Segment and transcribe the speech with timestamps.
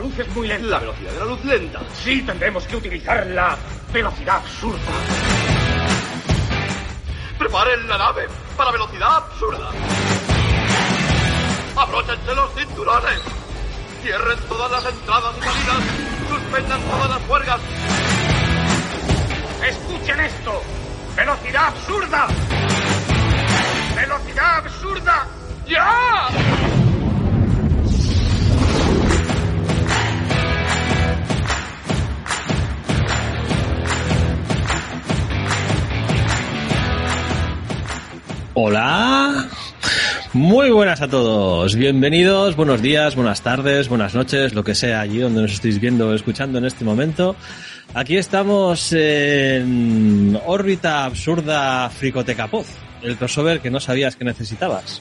[0.00, 0.66] La luz es muy lenta.
[0.66, 1.80] La velocidad de la luz lenta.
[2.02, 3.54] Sí, tendremos que utilizar la
[3.92, 4.80] velocidad absurda.
[7.38, 8.26] Preparen la nave
[8.56, 9.70] para velocidad absurda.
[11.76, 13.20] Abróchense los cinturones.
[14.02, 15.84] Cierren todas las entradas y salidas.
[16.30, 17.60] Suspendan todas las huelgas.
[19.68, 20.62] Escuchen esto.
[21.14, 22.26] Velocidad absurda.
[23.96, 25.26] Velocidad absurda.
[25.66, 26.79] ¡Ya!
[38.62, 39.48] Hola.
[40.34, 41.76] Muy buenas a todos.
[41.76, 46.08] Bienvenidos, buenos días, buenas tardes, buenas noches, lo que sea allí donde nos estéis viendo
[46.08, 47.36] o escuchando en este momento.
[47.94, 52.66] Aquí estamos en órbita absurda Fricoteca Poz,
[53.00, 55.00] el crossover que no sabías que necesitabas.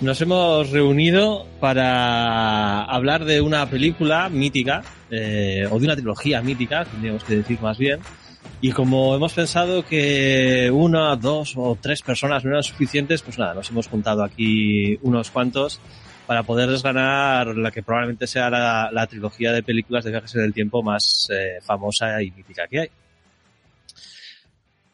[0.00, 6.86] Nos hemos reunido para hablar de una película mítica, eh, o de una trilogía mítica,
[6.86, 8.00] tendríamos que decir más bien,
[8.60, 13.54] y como hemos pensado que una, dos o tres personas no eran suficientes, pues nada,
[13.54, 15.80] nos hemos juntado aquí unos cuantos
[16.26, 20.52] para poder desganar la que probablemente sea la, trilogía de películas de viajes en el
[20.52, 22.88] tiempo más eh, famosa y mítica que hay.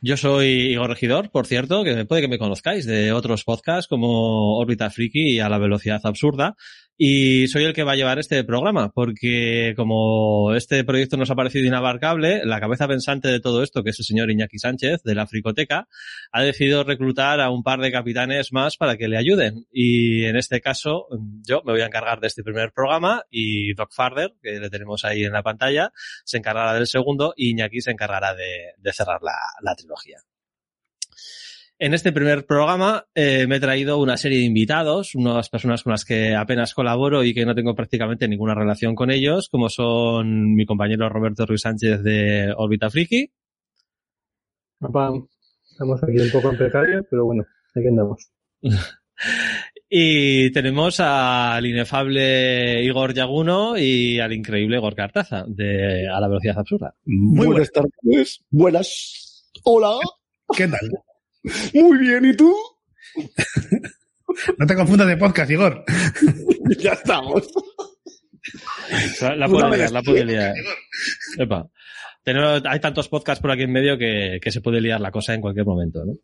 [0.01, 4.59] Yo soy Igor Regidor, por cierto, que puede que me conozcáis de otros podcasts como
[4.59, 6.57] Órbita Friki y A la Velocidad Absurda.
[6.97, 11.35] Y soy el que va a llevar este programa, porque como este proyecto nos ha
[11.35, 15.15] parecido inabarcable, la cabeza pensante de todo esto, que es el señor Iñaki Sánchez de
[15.17, 15.89] la Fricoteca,
[16.31, 19.67] ha decidido reclutar a un par de capitanes más para que le ayuden.
[19.73, 21.07] Y en este caso,
[21.43, 25.05] yo me voy a encargar de este primer programa y Doc Farder, que le tenemos
[25.05, 25.91] ahí en la pantalla,
[26.25, 30.19] se encargará del segundo y Iñaki se encargará de, cerrar la trilogía.
[31.85, 35.91] En este primer programa eh, me he traído una serie de invitados, unas personas con
[35.91, 40.55] las que apenas colaboro y que no tengo prácticamente ninguna relación con ellos, como son
[40.55, 43.31] mi compañero Roberto Ruiz Sánchez de Orbita Friki.
[44.79, 45.13] Papá,
[45.71, 47.45] estamos aquí un poco en precario, pero bueno,
[47.75, 48.31] aquí andamos.
[49.91, 56.61] y tenemos al inefable Igor Yaguno y al increíble Igor Cartaza de A la Velocidad
[56.61, 56.95] Absurda.
[57.05, 58.43] Muy buenas tardes.
[58.49, 59.53] Buenas.
[59.65, 59.99] Hola.
[60.57, 60.89] ¿Qué tal?
[61.75, 62.55] Muy bien, ¿y tú?
[64.59, 65.85] No te confundas de podcast, Igor.
[66.79, 67.47] ya estamos.
[69.37, 70.55] La puede liar, la puede liar.
[71.39, 71.69] Epa.
[72.23, 75.35] Tenemos, hay tantos podcasts por aquí en medio que, que, se puede liar la cosa
[75.35, 76.15] en cualquier momento, ¿no?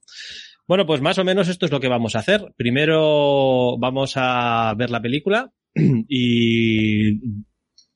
[0.67, 2.55] Bueno, pues más o menos esto es lo que vamos a hacer.
[2.57, 7.19] Primero vamos a ver la película y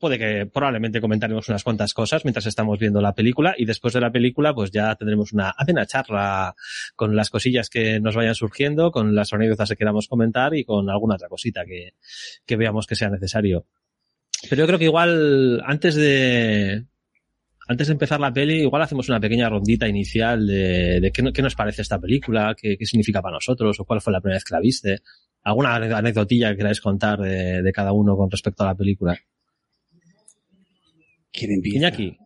[0.04, 4.03] puede que probablemente comentaremos unas cuantas cosas mientras estamos viendo la película y después de
[4.03, 6.54] la película pues ya tendremos una una charla
[6.94, 10.91] con las cosillas que nos vayan surgiendo, con las anécdotas que queramos comentar y con
[10.91, 11.94] alguna otra cosita que,
[12.44, 13.65] que veamos que sea necesario.
[14.50, 16.84] Pero yo creo que igual antes de,
[17.66, 21.81] antes de empezar la peli, igual hacemos una pequeña rondita inicial de, qué, nos parece
[21.81, 24.60] esta película, qué, qué, significa para nosotros, o cuál fue la primera vez que la
[24.60, 24.98] viste.
[25.44, 29.19] ¿Alguna anécdotilla que queráis contar de, de cada uno con respecto a la película?
[31.34, 31.78] ¿Quién empieza?
[31.78, 32.17] Iñaki.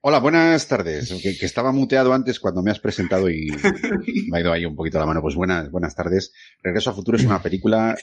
[0.00, 1.12] Hola, buenas tardes.
[1.22, 3.48] Que, que, estaba muteado antes cuando me has presentado y
[4.30, 5.20] me ha ido ahí un poquito la mano.
[5.20, 6.32] Pues buenas, buenas tardes.
[6.62, 7.94] Regreso a Futuro es una película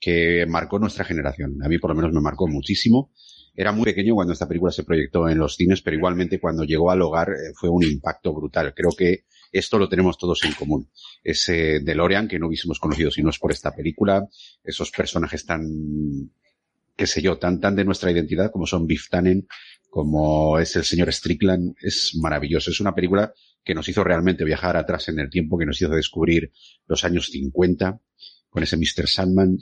[0.00, 1.56] que marcó nuestra generación.
[1.64, 3.10] A mí por lo menos me marcó muchísimo.
[3.56, 6.92] Era muy pequeño cuando esta película se proyectó en los cines, pero igualmente cuando llegó
[6.92, 8.72] al hogar eh, fue un impacto brutal.
[8.74, 10.90] Creo que esto lo tenemos todos en común.
[11.24, 14.28] Ese DeLorean que no hubiésemos conocido si no es por esta película,
[14.64, 15.64] esos personajes tan,
[16.96, 19.46] qué sé yo, tan, tan de nuestra identidad como son Biff Tannen,
[19.88, 22.70] como es el señor Strickland, es maravilloso.
[22.70, 23.32] Es una película
[23.62, 26.52] que nos hizo realmente viajar atrás en el tiempo, que nos hizo descubrir
[26.86, 28.00] los años 50
[28.48, 29.08] con ese Mr.
[29.08, 29.58] Sandman,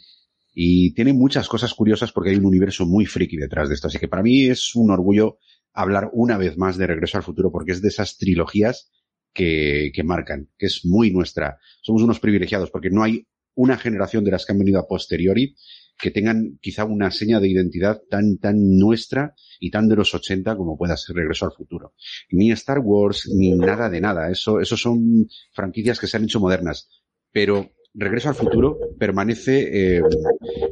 [0.55, 3.89] y tiene muchas cosas curiosas porque hay un universo muy friki detrás de esto.
[3.89, 5.39] Así que para mí es un orgullo
[5.73, 8.91] hablar una vez más de Regreso al Futuro porque es de esas trilogías
[9.33, 11.59] que, que marcan, que es muy nuestra.
[11.81, 15.55] Somos unos privilegiados porque no hay una generación de las que han venido a posteriori
[16.03, 20.57] que tengan quizá una seña de identidad tan, tan nuestra y tan de los 80
[20.57, 21.95] como pueda ser Regreso al Futuro.
[22.33, 24.29] Ni Star Wars, ni nada de nada.
[24.29, 26.89] Eso, eso son franquicias que se han hecho modernas.
[27.31, 30.03] Pero Regreso al Futuro permanece, eh,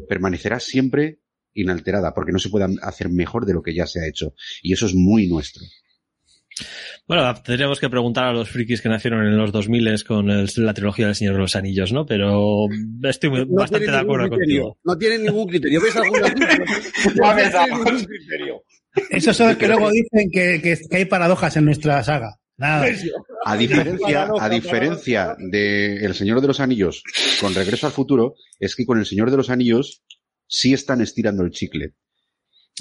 [0.08, 1.20] permanecerá siempre
[1.54, 4.34] inalterada, porque no se puede hacer mejor de lo que ya se ha hecho.
[4.62, 5.64] Y eso es muy nuestro.
[7.06, 10.74] Bueno, tendríamos que preguntar a los frikis que nacieron en los 2000 con el, la
[10.74, 12.06] trilogía del Señor de los Anillos, ¿no?
[12.06, 12.66] Pero
[13.02, 14.78] estoy no bastante de acuerdo criterio, contigo.
[14.84, 15.80] No tienen ningún criterio.
[15.80, 18.62] ¿Ves alguna no tienen ningún criterio.
[19.10, 22.36] Esos son los que luego dicen que, que, que hay paradojas en nuestra saga.
[22.60, 22.86] Nada.
[23.46, 27.02] A diferencia, a diferencia de El Señor de los Anillos
[27.40, 30.02] con Regreso al Futuro, es que con El Señor de los Anillos
[30.46, 31.94] sí están estirando el chicle.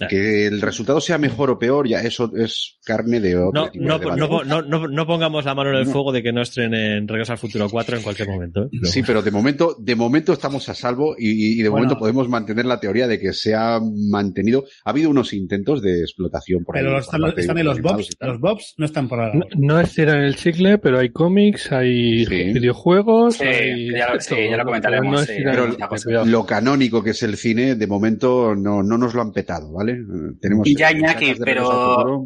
[0.07, 3.99] Que el resultado sea mejor o peor, ya eso es carne de otro No, no,
[3.99, 4.19] de debate.
[4.19, 5.91] no, no, no, no pongamos la mano en el No.
[5.91, 8.63] fuego de que no estrenen Regreso al Futuro 4 en cualquier momento.
[8.65, 8.69] ¿eh?
[8.83, 11.83] Sí, pero de momento, de momento estamos a salvo y, y de Bueno.
[11.85, 13.79] momento podemos mantener la teoría de que se ha
[14.09, 14.65] mantenido.
[14.85, 16.93] Ha habido unos intentos de explotación por Pero ahí.
[16.95, 18.09] por están, están ahí los bobs.
[18.19, 19.33] Los bobs no están por ahora.
[19.35, 22.53] No, no estiran el chicle, pero hay cómics, hay Sí.
[22.53, 26.25] videojuegos, Sí, hay ya lo- sí, ya lo comentaremos, No sí, estiran pero.
[26.25, 29.88] Lo canónico que es el cine, de momento no, no nos lo han petado, ¿vale?
[29.91, 32.23] Eh, Tenemos Y ya, Iñaki, pero-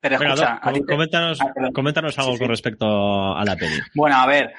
[0.00, 2.40] Pero escucha, coméntanos, Ah, coméntanos algo Sí, sí.
[2.40, 3.76] con respecto a la peli.
[3.94, 4.52] Bueno, a ver,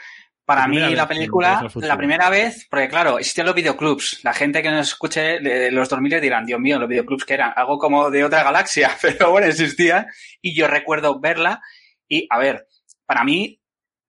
[0.43, 4.23] para La mí la película, la primera vez, porque claro, existían los videoclubs.
[4.23, 7.53] La gente que nos escuche de los 2000 dirán, Dios mío, los videoclubs que eran
[7.55, 10.07] algo como de otra galaxia, pero bueno, existían.
[10.41, 11.61] Y yo recuerdo verla
[12.09, 12.67] y, a ver,
[13.05, 13.61] para mí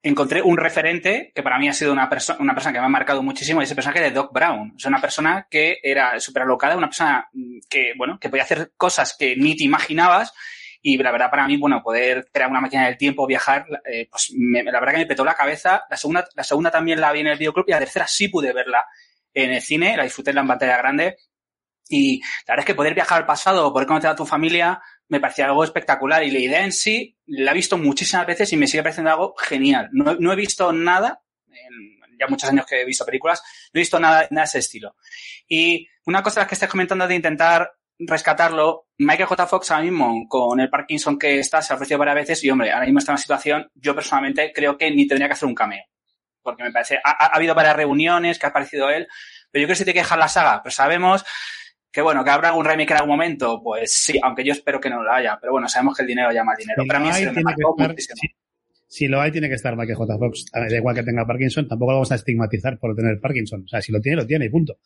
[0.02, 2.90] encontré un referente que para mí ha sido una, persona una persona que me ha
[2.90, 4.74] marcado muchísimo y es el personaje de Doc Brown.
[4.76, 8.72] Es una persona que era súper alocada, una persona mm, que, bueno, que podía hacer
[8.76, 10.32] cosas que ni te imaginabas
[10.80, 14.32] y la verdad para mí, bueno, poder crear una máquina del tiempo, viajar, eh, pues
[14.36, 15.82] me- la verdad que me petó la cabeza.
[15.90, 18.52] La segunda, la segunda también la vi en el videoclub y la tercera sí pude
[18.52, 18.84] verla
[19.34, 21.16] en el cine, la disfruté en la pantalla grande.
[21.90, 24.80] Y la verdad es que poder viajar al pasado o poder conocer a tu familia
[25.08, 26.22] me parecía algo espectacular.
[26.22, 29.34] Y la idea en sí la he visto muchísimas veces y me sigue pareciendo algo
[29.36, 29.88] genial.
[29.92, 33.80] No, no he visto nada, en ya muchos años que he visto películas, no he
[33.80, 34.96] visto nada, de ese estilo.
[35.46, 39.46] Y una cosa que estés comentando de intentar rescatarlo, Michael J.
[39.46, 42.72] Fox ahora mismo, con el Parkinson que está, se ha ofrecido varias veces y, hombre,
[42.72, 45.54] ahora mismo está en una situación, yo personalmente creo que ni tendría que hacer un
[45.54, 45.84] cameo.
[46.42, 49.08] Porque me parece, ha, ha habido varias reuniones que ha aparecido él,
[49.50, 51.24] pero yo creo que se tiene que dejar la saga, pero sabemos
[51.98, 54.88] que bueno, que habrá algún remake en algún momento, pues sí, aunque yo espero que
[54.88, 56.82] no lo haya, pero bueno, sabemos que el dinero llama dinero.
[56.82, 58.16] Si Para lo mí hay, sí me tiene que marcó estar- muchísimo.
[58.20, 58.28] si-
[58.90, 60.16] si lo hay, tiene que estar Michael J.
[60.16, 60.44] Fox.
[60.52, 63.64] Da igual que tenga Parkinson, tampoco lo vamos a estigmatizar por tener Parkinson.
[63.64, 64.74] O sea, si lo tiene, lo tiene y punto.
[64.74, 64.78] O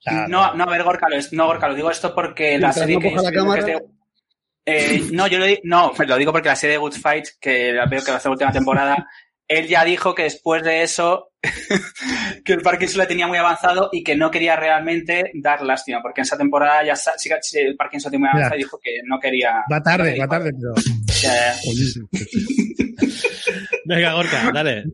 [0.00, 2.96] sea, No, no, a ver, Gorka, lo, no, Gorka, lo digo esto porque la serie
[2.96, 3.82] no que la
[4.66, 7.72] Eh, no, yo lo digo, no, lo digo porque la serie de Good Fight, que
[7.72, 9.08] la veo que va a ser la última temporada,
[9.48, 11.32] él ya dijo que después de eso,
[12.44, 16.20] que el Parkinson le tenía muy avanzado y que no quería realmente dar lástima, porque
[16.20, 16.94] en esa temporada ya
[17.54, 19.64] el Parkinson tiene muy avanzado y dijo que no quería.
[19.72, 20.74] va tarde, va tarde, pero.
[21.22, 22.00] Ya, ya.
[23.86, 24.84] Venga, Gorka, dale.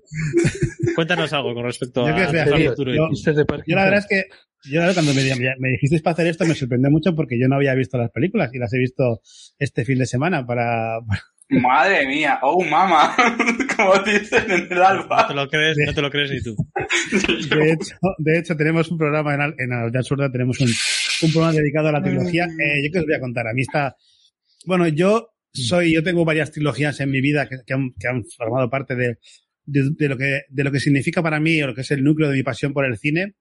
[0.95, 2.95] Cuéntanos algo con respecto Yo a tío, Futuro.
[2.95, 3.09] yo-.
[3.13, 4.25] Yo la verdad es que,
[4.71, 7.57] yo la verdad, cuando me, dijisteis para hacer esto me sorprendió mucho porque yo no
[7.57, 9.21] había visto las películas y las he visto
[9.59, 11.01] este fin de semana para,
[11.51, 13.15] Madre mía, oh mama,
[13.77, 15.29] como dicen en el No alba.
[15.29, 16.57] te lo crees, no te lo crees ni tú.
[17.51, 20.69] de hecho, de hecho tenemos un programa en, Al- en Al- de Absurda, tenemos un,
[21.23, 22.45] un programa dedicado a la trilogía.
[22.47, 23.95] Eh, yo que os voy a contar, a mí está,
[24.67, 28.25] bueno, yo soy, yo tengo varias trilogías en mi vida que, que han, que han
[28.25, 29.19] formado parte de,
[29.67, 32.03] de, de lo que, de lo que significa para mí o lo que es el
[32.03, 33.35] núcleo de mi pasión por el cine.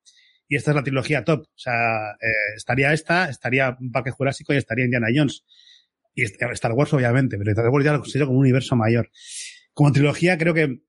[0.50, 1.40] Y esta es la trilogía top.
[1.44, 5.44] O sea, eh, estaría esta, estaría Parque Jurásico y estaría Indiana Jones.
[6.16, 9.10] Y Star Wars, obviamente, pero Star Wars ya lo considero como un universo mayor.
[9.74, 10.82] Como trilogía, creo que,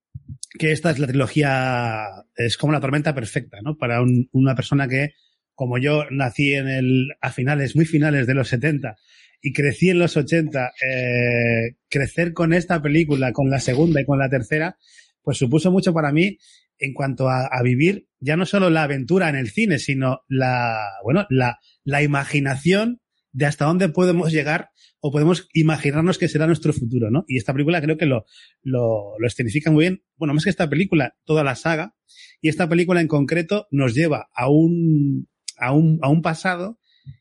[0.58, 2.04] que esta es la trilogía,
[2.36, 3.76] es como la tormenta perfecta, ¿no?
[3.76, 5.14] Para un- una persona que,
[5.54, 8.96] como yo, nací en el, a finales, muy finales de los 70
[9.40, 14.18] y crecí en los 80, eh, crecer con esta película, con la segunda y con
[14.18, 14.78] la tercera,
[15.22, 16.38] pues supuso mucho para mí
[16.78, 20.78] en cuanto a, a vivir ya no solo la aventura en el cine, sino la,
[21.02, 23.00] bueno, la, la imaginación
[23.32, 24.70] de hasta dónde podemos llegar
[25.06, 27.26] o podemos imaginarnos que será nuestro futuro, ¿no?
[27.28, 28.24] Y esta película creo que lo,
[28.62, 30.02] lo, lo escenifica muy bien.
[30.16, 31.94] Bueno, más que esta película, toda la saga.
[32.40, 36.80] Y esta película en concreto nos lleva a un, a un, a un pasado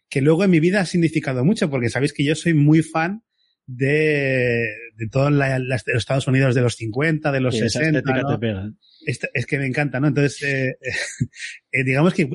[0.10, 3.26] que luego en mi vida ha significado mucho, porque sabéis que yo soy muy fan
[3.66, 8.00] de, de todos los Estados Unidos de los 50, de los Sí, esa 60.
[8.00, 8.30] estética ¿no?
[8.30, 8.72] te pega.
[9.06, 10.08] Es que me encanta, ¿no?
[10.08, 10.78] Entonces, eh,
[11.72, 12.30] eh, digamos que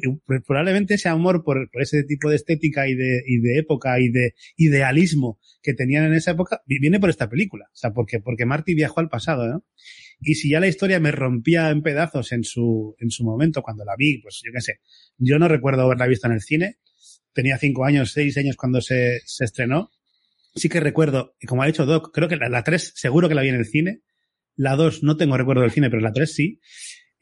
[0.46, 3.22] probablemente ese amor por, ese tipo de estética y de,
[3.58, 7.66] época y de idealismo que tenían en esa época vi- viene por esta película.
[7.72, 9.64] O sea, porque, porque Marty viajó al pasado, ¿no?
[10.20, 13.84] Y si ya la historia me rompía en pedazos en su, en su momento cuando
[13.84, 14.80] la vi, pues yo qué sé.
[15.16, 16.78] Yo no recuerdo haberla visto en el cine.
[17.32, 19.90] Tenía cinco años, seis años cuando se, se estrenó.
[20.56, 23.42] Sí que recuerdo, y como ha dicho Doc, creo que la, 3 seguro que la
[23.42, 24.00] vi en el cine.
[24.58, 26.60] La 2 no tengo recuerdo del cine, pero la 3 sí.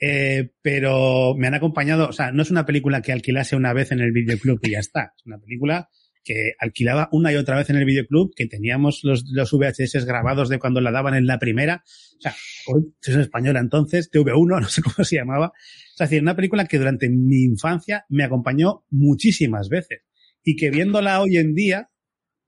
[0.01, 3.93] Eh, pero me han acompañado, o sea, no es una película que alquilase una vez
[3.93, 5.13] en el videoclub y ya está.
[5.17, 5.91] Es una película
[6.25, 10.49] que alquilaba una y otra vez en el videoclub, que teníamos los, los VHS grabados
[10.49, 11.85] de cuando la daban en la primera.
[11.85, 12.35] O sea,
[12.69, 15.53] hoy, es española entonces, TV1, no sé cómo se llamaba.
[15.93, 20.01] Es decir, una película que durante mi infancia me acompañó muchísimas veces.
[20.43, 21.91] Y que viéndola hoy en día,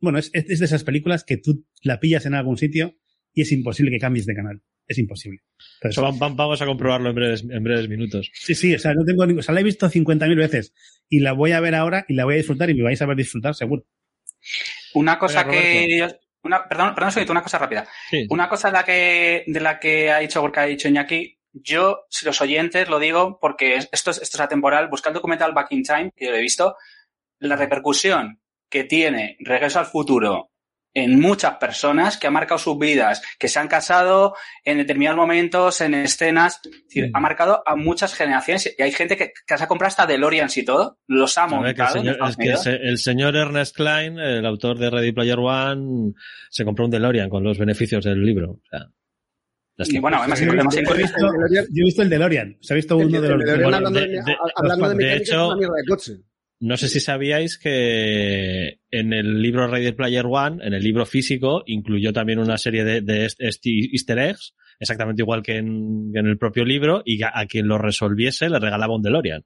[0.01, 2.97] bueno, es, es de esas películas que tú la pillas en algún sitio
[3.35, 4.63] y es imposible que cambies de canal.
[4.89, 5.41] Es imposible.
[5.83, 8.31] Entonces, vamos a comprobarlo en breves, en breves minutos.
[8.33, 10.73] sí, sí, o sea, no tengo ningún, o sea, la he visto 50.000 veces
[11.09, 13.07] y la voy a ver ahora y la voy a disfrutar y me vais a
[13.07, 13.85] ver disfrutar seguro.
[14.95, 15.99] Una cosa que...
[15.99, 16.09] yo-
[16.43, 17.87] Una, perdón, perdón, una cosa rápida.
[18.11, 18.27] Sí.
[18.31, 22.05] Una cosa de la que, de la que ha dicho Gorka, ha dicho Iñaki, yo,
[22.09, 25.73] si los oyentes, lo digo porque esto es, esto es atemporal, busca el documental Back
[25.73, 26.77] in Time, que yo lo he visto,
[27.41, 28.41] la repercusión
[28.71, 30.51] que tiene Regreso al Futuro
[31.05, 35.81] en muchas personas que ha marcado sus vidas, que se han casado en determinados momentos,
[35.81, 37.17] en escenas, es decir, Mm.
[37.17, 40.57] ha marcado a muchas generaciones y hay gente que, que se ha comprado hasta DeLoreans
[40.59, 41.93] y todo, los ha que el, montado.
[41.93, 42.63] señor, es que el Unidos.
[42.65, 46.13] se- el señor Ernest Klein, el autor de Ready Player One,
[46.51, 48.53] se compró un DeLorean con los beneficios del libro.
[48.53, 48.87] O sea.
[49.91, 52.75] Y bueno, además, Yo he además visto, he visto- yo he visto el DeLorean, se
[52.75, 53.45] ha visto uno de el los...
[53.45, 55.85] DeLorean Bueno, hablando de- de, de- hablando de de mecánica hecho- es una mierda de
[55.89, 56.13] coche.
[56.61, 61.63] No sé si sabíais que en el libro Ready Player One, en el libro físico,
[61.67, 63.29] incluyó también una serie de,
[63.93, 67.69] easter eggs, exactamente igual que en, que en el propio libro, y a, a quien
[67.69, 69.45] lo resolviese le regalaba un DeLorean.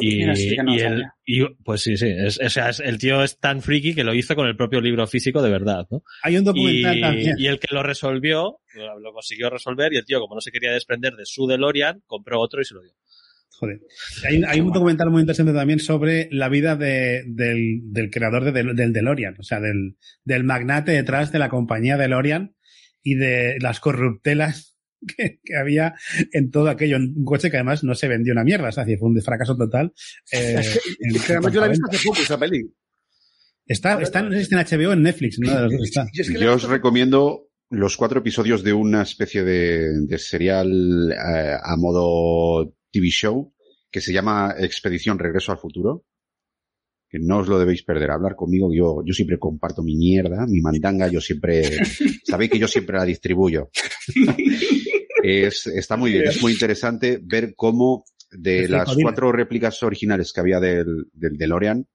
[0.00, 3.60] Y, y el, y, pues sí, sí, es, o sea, es- el tío es tan
[3.60, 6.02] friki que lo hizo con el propio libro físico de verdad, ¿no?
[6.22, 7.36] Hay un Y, documental también.
[7.38, 10.52] y el que lo resolvió, lo, lo consiguió resolver, y el tío, como no se
[10.52, 12.92] quería desprender de su DeLorean, compró otro y se lo dio.
[13.58, 13.80] Joder.
[14.28, 18.52] Hay, hay un documental muy interesante también sobre la vida de- del, del creador de,
[18.52, 22.54] del, del DeLorean, o sea, del, del magnate detrás de la compañía DeLorean
[23.02, 24.76] y de las corruptelas
[25.16, 25.94] que, que había
[26.32, 26.96] en todo aquello.
[26.96, 29.92] Un coche que además no se vendió una mierda, es decir, fue un fracaso total.
[30.32, 30.60] eh,
[31.00, 32.62] en Que además yo la he visto hace poco, esa peli.
[33.66, 35.54] Está, está, no sé si está en HBO o en Netflix, ¿no?
[35.54, 36.06] De los está.
[36.12, 40.00] Yo es que la he Yo os recomiendo los cuatro episodios de una especie de,
[40.06, 43.52] de serial eh, a modo TV show
[43.90, 46.04] que se llama Expedición Regreso al Futuro.
[47.08, 48.10] Que no os lo debéis perder.
[48.10, 51.62] Hablar conmigo, yo, yo siempre comparto mi mierda, mi mandanga, yo siempre,
[52.24, 53.70] sabéis que yo siempre la distribuyo.
[55.22, 60.40] es, está muy bien, es muy interesante ver cómo de las cuatro réplicas originales que
[60.40, 61.86] había del, del DeLorean,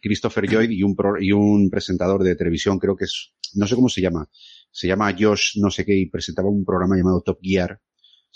[0.00, 3.74] Christopher Lloyd y un, pro- y un presentador de televisión, creo que es, no sé
[3.74, 4.28] cómo se llama,
[4.70, 7.80] se llama Josh no sé qué y presentaba un programa llamado Top Gear.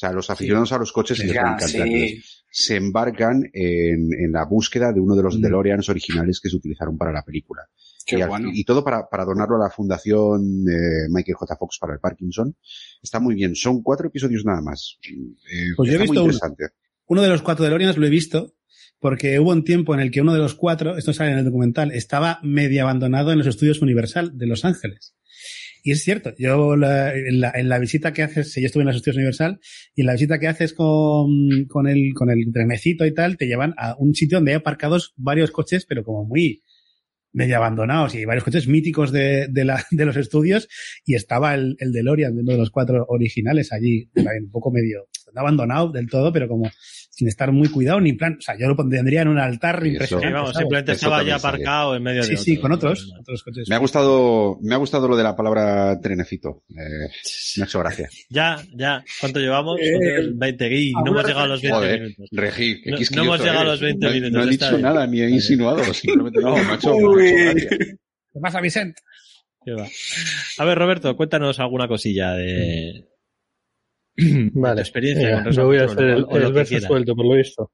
[0.01, 1.69] O sea, los aficionados a los coches les va a Ya, encantar.
[1.69, 1.77] sí.
[1.79, 5.43] Entonces, se embarcan en, en la búsqueda de uno de los Mm.
[5.43, 7.63] DeLoreans originales que se utilizaron para la película.
[8.07, 8.49] Qué y, bueno.
[8.51, 11.55] y todo para, para donarlo a la fundación eh, Michael J.
[11.57, 12.57] Fox para el Parkinson.
[13.03, 13.55] Está muy bien.
[13.55, 14.97] Son cuatro episodios nada más.
[15.07, 16.21] Eh, Pues yo he visto uno.
[16.23, 16.65] interesante.
[17.07, 18.55] Uno de los cuatro DeLoreans lo he visto
[19.01, 21.45] porque hubo un tiempo en el que uno de los cuatro, esto sale en el
[21.45, 25.15] documental, estaba medio abandonado en los estudios Universal de Los Ángeles.
[25.83, 28.89] Y es cierto, yo la- en, la, en la visita que haces, yo estuve en
[28.89, 29.59] los estudios Universal,
[29.95, 33.47] y en la visita que haces con, con, el, con el trenecito y tal, te
[33.47, 36.63] llevan a un sitio donde hay aparcados varios coches, pero como muy
[37.33, 40.67] medio abandonados y varios coches míticos de, de, la, de los estudios
[41.07, 45.41] y estaba el, el DeLorean, uno de los cuatro originales allí, un poco medio no
[45.41, 46.71] abandonado del todo, pero como
[47.13, 49.83] sin estar muy cuidado ni en plan, o sea, yo lo pondría en un altar
[49.85, 50.53] Y impresionante.
[50.53, 53.69] Sí, simplemente estaba ya aparcado en medio de Sí, sí, con otros, otros coches.
[53.69, 56.63] Me ha gustado, me ha gustado lo de la palabra trenecito.
[56.71, 57.11] Eh,
[57.59, 58.09] me ha hecho gracia.
[58.31, 59.05] Ya, ya.
[59.21, 59.79] ¿Cuánto llevamos?
[59.83, 62.29] Eh, 20 y no hemos llegado a los 20 Joder, minutos.
[62.33, 64.83] Regi, No- hemos llegado a los 20 No- minutos, No he dicho bien.
[64.83, 66.95] nada, ni he insinuado, simplemente no, me ha hecho.
[68.33, 69.03] ¿Qué pasa, Vicente?
[70.59, 73.05] A ver, Roberto, cuéntanos alguna cosilla de,
[74.17, 74.75] Vale.
[74.77, 76.37] tu experiencia Venga, con Regreso yo al voy a Futuro, hacer el, o- o lo
[76.39, 77.73] el que verso suelto, por lo visto.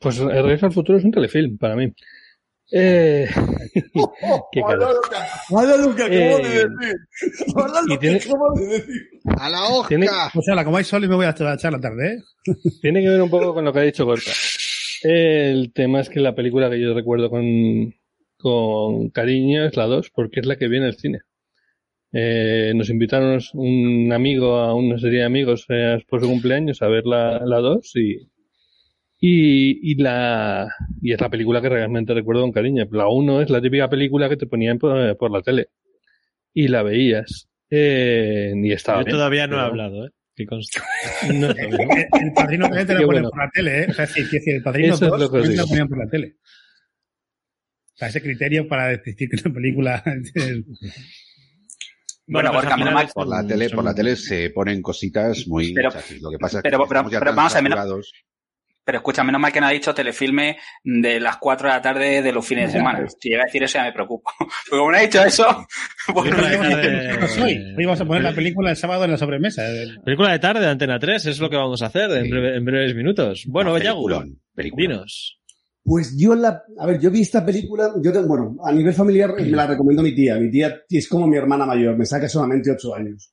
[0.00, 1.92] Pues el Regreso al Futuro es un telefilm para mí.
[2.72, 3.26] Eh,
[4.52, 4.98] qué Hola, hola,
[6.06, 6.96] Eh, decir.
[7.56, 8.94] Hola, tiene- decir.
[9.38, 9.88] A la hoja.
[9.88, 12.18] Tiene- Pues la como hay sol y me voy a echar la tarde, ¿eh?
[12.82, 14.30] Tiene que ver un poco con lo que ha dicho Gorka.
[15.02, 17.92] El tema es que la película que yo recuerdo con,
[18.36, 21.20] con cariño es la 2, porque es la que viene al cine.
[22.12, 26.88] Eh, nos invitaron un amigo a una serie de amigos eh, por su cumpleaños a
[26.88, 28.16] ver la, la 2 y,
[29.20, 30.68] y, y la
[31.00, 32.86] y es la película que realmente recuerdo con cariño.
[32.90, 35.68] La 1 es la típica película que te ponían por, por la tele
[36.52, 37.48] y la veías.
[37.70, 40.10] Eh, y estaba Yo bien, todavía no he hablado, ¿eh?
[40.34, 40.80] Que conste.
[41.34, 43.30] No, El, el padrino también te lo Qué ponen bueno.
[43.30, 43.86] por la tele, ¿eh?
[43.88, 45.62] O sea, es decir, el padrino Eso es 2 lo que os también te lo
[45.62, 45.68] digo.
[45.68, 46.36] ponían por la tele.
[47.94, 50.02] O sea, ese criterio para decir que una película
[52.32, 55.72] Bueno, pues final mal- Por la tele, son- por la tele se ponen cositas muy
[55.74, 55.90] Pero-.
[56.20, 58.12] Lo que pasa es que pero- pero- ya vamos a ver, menos-.
[58.82, 62.22] Pero escucha, menos mal que no ha dicho telefilme de las 4 de la tarde
[62.22, 63.06] de los fines de semana.
[63.08, 64.30] Si llega a decir eso ya me preocupo.
[64.38, 65.44] Porque como no ha dicho eso,
[66.14, 69.66] pues de Hoy hoy vamos a poner la película el sábado en la sobremesa.
[69.68, 72.30] El- Película de tarde de Antena 3, es lo que vamos a hacer en, Sí.
[72.30, 73.44] breve- en breves minutos.
[73.46, 74.08] Bueno, No, Yagu,
[74.76, 75.39] dinos.
[75.82, 79.34] Pues yo la, a ver, yo vi esta película, yo tengo, bueno, a nivel familiar
[79.34, 80.38] me la recomendó mi tía.
[80.38, 83.32] Mi tía es como mi hermana mayor, me saca solamente ocho años.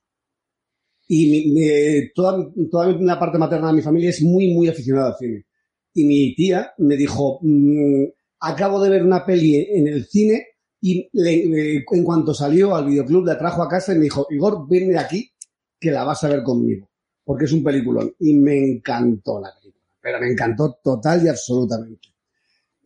[1.09, 5.45] Y toda, toda la parte materna de mi familia es muy, muy aficionada al cine.
[5.93, 8.05] Y mi tía me dijo, mm,
[8.41, 10.45] acabo de ver una peli en el cine
[10.79, 14.67] y eh, en cuanto salió al videoclub la trajo a casa y me dijo, Igor,
[14.69, 15.31] ven de aquí
[15.79, 16.89] que la vas a ver conmigo.
[17.23, 18.13] Porque es un peliculón.
[18.19, 19.83] Y me encantó la película.
[20.01, 22.09] Pero me encantó total y absolutamente.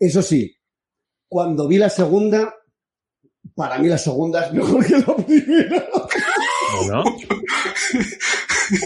[0.02, 0.52] Eso sí,
[1.30, 2.56] cuando vi la segunda,
[3.56, 5.86] para mí la segunda es mejor que la primera.
[6.76, 7.04] Bueno.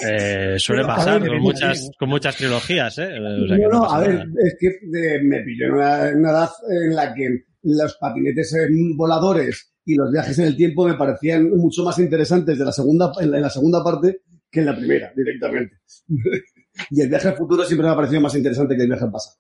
[0.03, 3.17] Eh, suele Pero, pasar ver, con muchas, con muchas trilogías, ¿eh?
[3.19, 4.25] O sea no, no, a ver, nada.
[4.43, 8.67] es que eh, me pilló en una, edad en la que los patinetes eh,
[8.98, 13.12] voladores y los viajes en el tiempo me parecían mucho más interesantes de la segunda,
[13.22, 15.77] en la, en la segunda parte que en la primera, directamente.
[16.89, 19.12] y el viaje al futuro siempre me ha parecido más interesante que el viaje al
[19.12, 19.38] pasado.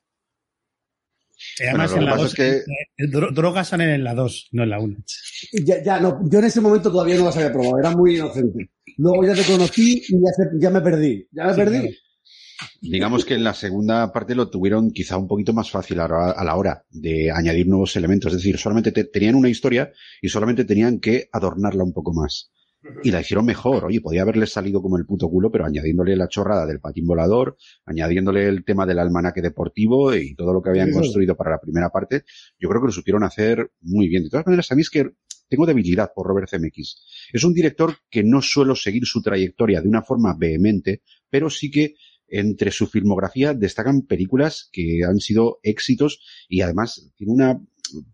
[1.61, 2.65] Además Bueno, en la que 2, pasa es
[2.97, 4.97] que- drogas salen en la 2, no en la 1.
[5.65, 8.71] Ya, ya, no, yo en ese momento todavía no las había probado, era muy inocente.
[8.97, 11.27] Luego ya te conocí y ya, se- ya me perdí.
[11.31, 11.79] Ya me Sí, perdí.
[11.79, 11.95] claro.
[12.81, 16.31] Digamos que en la segunda parte lo tuvieron quizá un poquito más fácil a la,
[16.31, 18.31] a la hora de añadir nuevos elementos.
[18.31, 22.51] Es decir, solamente te- tenían una historia y solamente tenían que adornarla un poco más.
[23.03, 23.85] Y la hicieron mejor.
[23.85, 27.57] Oye, podía haberles salido como el puto culo, pero añadiéndole la chorrada del patín volador,
[27.85, 31.89] añadiéndole el tema del almanaque deportivo y todo lo que habían construido para la primera
[31.89, 32.23] parte,
[32.59, 34.23] yo creo que lo supieron hacer muy bien.
[34.23, 35.11] De todas maneras, a mí es que
[35.47, 37.03] tengo debilidad por Robert Zemeckis.
[37.31, 41.69] Es un director que no suelo seguir su trayectoria de una forma vehemente, pero sí
[41.69, 41.95] que
[42.27, 47.61] entre su filmografía destacan películas que han sido éxitos y además tiene una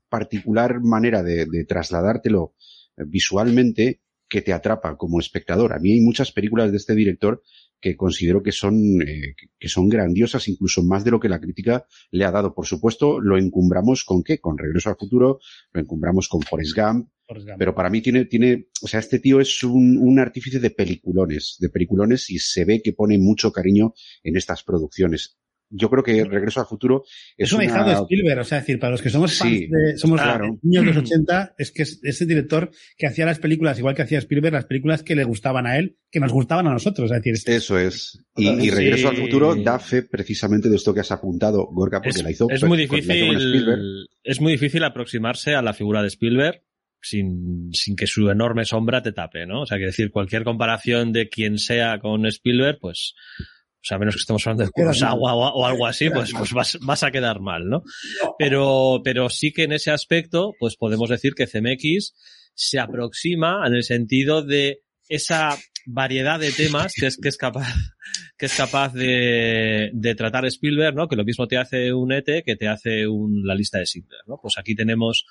[0.10, 2.54] particular manera de, de trasladártelo
[2.98, 5.73] visualmente que te atrapa como espectador.
[5.73, 7.43] A mí hay muchas películas de este director
[7.81, 11.41] que considero que son, eh, que- que son grandiosas, incluso más de lo que la
[11.41, 12.53] crítica le ha dado.
[12.53, 14.39] Por supuesto, lo encumbramos con qué?
[14.39, 15.39] Con Regreso al Futuro,
[15.73, 17.09] lo encumbramos con Forrest Gump,
[17.57, 21.57] pero para mí tiene, tiene, o sea, este tío es un, un artífice de peliculones,
[21.59, 25.37] de peliculones y se ve que pone mucho cariño en estas producciones.
[25.72, 27.03] Yo creo que Regreso al Futuro
[27.38, 27.84] es, Es un una...
[27.84, 30.60] de Spielberg, o sea, es decir, para los que somos fans Sí, de, somos claro.
[30.62, 34.01] niños de los 80, es que es ese director que hacía las películas, igual que
[34.01, 37.22] hacía Spielberg, las películas que le gustaban a él, que nos gustaban a nosotros, es
[37.22, 38.20] decir, Eso es.
[38.36, 39.18] Y, y Regreso al.
[39.18, 42.64] Futuro da fe precisamente de esto que has apuntado, Gorka, porque es, la hizo, es
[42.64, 43.81] muy hizo con difícil Spielberg.
[44.24, 46.62] es muy difícil aproximarse a la figura de Spielberg
[47.01, 49.62] sin, sin que su enorme sombra te tape, ¿no?
[49.62, 53.16] O sea, que decir, cualquier comparación de quien sea con Spielberg, pues,
[53.81, 56.53] o sea, a menos que estemos hablando de Kurosawa o, o algo así, pues, pues
[56.53, 57.83] vas, vas a quedar mal, ¿no?
[58.37, 62.13] Pero, pero sí que en ese aspecto, pues podemos decir que CMX
[62.53, 67.74] se aproxima en el sentido de esa variedad de temas que es, que es capaz,
[68.37, 71.07] que es capaz de, de tratar Spielberg, ¿no?
[71.07, 74.22] Que lo mismo te hace un ET que te hace un, la lista de Schindler,
[74.27, 74.37] ¿no?
[74.41, 75.25] Pues aquí tenemos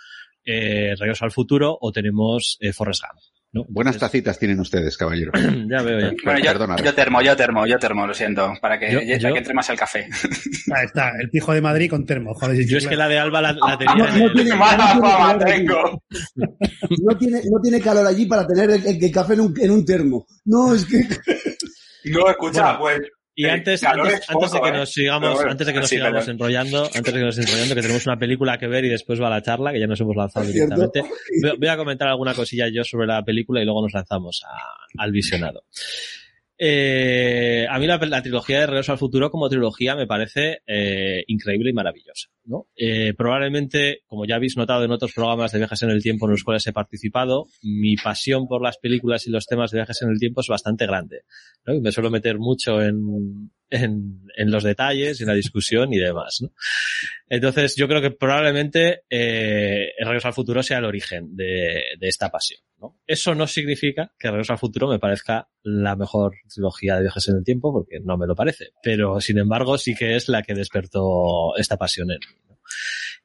[0.44, 3.20] eh, Regreso al Futuro o tenemos eh, Forrest Gump,
[3.52, 3.64] ¿no?
[3.68, 5.32] Buenas Entonces, tacitas tienen ustedes, caballero.
[5.70, 6.12] ya veo, ya.
[6.24, 6.76] Bueno, yo, Perdona.
[6.76, 9.54] yo termo, yo termo, yo termo, lo siento, para que, Yo- para yo- que entre
[9.54, 10.08] más el café.
[10.74, 12.56] ahí está, el pijo de Madrid con termo, joder.
[12.56, 15.00] si Yo es que la de Alba la, la tenía No, no tiene, Mala no
[15.00, 15.56] tiene fama calor allí.
[15.66, 16.02] tengo.
[16.36, 19.70] No tiene, no tiene calor allí para tener el, el- el café en un, en
[19.70, 20.26] un termo.
[20.44, 20.98] No, es que...
[22.10, 23.10] No, escucha, Bueno, pues.
[23.40, 24.72] Y antes, antes, es antes de que ¿eh?
[24.72, 27.38] nos sigamos, bueno, antes de que nos sí, sigamos pero- enrollando, antes de que nos
[27.38, 30.00] enrollando, que tenemos una película que ver y después va la charla, que ya nos
[30.00, 31.02] hemos lanzado directamente.
[31.42, 35.02] Voy, voy a comentar alguna cosilla yo sobre la película y luego nos lanzamos a-
[35.02, 35.64] al visionado.
[36.62, 41.70] Eh, a mí la, trilogía de Regreso al Futuro como trilogía me parece eh, increíble
[41.70, 42.28] y maravillosa.
[42.44, 42.66] ¿no?
[42.76, 46.32] Eh, probablemente, como ya habéis notado en otros programas de viajes en el tiempo en
[46.32, 50.10] los cuales he participado, mi pasión por las películas y los temas de viajes en
[50.10, 51.22] el tiempo es bastante grande.
[51.64, 51.72] ¿no?
[51.72, 56.40] Y me suelo meter mucho en, en, en los detalles, en la discusión y demás.
[56.42, 56.52] ¿no?
[57.30, 62.60] Entonces, yo creo que probablemente Regreso al Futuro sea el origen de, de esta pasión.
[62.80, 62.98] ¿No?
[63.06, 67.36] Eso no significa que Regreso al Futuro me parezca la mejor trilogía de viajes en
[67.36, 68.70] el tiempo, porque no me lo parece.
[68.82, 72.56] Pero, sin embargo, sí que es la que despertó esta pasión en mí.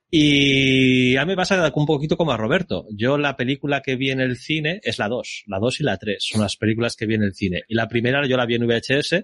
[0.10, 2.86] Y a mí me pasa un poquito como a Roberto.
[2.92, 5.44] Yo la película que vi en el cine es la 2.
[5.48, 7.64] La 2 y la 3 son las películas que vi en el cine.
[7.68, 9.24] Y la primera yo la vi en VHS.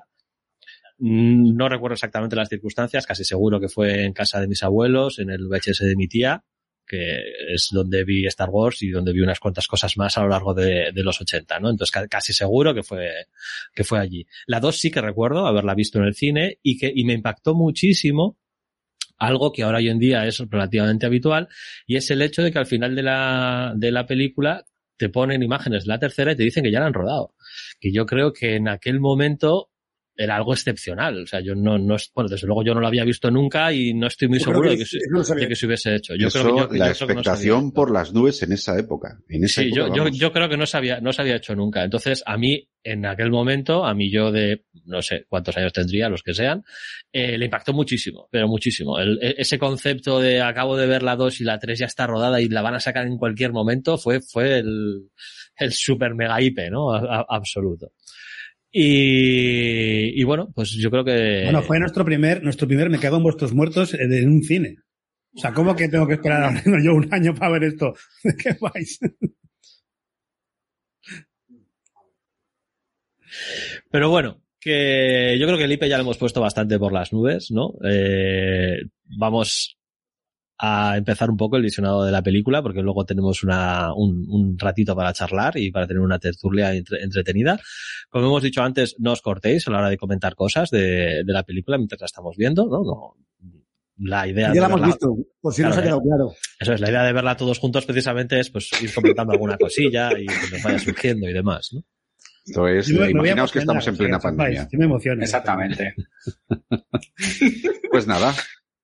[0.97, 5.19] Mm, No recuerdo exactamente las circunstancias, casi seguro que fue en casa de mis abuelos,
[5.19, 6.43] en el VHS de mi tía,
[6.91, 7.21] que
[7.53, 10.53] es donde vi Star Wars y donde vi unas cuantas cosas más a lo largo
[10.53, 11.69] de, los 80, ¿no?
[11.69, 13.09] Entonces ca- casi seguro que fue,
[13.73, 14.27] que fue allí.
[14.45, 17.55] La 2 sí que recuerdo haberla visto en el cine y que, y me impactó
[17.55, 18.37] muchísimo
[19.17, 21.47] algo que ahora hoy en día es relativamente habitual
[21.87, 24.65] y es el hecho de que al final de la, de la película
[24.97, 27.35] te ponen imágenes de la tercera y te dicen que ya la han rodado.
[27.79, 29.70] Que yo creo que en aquel momento
[30.15, 31.23] era algo excepcional.
[31.23, 33.71] O sea, yo no, no, es- bueno, desde luego yo no lo había visto nunca
[33.73, 36.15] y no estoy muy Yo seguro que de que, se, no de que hubiese hecho.
[36.15, 37.73] Yo Eso, creo que yo, yo la no expectación hecho.
[37.73, 39.17] por las nubes en esa época.
[39.29, 41.55] En esa Sí, época, yo, yo, creo que no se, había, no se había hecho
[41.55, 41.83] nunca.
[41.83, 46.09] Entonces, a mí, en aquel momento, a mí yo de, no sé cuántos años tendría,
[46.09, 46.63] los que sean,
[47.13, 48.99] eh, le impactó muchísimo, pero muchísimo.
[48.99, 52.05] El- e- ese concepto de acabo de ver la 2 y la 3 ya está
[52.07, 55.09] rodada y la van a sacar en cualquier momento fue, fue el,
[55.57, 56.91] el super mega hipe, ¿no?
[56.93, 57.93] A- a- absoluto.
[58.71, 61.41] Y, y bueno, pues yo creo que...
[61.43, 64.77] Bueno, fue nuestro primer, nuestro primer Me cago en vuestros muertos en en un cine.
[65.35, 67.93] O sea, ¿cómo que tengo que esperar ahora yo un año para ver esto?
[68.23, 68.99] ¿De qué vais?
[73.89, 77.13] Pero bueno, que yo creo que el IPE ya lo hemos puesto bastante por las
[77.13, 77.73] nubes, ¿no?
[77.83, 78.81] Eh,
[79.17, 79.77] vamos
[80.63, 84.59] a empezar un poco el visionado de la película, porque luego tenemos una, un, un
[84.59, 87.59] ratito para charlar y para tener una tertulia entre- entretenida.
[88.09, 91.33] Como hemos dicho antes, no os cortéis a la hora de comentar cosas de, de
[91.33, 92.83] la película mientras la estamos viendo, ¿no?
[92.83, 93.15] no
[94.03, 96.01] la idea Ya de la hemos verla- visto, por si no Claro, se ha quedado
[96.01, 96.33] claro.
[96.59, 100.11] Eso es, la idea de verla todos juntos precisamente es pues ir comentando alguna cosilla
[100.17, 101.81] y que nos vaya surgiendo y demás, ¿no?
[102.45, 104.67] Esto es, me- eh, me imaginaos que estamos en plena que pandemia.
[104.73, 105.21] me emociono.
[105.21, 105.93] Exactamente.
[107.91, 108.33] Pues nada,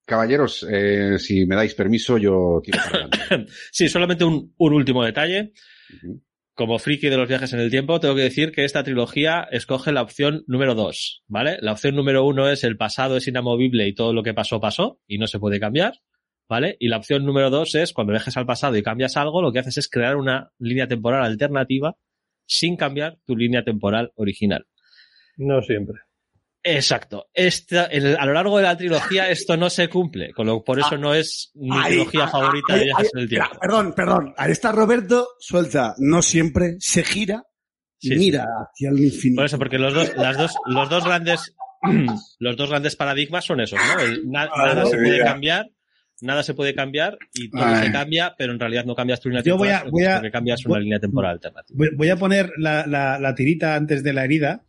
[0.08, 3.52] caballeros, eh, si me dais permiso, yo tiro para adelante.
[3.70, 5.52] Sí, solamente un, un último detalle.
[6.54, 9.92] Como friki de los viajes en el tiempo, tengo que decir que esta trilogía escoge
[9.92, 11.58] la opción número dos, ¿vale?
[11.60, 14.98] La opción número uno es el pasado es inamovible y todo lo que pasó, pasó
[15.06, 16.00] y no se puede cambiar,
[16.48, 16.76] ¿vale?
[16.80, 19.60] Y la opción número dos es cuando viajes al pasado y cambias algo, lo que
[19.60, 21.96] haces es crear una línea temporal alternativa
[22.44, 24.66] sin cambiar tu línea temporal original.
[25.36, 26.07] No siempre.
[26.62, 27.28] Exacto.
[27.32, 30.78] Esta, el- a lo largo de la trilogía esto no se cumple, con lo, por
[30.78, 33.58] eso no es mi Ahí, trilogía ah, favorita ahí, de ahí, el tiempo.
[33.60, 34.34] Perdón, perdón.
[34.36, 35.94] Ahí está Roberto, suelta.
[35.98, 37.44] No siempre se gira
[38.00, 38.18] y Sí, sí.
[38.18, 39.38] mira hacia el infinito.
[39.40, 41.54] Por eso, porque los dos, las dos, los dos grandes,
[42.38, 44.00] los dos grandes paradigmas son esos, ¿no?
[44.02, 45.24] El na- Ah, nada no, se puede mira.
[45.24, 45.66] cambiar,
[46.20, 47.86] nada se puede cambiar y todo Ay.
[47.86, 49.90] se cambia, pero en realidad no cambias tu línea Yo voy temporal, a-
[50.20, 51.76] voy a- cambias una voy- línea temporal alternativa.
[51.78, 54.64] Voy, voy a poner la, la, la tirita antes de la herida.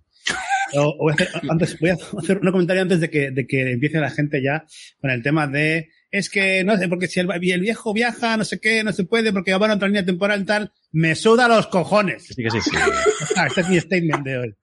[0.73, 3.99] Voy, a hacer, antes, voy a hacer un comentario antes de que, de que empiece
[3.99, 4.65] la gente ya
[5.01, 8.43] con el tema de es que no sé, porque si el, el viejo viaja, no
[8.43, 11.67] sé qué, no se puede, porque va a otra línea temporal tal, me suda los
[11.67, 12.25] cojones.
[12.25, 12.62] Sí que sí.
[12.62, 12.71] sí.
[13.36, 14.55] Ah, este es mi statement de hoy.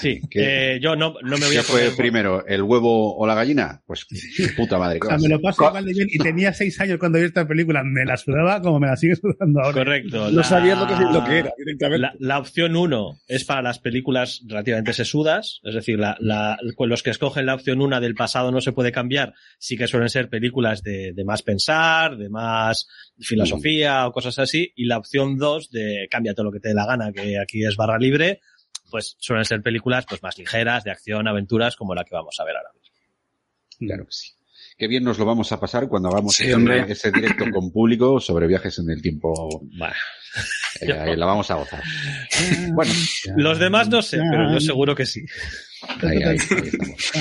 [0.00, 1.96] Sí, ¿Qué, eh, yo no, no me voy qué a fue poner...
[1.96, 3.82] primero, el huevo o la gallina?
[3.86, 4.06] Pues
[4.56, 4.98] puta madre.
[4.98, 7.24] O ¿qué sea, me lo paso igual de bien y tenía seis años cuando vi
[7.24, 9.72] esta película, me la sudaba como me la sigue sudando ahora.
[9.84, 10.30] Correcto.
[10.30, 11.98] no la- sabías lo que, lo que era directamente.
[11.98, 16.88] La, la opción 1 es para las películas relativamente sesudas, es decir, la, la- con
[16.88, 20.08] los que escogen la opción 1 del pasado no se puede cambiar, sí que suelen
[20.08, 22.86] ser películas de, de más pensar, de más
[23.18, 26.74] filosofía o cosas así, y la opción 2 de cambia todo lo que te dé
[26.74, 28.40] la gana, que aquí es barra libre,
[28.92, 32.44] pues suelen ser películas pues más ligeras, de acción, aventuras, como la que vamos a
[32.44, 32.94] ver ahora mismo.
[33.80, 34.28] Claro que sí.
[34.78, 38.20] Qué bien nos lo vamos a pasar cuando hagamos Sí, ese, ese directo con público
[38.20, 39.60] sobre viajes en el tiempo.
[39.76, 39.94] Bueno.
[40.80, 41.82] Eh, ahí la vamos a gozar.
[42.72, 42.92] Bueno,
[43.36, 45.20] Los demás no sé, pero yo seguro que sí.
[46.00, 47.12] ahí, ahí, ahí estamos.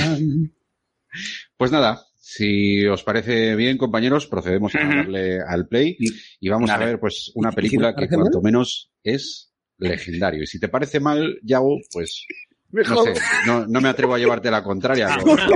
[1.58, 5.98] Pues nada, si os parece bien, compañeros, procedemos a darle al play
[6.40, 9.51] y vamos a ver pues una ¿Y si película que cuanto menos es
[9.90, 10.44] legendario.
[10.44, 12.26] Y si te parece mal, Yago, pues
[12.72, 13.14] no sé,
[13.46, 15.08] no, no me atrevo a llevarte la contraria.
[15.12, 15.48] Ah, con, una-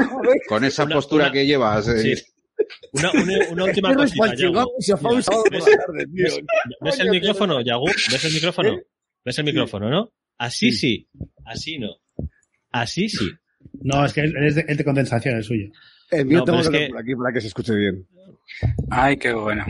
[0.48, 1.88] con esa una- postura una- que llevas.
[1.88, 2.24] eh, sí.
[2.94, 4.72] Una, una, una última cosita, Yago.
[6.82, 7.86] ¿Ves el micrófono, Yagu?
[7.88, 8.80] ¿Ves el micrófono?
[9.24, 10.12] ¿Ves el micrófono, no?
[10.38, 11.08] Así sí,
[11.46, 11.90] así no.
[12.72, 13.30] Así sí.
[13.82, 15.70] No, es que es de, es de condensación el suyo.
[16.12, 18.08] El mío No, tengo que es que- por aquí para que se escuche bien.
[18.90, 19.66] Ay, qué bueno.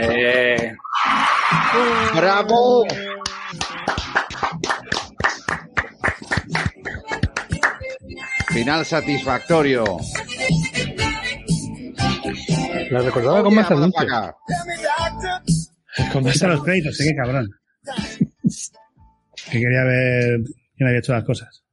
[0.00, 0.76] Eh,
[2.14, 2.86] ¡Bravo!
[8.48, 9.84] Final satisfactorio.
[12.90, 14.06] La recordaba con más anuncio.
[16.12, 17.50] Con Ves a los créditos, sí, qué cabrón.
[19.50, 20.40] Que quería ver
[20.76, 21.64] quién había hecho las cosas.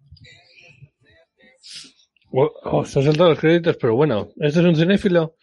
[2.31, 5.35] Oh, oh, se han saltado los créditos, pero bueno, ¿esto es un cinéfilo?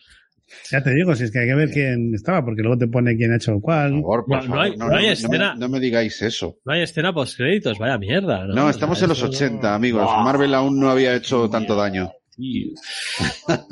[0.72, 3.14] Ya te digo, si es que hay que ver quién estaba, porque luego te pone
[3.16, 3.90] quién ha hecho Por cuál.
[3.92, 5.54] favor, por No, hay- No, no hay no, no escena.
[5.54, 6.56] me, no me digáis eso.
[6.64, 8.46] No hay escena post créditos, vaya mierda.
[8.46, 10.08] No, No, estamos en los Eso 80, amigos.
[10.24, 12.10] Marvel aún no había hecho tanto daño.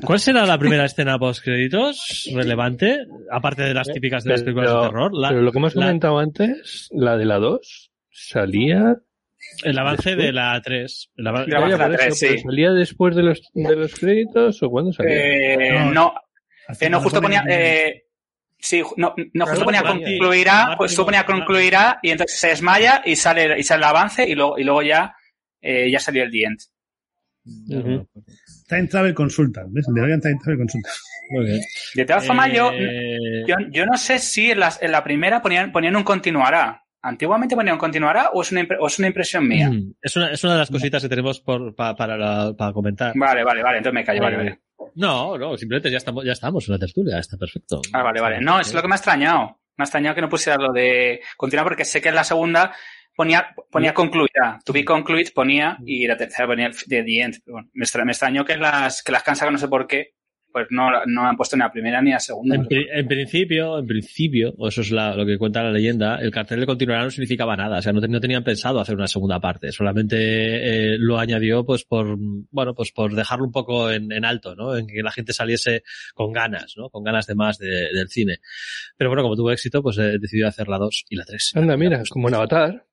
[0.04, 2.98] ¿Cuál será la primera escena post créditos relevante?
[3.32, 5.10] Aparte de las típicas de las películas de terror.
[5.14, 8.96] La- pero lo que hemos la- comentado antes, la de la 2, salía...
[9.64, 11.10] el avance de la 3.
[11.16, 12.42] El ava- El avance de la por tres, eso, pero sí.
[12.44, 15.14] ¿Salía después de los, de los créditos o cuándo salía?
[15.16, 16.12] eh, No.
[16.80, 17.44] Eh, no, justo ponía.
[17.48, 18.02] Eh,
[18.62, 23.16] Sí, no, no justo ponía concluirá, pues justo ponía concluirá y entonces se desmaya y
[23.16, 25.14] sale, y sale el avance y luego, y luego ya,
[25.62, 26.58] eh, ya salió el The End.
[27.70, 28.06] Ujú.
[28.68, 29.64] Time Travel Consulta.
[29.66, 29.86] ¿Ves?
[29.86, 30.90] Time Travel Consulta.
[31.30, 31.60] Muy bien.
[31.94, 35.40] De todas formas, yo, Eh, yo, yo no sé si en, las- en la primera
[35.40, 36.84] ponían, ponían un continuará.
[37.02, 39.70] ¿Antiguamente ponían un continuará o es una, impre- o es una impresión mía?
[39.70, 42.72] mm, Es una, es una de las cositas que tenemos por, pa- para, la- para
[42.74, 43.12] comentar.
[43.16, 44.60] Vale, vale, vale, entonces me callo, vale, vale.
[44.94, 47.80] No, no, simplemente ya estamos, ya estamos en la tertulia, está perfecto.
[47.92, 48.40] Ah, vale, vale.
[48.40, 49.60] No, es lo que me ha extrañado.
[49.76, 52.74] Me ha extrañado que no pusiera lo de continuar porque sé que en la segunda
[53.16, 54.58] ponía, ponía concluirá.
[54.64, 57.36] To be concluid ponía y la tercera ponía de the end.
[57.72, 60.14] Me, extra- me extrañó que las, que las sacado no sé por qué,
[60.52, 62.56] pues no, no han puesto ni la primera ni la segunda.
[62.56, 66.30] En, en principio, en principio, o eso es la- lo que cuenta la leyenda, el
[66.30, 67.78] cartel de continuará no significaba nada.
[67.78, 69.70] O sea, no, no tenían pensado hacer una segunda parte.
[69.72, 70.16] Solamente
[70.94, 74.76] eh, lo añadió, pues, por, bueno, pues por dejarlo un poco en, en alto, ¿no?
[74.76, 75.82] En que la gente saliese
[76.14, 76.88] con ganas, ¿no?
[76.90, 78.38] Con ganas de más de- del cine.
[78.96, 81.52] Pero bueno, como tuvo éxito, pues eh, decidió hacer la 2 y la 3.
[81.54, 82.86] Anda, mira, como en Avatar.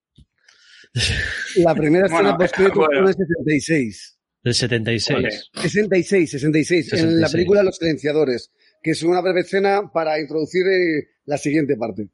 [1.58, 2.90] La primera escena Bueno, post-crédito bueno.
[2.92, 4.17] fue en el 66.
[4.48, 5.18] Del 76.
[5.18, 5.34] Joder.
[5.62, 7.22] 66, 66, En 66.
[7.22, 12.08] la película Los Silenciadores, que es una breve escena para introducir eh, la siguiente parte.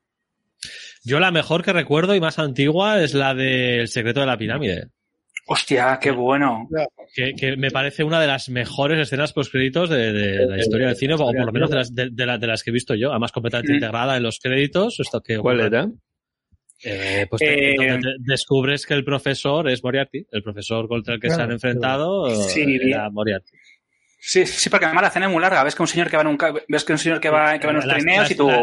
[1.03, 4.87] Yo la mejor que recuerdo y más antigua es la del secreto de la pirámide.
[5.45, 6.69] Hostia, qué bueno.
[7.13, 10.95] Que, que me parece una de las mejores escenas postcréditos de, de la historia del
[10.95, 12.95] cine, o por lo menos de las, de, de la- de las que he visto
[12.95, 13.75] yo, además completamente Mm.
[13.75, 14.99] integrada en los créditos.
[15.01, 15.89] Esto que, ¿Cuál era?
[16.85, 17.77] Eh, pues Eh,
[18.19, 22.29] descubres que el profesor es Moriarty, el profesor contra el que se Claro, han enfrentado
[22.49, 22.87] Sí, eh, bien.
[22.89, 23.51] era Moriarty.
[24.19, 25.63] Sí, sí, porque además la escena es muy larga.
[25.63, 27.67] Ves que un señor que va en un, ves que un señor que va, que
[27.67, 28.47] va en unos La- trineos y tú...
[28.47, 28.61] la-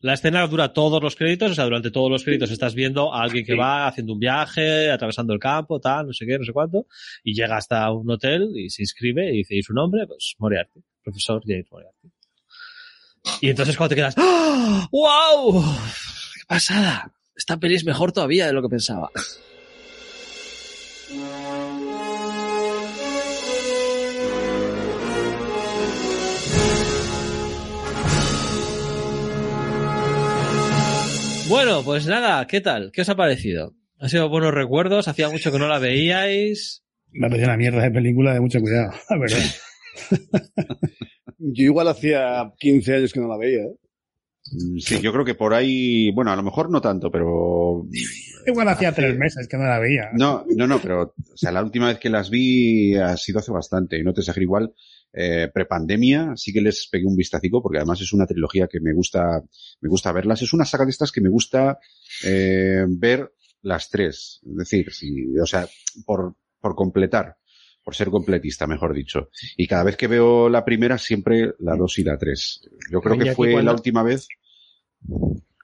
[0.00, 3.22] la escena dura todos los créditos, o sea, durante todos los créditos estás viendo a
[3.22, 3.58] alguien que Sí.
[3.58, 6.86] va haciendo un viaje, atravesando el campo, tal, no sé qué, no sé cuánto,
[7.24, 10.06] y llega hasta un hotel y se inscribe y dice, ¿y su nombre?
[10.06, 12.08] Pues Moriarty, profesor James Moriarty.
[13.40, 14.86] Y entonces cuando te quedas, ¡Ah!
[14.92, 15.62] ¡Wow!
[15.62, 17.10] ¡Qué pasada!
[17.36, 19.10] Esta peli es mejor todavía de lo que pensaba.
[31.48, 32.90] Bueno, pues nada, ¿qué tal?
[32.92, 33.74] ¿Qué os ha parecido?
[33.98, 35.06] ¿Ha sido buenos recuerdos?
[35.06, 36.82] ¿Hacía mucho que no la veíais?
[37.12, 39.44] Me parece una mierda de película de mucho cuidado, la verdad.
[41.38, 43.62] Yo igual hacía 15 años que no la veía.
[43.62, 43.76] ¿eh?
[44.78, 47.86] Sí, yo creo que por ahí, bueno, a lo mejor no tanto, pero
[48.46, 50.10] Igual hacía tres meses que no la veía.
[50.12, 53.50] no, no, no, pero o sea, la última vez que las vi ha sido hace
[53.50, 54.74] bastante y no te exagero igual.
[55.18, 58.92] Eh, prepandemia sí que les pegué un vistacico porque además es una trilogía que me
[58.92, 59.42] gusta,
[59.80, 60.42] me gusta verlas.
[60.42, 61.78] Es una saga de estas que me gusta
[62.24, 63.32] eh, ver
[63.62, 65.66] las tres, es decir, si, o sea,
[66.04, 67.36] por, por completar,
[67.86, 69.30] por ser completista, mejor dicho.
[69.56, 72.68] Y cada vez que veo la primera, siempre la dos y la tres.
[72.90, 74.26] Yo creo que fue la última vez.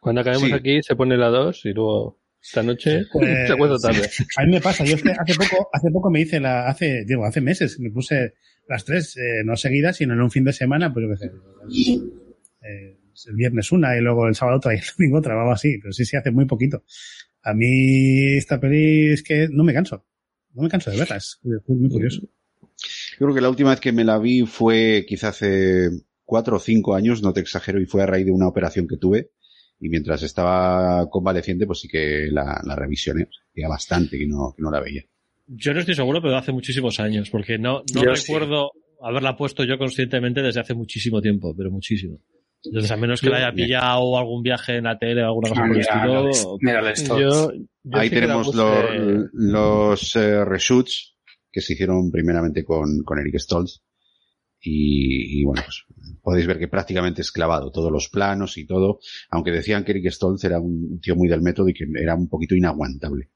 [0.00, 0.54] Cuando acabemos Sí.
[0.54, 4.08] aquí se pone la 2 y luego esta noche Pues, se acuerda tarde.
[4.37, 7.04] A mí me pasa, yo es que hace poco, hace poco me hice la, hace,
[7.04, 8.35] digo, hace meses, me puse
[8.68, 11.32] las tres, eh, no seguidas, sino en un fin de semana, pues yo qué sé,
[12.62, 15.76] eh, el viernes una y luego el sábado otra y el domingo otra, algo así,
[15.82, 16.85] pero sí, sí, hace muy poquito.
[17.42, 20.06] A mí esta peli es que no me canso,
[20.54, 22.22] no me canso de verla, es muy, muy curioso.
[22.22, 25.90] Yo creo que la última vez que me la vi fue quizá hace
[26.24, 28.96] cuatro o cinco años, no te exagero, y fue a raíz de una operación que
[28.96, 29.30] tuve.
[29.78, 33.28] Y mientras estaba convaleciente, pues sí que la, la revisioné.
[33.50, 35.02] Hacía bastante que no, que no la veía.
[35.46, 38.32] Yo no estoy seguro, pero hace muchísimos años, porque no, no Yo sí.
[38.32, 38.70] recuerdo
[39.02, 42.20] haberla puesto yo conscientemente desde hace muchísimo tiempo, pero muchísimo.
[42.64, 45.62] Entonces, a menos que la haya pillado algún viaje en la tele o alguna cosa
[45.66, 46.25] por el estilo.
[46.27, 47.55] los- mira los Yo, todos.
[47.85, 51.16] yo Ahí sí tenemos los, los eh, reshoots
[51.51, 53.83] que se hicieron primeramente con, con Eric Stoltz.
[54.64, 55.85] Y, y bueno, pues
[56.22, 60.11] podéis ver que prácticamente es clavado todos los planos y todo, aunque decían que Eric
[60.12, 63.31] Stoltz era un tío muy del método y que era un poquito inaguantable.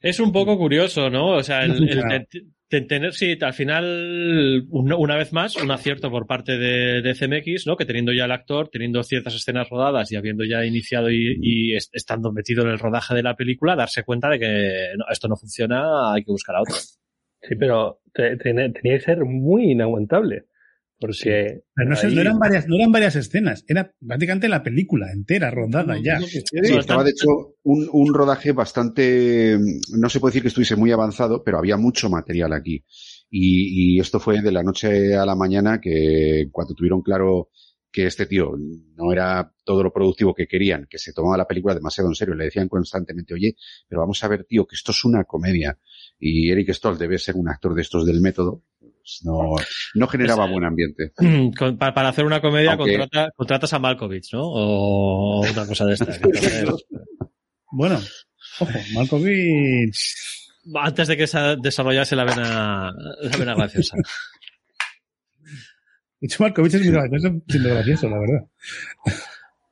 [0.00, 1.36] Es un poco curioso, ¿no?
[1.36, 1.74] O sea, el,
[2.70, 7.66] de- tener, sí, al final, una, vez más, un acierto por parte de, de CMX,
[7.66, 7.76] ¿no?
[7.76, 11.74] Que teniendo ya el actor, teniendo ciertas escenas rodadas y habiendo ya iniciado y, y
[11.74, 15.26] est- estando metido en el rodaje de la película, darse cuenta de que no, esto
[15.26, 16.76] no funciona, hay que buscar a otro.
[17.42, 20.44] Sí, pero te- te- tenía que ser muy inaguantable.
[21.00, 21.62] Porque.
[21.74, 25.50] Pero no, ahí- no eran varias, no eran varias escenas, era prácticamente la película entera,
[25.50, 26.18] rodada ya.
[26.20, 26.42] Sí,
[26.78, 27.26] estaba de hecho
[27.62, 29.58] un, un rodaje bastante,
[29.96, 32.84] no se puede decir que estuviese muy avanzado, pero había mucho material aquí.
[33.30, 37.48] Y, y esto fue de la noche a la mañana que cuando tuvieron claro
[37.92, 38.52] que este tío
[38.94, 42.34] no era todo lo productivo que querían, que se tomaba la película demasiado en serio,
[42.34, 43.56] le decían constantemente, oye,
[43.88, 45.76] pero vamos a ver, tío, que esto es una comedia.
[46.18, 48.62] Y Eric Stoll debe ser un actor de estos del método,
[49.24, 49.54] no,
[49.94, 51.12] no generaba buen ambiente.
[51.58, 54.42] Con- pa- para hacer una comedia Aunque- contrata- contratas a Malkovich, ¿no?
[54.44, 56.06] O una cosa de esta.
[57.72, 58.00] Bueno,
[58.58, 59.96] ojo, Malkovich.
[60.74, 63.96] Antes de que se desarrollase la vena, la vena graciosa.
[66.20, 68.46] De hecho, Malkovich es muy gracioso, siendo gracioso, la verdad.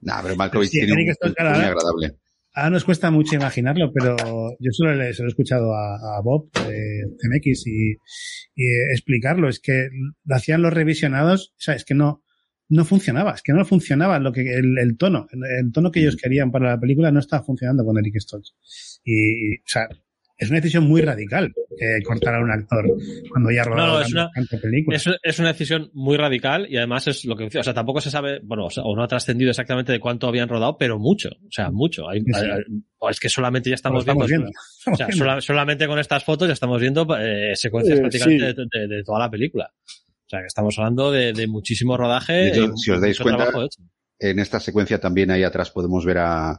[0.00, 2.16] Nah, pero Malkovich Sí, tiene un Stoltz, punto muy ahora- agradable.
[2.54, 4.16] Ahora nos cuesta mucho imaginarlo, pero
[4.58, 7.92] yo solo le, se lo he escuchado a, a Bob de CMX y,
[8.54, 9.48] y, explicarlo.
[9.48, 9.88] Es que
[10.24, 12.24] lo hacían los revisionados, o sea, es que no,
[12.68, 16.00] no funcionaba, es que no funcionaba lo que, el, el tono, el, el tono que
[16.00, 18.54] ellos querían para la película no estaba funcionando con Eric Stoltz.
[19.04, 19.88] Y, y, o sea,
[20.38, 22.84] es una decisión muy radical eh, cortar a un actor
[23.30, 25.06] cuando ya ha rodado No, no, es una- tantas películas.
[25.06, 27.44] Es, es una decisión muy radical y además es lo que.
[27.58, 30.26] O sea, tampoco se sabe, bueno, o, sea, o no ha trascendido exactamente de cuánto
[30.28, 31.28] habían rodado, pero mucho.
[31.30, 32.08] O sea, mucho.
[32.08, 32.40] Hay- Sí, sí.
[32.46, 32.62] hay-
[32.98, 34.26] o es que solamente ya estamos, viendo.
[34.26, 34.50] viendo.
[34.92, 38.54] O sea, sola- solamente con estas fotos ya estamos viendo eh, secuencias Eh, prácticamente sí.
[38.56, 39.70] de, de- de toda la película.
[39.84, 42.32] O sea, que estamos hablando de, de muchísimo rodaje.
[42.32, 43.68] De hecho, y si os dais mucho cuenta.
[44.20, 46.50] En esta secuencia también ahí atrás podemos ver a,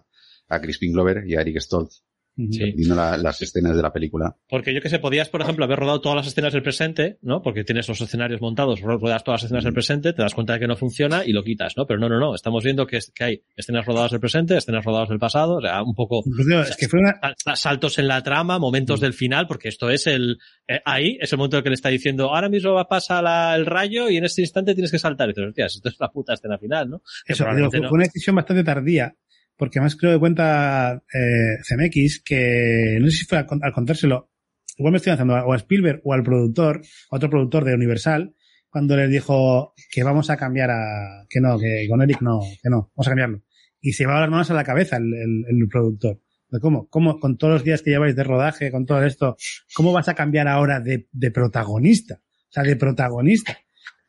[0.48, 2.04] a Crispin Glover y a Eric Stoltz
[2.52, 2.72] Sí.
[2.76, 4.36] viendo la- las escenas de la película.
[4.50, 7.42] Porque yo que sé, podías, por ejemplo, haber rodado todas las escenas del presente, ¿no?
[7.42, 10.54] Porque tienes los escenarios montados, ro- ruedas todas las escenas del presente, te das cuenta
[10.54, 11.86] de que no funciona y lo quitas, ¿no?
[11.86, 12.36] Pero no, no, no.
[12.36, 15.62] Estamos viendo que, es- que hay escenas rodadas del presente, escenas rodadas del pasado, o
[15.62, 19.00] sea, un poco Incluso, es que fue una, sal- sal- saltos en la trama, momentos
[19.00, 21.76] del final, porque esto es el, eh, ahí es el momento en el que le
[21.76, 24.92] está diciendo, ahora mismo va a pasar la- el rayo y en este instante tienes
[24.92, 25.30] que saltar.
[25.30, 27.02] Y dices, hostias, esto es la puta escena final, ¿no?
[27.26, 27.90] Eso, digo, probablemente fue, no.
[27.90, 29.16] fue una decisión bastante tardía,
[29.60, 34.32] porque más creo que cuenta eh, CMX que no sé si fue con- al contárselo,
[34.78, 38.34] igual me estoy lanzando o a Spielberg o al productor, a otro productor de Universal,
[38.70, 42.70] cuando les dijo que vamos a cambiar a, que no, que con Eric no, que
[42.70, 43.44] no, vamos a cambiarlo.
[43.82, 46.20] Y se llevaba las manos a la cabeza el, el- el productor.
[46.50, 46.88] De ¿Cómo?
[46.90, 47.20] ¿Cómo?
[47.20, 49.36] Con todos los días que lleváis de rodaje, con todo esto,
[49.76, 52.22] ¿cómo vas a cambiar ahora de, de protagonista?
[52.24, 53.58] O sea, de protagonista.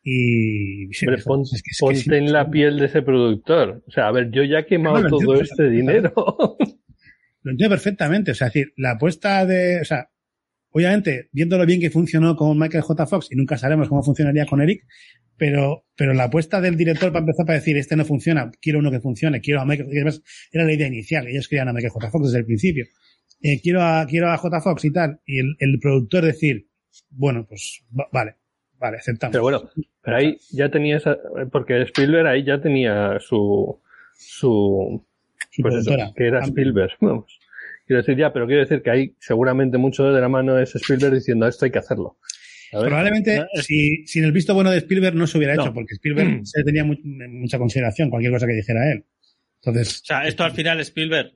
[0.02, 3.82] Y Hombre, pon- es que- es que ponte en la piel de ese productor.
[3.86, 6.12] O sea, a ver, yo ya he quemado No, todo este dinero.
[7.42, 8.30] Lo entiendo perfectamente.
[8.30, 10.08] O sea, es decir, la apuesta de, o sea,
[10.70, 13.06] obviamente, viendo lo bien que funcionó con Michael J.
[13.06, 14.82] Fox, y nunca sabremos cómo funcionaría con Eric,
[15.36, 18.90] pero, pero la apuesta del director para empezar para decir, este no funciona, quiero uno
[18.90, 22.10] que funcione, quiero a Michael, además era la idea inicial, ellos querían a Michael J.
[22.10, 22.84] Fox desde el principio.
[23.42, 24.60] Eh, quiero a, quiero a J.
[24.60, 26.68] Fox y tal, y el, el productor decir,
[27.08, 28.34] bueno, pues, va- vale,
[28.80, 29.32] vale, aceptamos.
[29.32, 29.70] Pero bueno,
[30.02, 31.16] pero ahí ya tenía esa,
[31.52, 33.80] porque Spielberg ahí ya tenía su,
[34.16, 35.04] su,
[35.50, 37.38] Su pues eso, que era Spielberg, vamos.
[37.86, 41.14] Quiero decir ya, pero quiero decir que ahí seguramente mucho de la mano es Spielberg
[41.14, 42.18] diciendo esto hay que hacerlo.
[42.70, 45.62] Probablemente, si, sin el visto bueno de Spielberg no se hubiera No.
[45.64, 49.04] hecho, porque Spielberg se le tenía mu- mucha consideración, cualquier cosa que dijera él.
[49.60, 51.32] Entonces, O sea, esto al final Spielberg,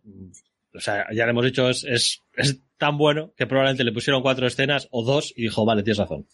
[0.75, 4.23] o sea, ya le hemos dicho, es, es, es tan bueno que probablemente le pusieron
[4.23, 6.25] cuatro escenas o dos y dijo, vale, tienes razón.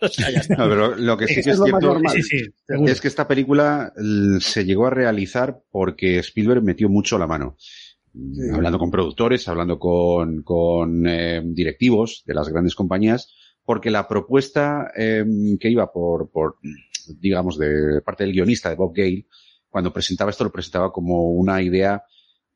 [0.18, 0.56] ya está.
[0.56, 2.12] No, pero lo que sí que es es lo más cierto normal.
[2.16, 2.92] sí, sí, seguro.
[2.92, 7.56] es que esta película l- se llegó a realizar porque Spielberg metió mucho la mano.
[8.12, 13.32] Mm, Hablando con productores, hablando con, con eh, directivos de las grandes compañías,
[13.64, 15.24] porque la propuesta eh,
[15.60, 16.56] que iba por, por,
[17.18, 19.26] digamos, de parte del guionista de Bob Gale,
[19.68, 22.02] cuando presentaba esto lo presentaba como una idea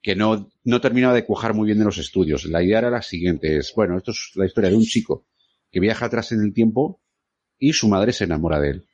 [0.03, 2.45] que no, no terminaba de cuajar muy bien en los estudios.
[2.47, 5.27] La idea era la siguiente, es, bueno, esto es la historia de un chico
[5.71, 7.01] que viaja atrás en el tiempo
[7.59, 8.85] y su madre se enamora de él.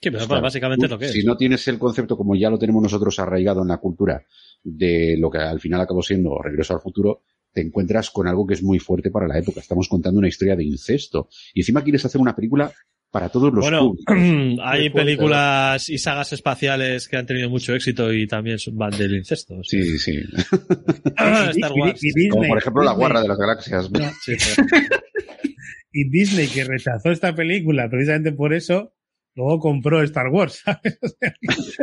[0.00, 1.12] Sí, pero Claro, básicamente es lo que es.
[1.12, 4.24] Si no tienes el concepto como ya lo tenemos nosotros arraigado en la cultura
[4.64, 8.54] de lo que al final acabó siendo Regreso al Futuro, te encuentras con algo que
[8.54, 9.60] es muy fuerte para la época.
[9.60, 11.28] Estamos contando una historia de incesto.
[11.54, 12.72] Y encima quieres hacer una película
[13.12, 14.58] para todos los Bueno, públicos.
[14.64, 19.14] hay películas y sagas espaciales que han tenido mucho éxito y también son- van del
[19.16, 19.62] incesto.
[19.62, 20.18] Sí, sí.
[21.06, 22.02] Star Y- y- Wars.
[22.02, 23.90] y Disney- Como por ejemplo La Guarra de las Galaxias.
[23.90, 24.60] No, Sí, sí.
[25.92, 28.94] y Disney, que rechazó esta película precisamente por eso,
[29.34, 30.98] luego compró Star Wars, ¿sabes?
[31.02, 31.34] O sea,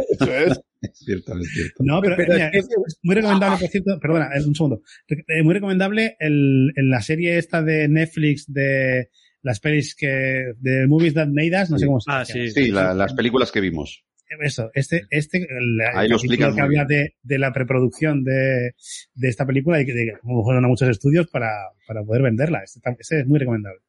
[0.09, 0.61] Eso es.
[0.81, 1.75] Es cierto, es cierto.
[1.83, 4.81] no, pero, Pero mira, es que- es muy recomendable, por cierto, perdona, eh, un segundo.
[5.09, 9.09] Eh, Muy recomendable el, en la serie esta de Netflix de
[9.41, 12.45] las pelis que, de Movies That Made Us, no sé cómo se Ah, llama.
[12.45, 12.49] sí.
[12.51, 14.03] Sí, la- las películas que vimos.
[14.41, 18.23] Eso, este, este, el, Ahí el lo capítulo explican que habla de, de la preproducción
[18.23, 18.73] de,
[19.15, 21.49] de esta película y que de que como fueron a muchos estudios para,
[21.87, 22.61] para poder venderla.
[22.63, 23.79] Este, este es muy recomendable.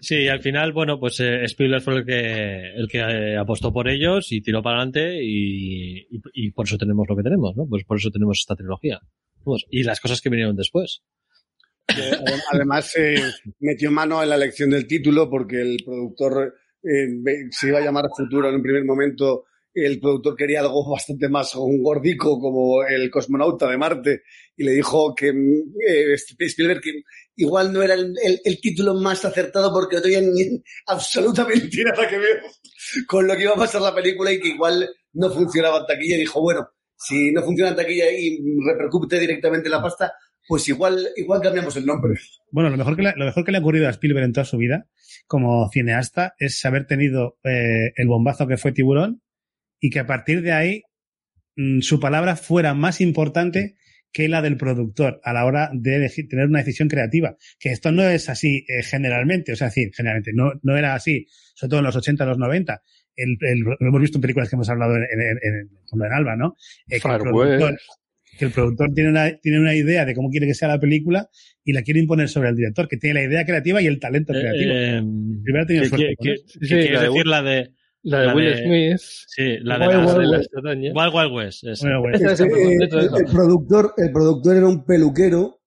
[0.00, 3.88] Sí, al final, bueno, pues eh, Spielberg fue el que, el que eh, apostó por
[3.88, 7.66] ellos y tiró para adelante y, por eso tenemos lo que tenemos, ¿no?
[7.66, 9.00] Pues por eso tenemos esta trilogía.
[9.70, 11.02] Y las cosas que vinieron después.
[11.88, 13.16] Adem- Además, se
[13.60, 17.06] metió mano en la elección del título porque el productor eh,
[17.50, 19.44] se iba a llamar Futuro en un primer momento
[19.84, 24.22] el productor quería algo bastante más un gordico como el cosmonauta de Marte
[24.56, 27.02] y le dijo que eh, Spielberg que
[27.36, 30.20] igual no era el, título más acertado porque no tenía
[30.86, 32.42] absolutamente nada que ver
[33.06, 36.16] con lo que iba a pasar la película y que igual no funcionaba en taquilla
[36.16, 40.12] dijo, bueno, si no funciona taquilla y repercute directamente en la pasta,
[40.46, 42.14] pues igual, igual cambiamos el nombre.
[42.50, 44.44] Bueno, lo mejor, que le, lo mejor que le ha ocurrido a Spielberg en toda
[44.44, 44.88] su vida
[45.26, 49.22] como cineasta es haber tenido eh, el bombazo que fue Tiburón
[49.80, 50.82] y que a partir de ahí
[51.56, 53.74] mm, su palabra fuera más importante
[54.10, 57.36] que la del productor a la hora de tener una decisión creativa.
[57.60, 61.26] Que esto no es así eh, generalmente, o sea, sí, generalmente, no, no era así,
[61.54, 62.82] sobre todo en los 80, los 90.
[63.16, 66.12] El, el- lo hemos visto en películas que hemos hablado en, en, en, en- en
[66.12, 66.56] Alba, ¿no?
[66.88, 67.80] Eh, que el productor- West.
[68.38, 71.28] que el productor tiene una, tiene una idea de cómo quiere que sea la película
[71.64, 74.32] y la quiere imponer sobre el director, que tiene la idea creativa y el talento
[74.32, 74.72] Eh, creativo.
[74.72, 75.02] eh,
[75.42, 76.44] Primero ha tenido ¿qué- suerte qué- con qué- eso.
[76.60, 77.70] qué Sí, quieres la de decir la de
[78.02, 79.00] La de la Will de- Smith.
[79.26, 80.56] sí, la de Wild las- Wild de las West.
[80.56, 80.92] arañas.
[80.94, 81.64] Wild Wild West.
[81.64, 82.46] Esa es Eh,
[82.80, 85.60] el productor, el productor era un peluquero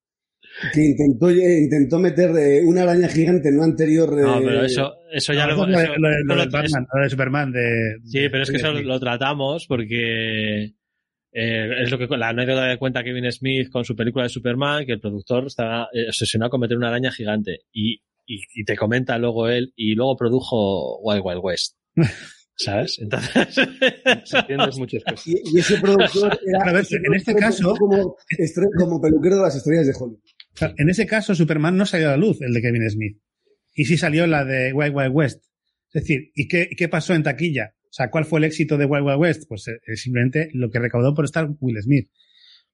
[0.73, 4.11] que intentó, eh, intentó meter eh, una araña gigante en una anterior.
[4.15, 6.35] No, eh, pero eso, eso ya lo, eso lo de- eso- lo de- eso lo
[6.35, 8.99] de lo- Batman, lo de Superman, de, Sí, de- pero es que de eso lo
[8.99, 10.73] tratamos porque
[11.33, 14.85] eh, es lo que la anécdota que cuenta Kevin Smith con su película de Superman,
[14.85, 18.75] que el productor estaba eh, obsesionado con meter una araña gigante y, y, y te
[18.75, 21.77] comenta luego él y luego produjo Wild Wild West.
[22.55, 22.99] ¿Sabes?
[22.99, 23.57] Entonces,
[24.33, 25.25] Entiendes muchas cosas.
[25.25, 26.69] y, y ese productor era.
[26.69, 30.19] A ver, en este caso- Como, peluquero de las estrellas de Hollywood.
[30.77, 33.17] En ese caso, Superman no salió a la luz, el de Kevin Smith.
[33.73, 35.43] Y sí salió la de Wild Wild West.
[35.93, 37.73] Es decir, ¿y qué, pasó en taquilla?
[37.83, 39.43] O sea, ¿cuál fue el éxito de Wild Wild West?
[39.47, 42.09] Pues eh, simplemente lo que recaudó por estar Will Smith.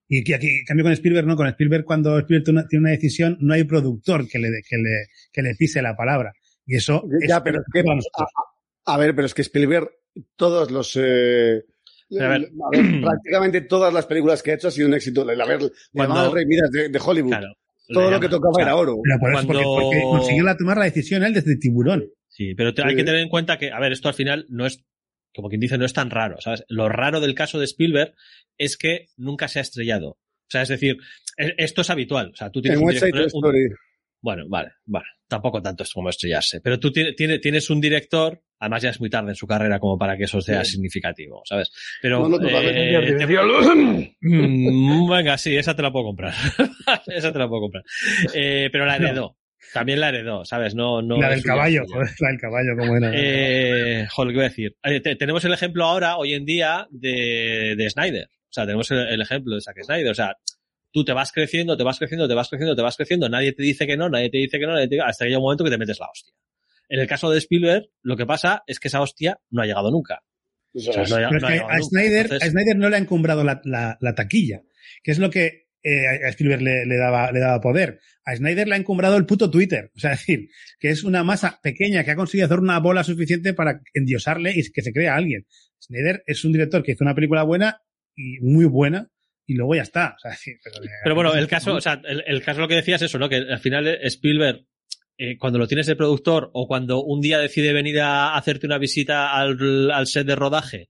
[0.08, 2.84] Y que aquí, en cambio con Spielberg, no, con Spielberg cuando Spielberg tiene una, tiene
[2.84, 6.34] una decisión, no hay productor que le, que le, que le pise la palabra.
[6.66, 8.57] Y eso Ya, pero es que, para a.
[8.88, 9.90] a- ver, pero es que Spielberg,
[10.36, 10.96] todos los.
[10.96, 11.64] eh,
[12.20, 12.50] a ver.
[12.64, 15.30] a ver, prácticamente todas las películas que ha hecho ha sido un éxito.
[15.30, 15.60] El haber
[15.94, 17.30] Cuando- Rey Midas de, de Hollywood.
[17.32, 17.54] claro.
[17.90, 18.98] Todo lo que tocaba o sea, era oro.
[19.02, 22.06] Pero por eso, porque, cuando- porque consiguió la, tomar la decisión él desde Tiburón.
[22.28, 24.66] Sí, pero te- hay que tener en cuenta que, a ver, esto al final no
[24.66, 24.84] es,
[25.34, 26.66] como quien dice, no es tan raro, ¿sabes?
[26.68, 28.14] Lo raro del caso de Spielberg
[28.58, 30.10] es que nunca se ha estrellado.
[30.10, 30.98] O sea, es decir,
[31.38, 32.32] e- esto es habitual.
[32.34, 33.70] O sea, tú tienes En un West Side director- un- Story.
[34.22, 35.06] Bueno, vale, vale.
[35.28, 36.60] Tampoco tanto es como estrellarse.
[36.62, 39.80] Pero tú tiene- tiene- tienes un director, además ya es muy tarde en su carrera
[39.80, 41.70] como para que eso sea significativo, ¿sabes?
[42.02, 42.28] Pero.
[42.28, 43.26] No, no, eh, te-
[44.22, 46.34] Mm, venga, sí, esa te la puedo comprar.
[47.08, 47.84] esa te la puedo comprar.
[48.34, 49.38] Eh, pero la heredó.
[49.74, 50.74] También la heredó, ¿sabes?
[50.76, 51.18] No, no.
[51.20, 53.12] la del caballo, joder, la del caballo, como era.
[53.14, 54.76] Eh, joder, ¿qué voy a decir?
[54.84, 58.28] Eh, te- tenemos el ejemplo ahora, hoy en día, de, de Snyder.
[58.30, 60.10] O sea, tenemos el, el ejemplo de Zack Snyder.
[60.10, 60.36] O sea,
[60.98, 63.62] tú te vas creciendo, te vas creciendo, te vas creciendo, te vas creciendo, nadie te
[63.64, 65.64] dice que no, nadie te dice que no, nadie te- hasta que llega un momento
[65.64, 66.34] que te metes la hostia.
[66.90, 69.92] En el caso de Spielberg, lo que pasa es que esa hostia no ha llegado
[69.92, 70.24] nunca.
[70.74, 71.84] O sea, no ha- Pero es no ha que llegado a nunca.
[71.90, 74.62] Snyder, Entonces- a Snyder no le ha encumbrado la, la- la taquilla,
[75.04, 78.00] que es lo que eh, a Spielberg le, le daba, le daba poder.
[78.26, 79.92] A Snyder le ha encumbrado el puto Twitter.
[79.96, 83.04] O sea, es decir, que es una masa pequeña que ha conseguido hacer una bola
[83.04, 85.46] suficiente para endiosarle y que se crea alguien.
[85.80, 87.82] Snyder es un director que hizo una película buena
[88.16, 89.10] y muy buena
[89.48, 90.14] y luego ya está.
[90.16, 90.32] O sea,
[90.64, 93.18] pero, Pero bueno, el caso, o sea, el, el caso lo que decías es eso,
[93.18, 93.28] ¿no?
[93.30, 94.66] Que al final Spielberg,
[95.18, 98.78] eh, cuando lo tienes de productor o cuando un día decide venir a hacerte una
[98.78, 100.90] visita al, al set de rodaje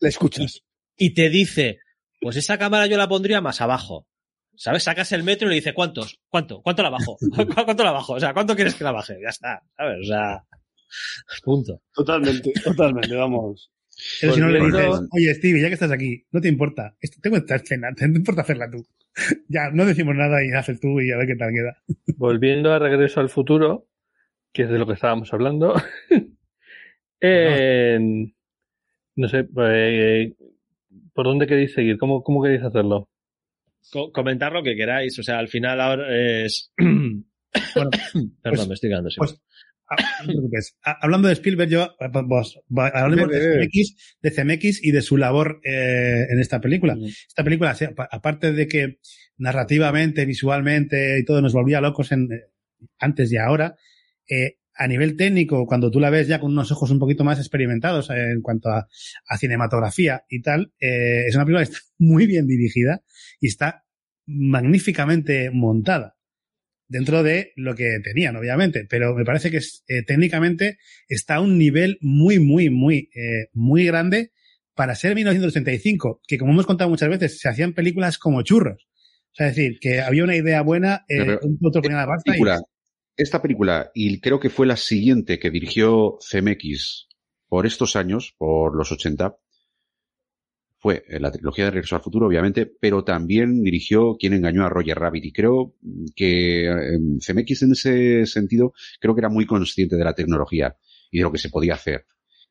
[0.00, 0.60] Le escuchas.
[0.98, 1.78] y te dice,
[2.20, 4.06] pues esa cámara yo la pondría más abajo.
[4.54, 4.82] ¿Sabes?
[4.82, 6.18] Sacas el metro y le dice, ¿cuántos?
[6.28, 6.60] ¿Cuánto?
[6.60, 7.16] ¿Cuánto la bajo?
[7.34, 8.12] ¿Cu- ¿Cuánto la bajo?
[8.12, 9.14] O sea, ¿cuánto quieres que la baje?
[9.22, 9.96] Ya está, ¿sabes?
[10.02, 10.44] O sea,
[11.42, 11.80] punto.
[11.94, 13.70] Totalmente, totalmente, vamos.
[14.20, 17.18] Pero si no le dices, oye Stevie, ya que estás aquí, no te importa, esto,
[17.22, 18.84] tengo esta escena, te no te importa hacerla tú.
[19.48, 21.82] ya, no decimos nada y haces tú y a ver qué tal queda.
[22.16, 23.88] Volviendo a Regreso al Futuro,
[24.52, 25.74] que es de lo que estábamos hablando.
[27.20, 28.34] en-
[29.14, 30.34] no sé, eh,
[31.12, 31.98] ¿por dónde queréis seguir?
[31.98, 33.10] ¿Cómo, cómo queréis hacerlo?
[33.90, 35.18] Co- comentar lo que queráis.
[35.18, 36.06] O sea, al final ahora
[36.44, 36.72] es...
[36.78, 37.90] Perdón,
[38.42, 39.40] pues- me estoy quedando sin pues,
[40.26, 40.76] no preocupes.
[40.84, 43.60] Ah, Hablando de Spielberg, yo, eh, pues, va- hablemos de.
[43.68, 46.96] CMX, de CMX y de su labor eh, en esta película.
[47.28, 47.76] Esta película,
[48.10, 48.98] aparte de que
[49.36, 52.40] narrativamente, visualmente y todo nos volvía locos en, eh,
[52.98, 53.76] antes y ahora,
[54.28, 57.38] eh, a nivel técnico, cuando tú la ves ya con unos ojos un poquito más
[57.38, 58.88] experimentados eh, en cuanto a,
[59.28, 63.02] a cinematografía y tal, eh, es una película que está muy bien dirigida
[63.40, 63.84] y está
[64.26, 66.16] magníficamente montada
[66.92, 70.76] dentro de lo que tenían, obviamente, pero me parece que es, eh, técnicamente
[71.08, 74.30] está a un nivel muy, muy, muy, eh, muy grande
[74.74, 78.86] para ser 1985, que como hemos contado muchas veces, se hacían películas como churros.
[79.32, 82.06] O sea, es decir, que había una idea buena, eh, Pero, un otro ponía la
[82.06, 82.60] pasta y película,
[83.16, 87.08] esta película, y creo que fue la siguiente que dirigió CMX
[87.48, 89.34] por estos años, por los 80,
[90.82, 94.68] fue eh, la trilogía de Regreso al Futuro, obviamente, pero también dirigió Quien engañó a
[94.68, 95.26] Roger Rabbit.
[95.26, 95.76] Y creo
[96.16, 100.76] que eh, CMX en ese sentido, creo que era muy consciente de la tecnología
[101.12, 102.04] y de lo que se podía hacer.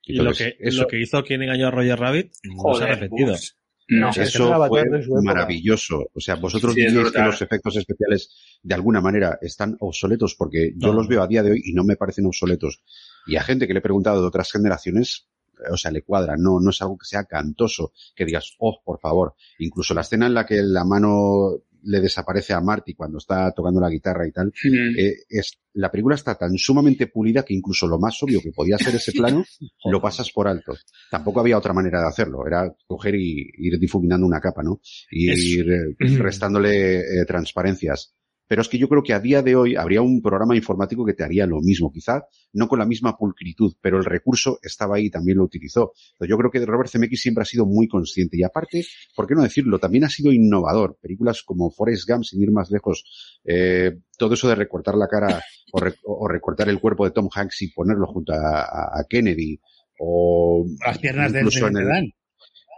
[0.04, 3.34] y lo que, lo que hizo Quien engañó a Roger Rabbit no se ha repetido.
[3.34, 3.42] Uf.
[3.90, 6.10] No, o sea, eso fue maravilloso.
[6.14, 8.30] O sea, vosotros sí, diréis que los efectos especiales
[8.64, 11.84] de alguna manera están obsoletos porque yo los veo a día de hoy y no
[11.84, 12.82] me parecen obsoletos.
[13.28, 15.28] Y a gente que le he preguntado de otras generaciones,
[15.70, 18.99] o sea, le cuadra, no, no es algo que sea cantoso, que digas, oh, por
[18.99, 19.36] favor.
[19.59, 23.80] Incluso la escena en la que la mano le desaparece a Marty cuando está tocando
[23.80, 24.97] la guitarra y tal, mm.
[24.97, 28.78] eh, es, la película está tan sumamente pulida que incluso lo más obvio que podía
[28.78, 29.43] ser ese plano,
[29.86, 30.74] lo pasas por alto.
[31.09, 34.80] Tampoco había otra manera de hacerlo, era coger y ir difuminando una capa, ¿no?
[35.09, 35.39] Y es...
[35.39, 38.14] ir eh, restándole eh, transparencias.
[38.52, 41.14] Pero es que yo creo que a día de hoy habría un programa informático que
[41.14, 45.06] te haría lo mismo, quizá no con la misma pulcritud, pero el recurso estaba ahí
[45.06, 45.93] y también lo utilizó.
[46.12, 48.84] Entonces yo creo que Robert Zemeckis siempre ha sido muy consciente y aparte,
[49.16, 49.80] ¿por qué no decirlo?
[49.80, 50.97] También ha sido innovador.
[51.02, 53.06] Películas como Forrest Gump, sin ir más lejos,
[53.45, 55.41] eh, todo eso de recortar la cara
[55.72, 59.06] o, re o, recortar el cuerpo de Tom Hanks y ponerlo junto a, a, a
[59.10, 59.62] Kennedy
[59.97, 62.14] o las piernas del en el,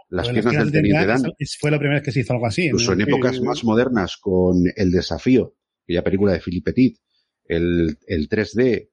[0.08, 1.22] las piernas del Teniente Dan.
[1.58, 2.66] Fue la primera vez que se hizo algo así.
[2.66, 5.54] Incluso en, en épocas más modernas con El Desafío,
[5.84, 6.98] aquella película de Philippe Petit,
[7.46, 8.88] el, el 3D, eh,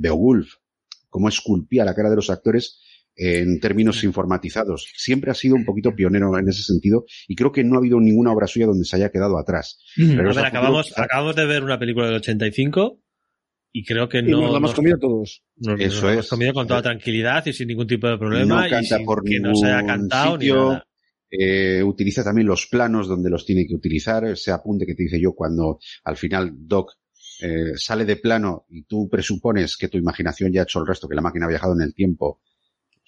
[0.00, 0.54] Beowulf,
[1.08, 2.80] cómo esculpía la cara de los actores
[3.16, 4.92] en términos informatizados.
[4.96, 7.98] Siempre ha sido un poquito pionero en ese sentido y creo que no ha habido
[7.98, 9.82] ninguna obra suya donde se haya quedado atrás.
[9.96, 11.04] Pero a ver, acabamos, futuro...
[11.04, 13.00] acabamos de ver una película del 85
[13.72, 14.28] y creo que no.
[14.28, 15.42] Y nos lo hemos comido todos.
[15.56, 16.30] Nos, Eso nos lo hemos es.
[16.30, 18.64] comido con toda tranquilidad y sin ningún tipo de problema.
[18.64, 20.87] No canta y por que no se haya cantado sitio, ni nada.
[21.30, 25.20] Eh, utiliza también los planos donde los tiene que utilizar, ese apunte que te dice
[25.20, 26.92] yo cuando al final Doc
[27.40, 31.08] eh, sale de plano y tú presupones que tu imaginación ya ha hecho el resto,
[31.08, 32.40] que la máquina ha viajado en el tiempo.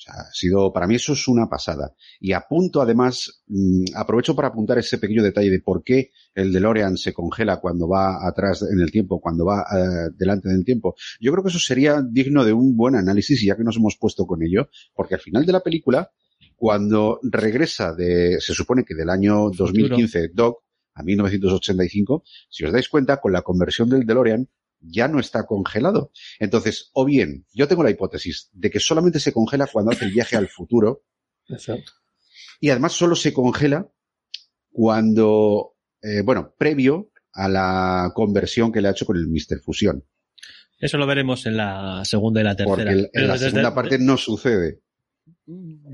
[0.01, 1.95] O sea, ha sido, para mí eso es una pasada.
[2.21, 6.97] Y apunto además, mmm, aprovecho para apuntar ese pequeño detalle de por qué el DeLorean
[6.97, 10.95] se congela cuando va atrás en el tiempo, cuando va uh, delante del tiempo.
[11.21, 14.27] Yo creo que eso sería digno de un buen análisis, ya que nos hemos puesto
[14.27, 16.11] con ello, porque al final de la película,
[16.61, 22.87] cuando regresa de, se supone que del año 2015, Doc, a 1985, si os dais
[22.91, 24.47] cuenta, con la conversión del DeLorean,
[24.79, 26.13] ya no está congelado.
[26.39, 30.13] Entonces, o bien, yo tengo la hipótesis de que solamente se congela cuando hace el
[30.13, 31.03] viaje al futuro.
[31.49, 31.93] Exacto.
[32.61, 33.91] Y además solo se congela
[34.71, 39.63] cuando, eh, bueno, previo a la conversión que le ha hecho con el Mr.
[39.65, 40.05] Fusión.
[40.79, 42.77] Eso lo veremos en la segunda y la tercera.
[42.77, 44.83] Porque en, en la segunda parte no sucede.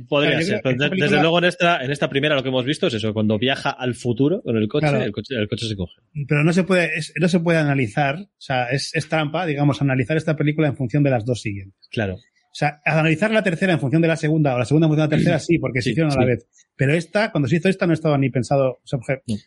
[0.09, 1.07] Podría ser, pero de, película...
[1.07, 3.71] desde luego en esta, en esta primera lo que hemos visto es eso, cuando viaja
[3.71, 5.05] al futuro con el coche, claro.
[5.05, 5.95] el coche, el coche se coge.
[6.29, 9.81] Pero no se puede, es, no se puede analizar, o sea, es, es, trampa, digamos,
[9.83, 11.89] analizar esta película en función de las dos siguientes.
[11.91, 12.15] Claro.
[12.15, 15.11] O sea, analizar la tercera en función de la segunda o la segunda en función
[15.11, 16.49] de la tercera, sí, porque se hicieron a la vez.
[16.75, 18.81] Pero esta, cuando se hizo esta, no estaba ni pensado.
[18.83, 19.03] O sea, o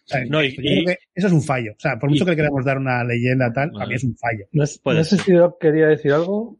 [0.05, 1.71] sea, no, y, yo creo que eso es un fallo.
[1.71, 4.03] O sea, por mucho y, que le queramos dar una leyenda tal, para mí es
[4.03, 4.45] un fallo.
[4.51, 6.59] No, no sé si Doc quería decir algo.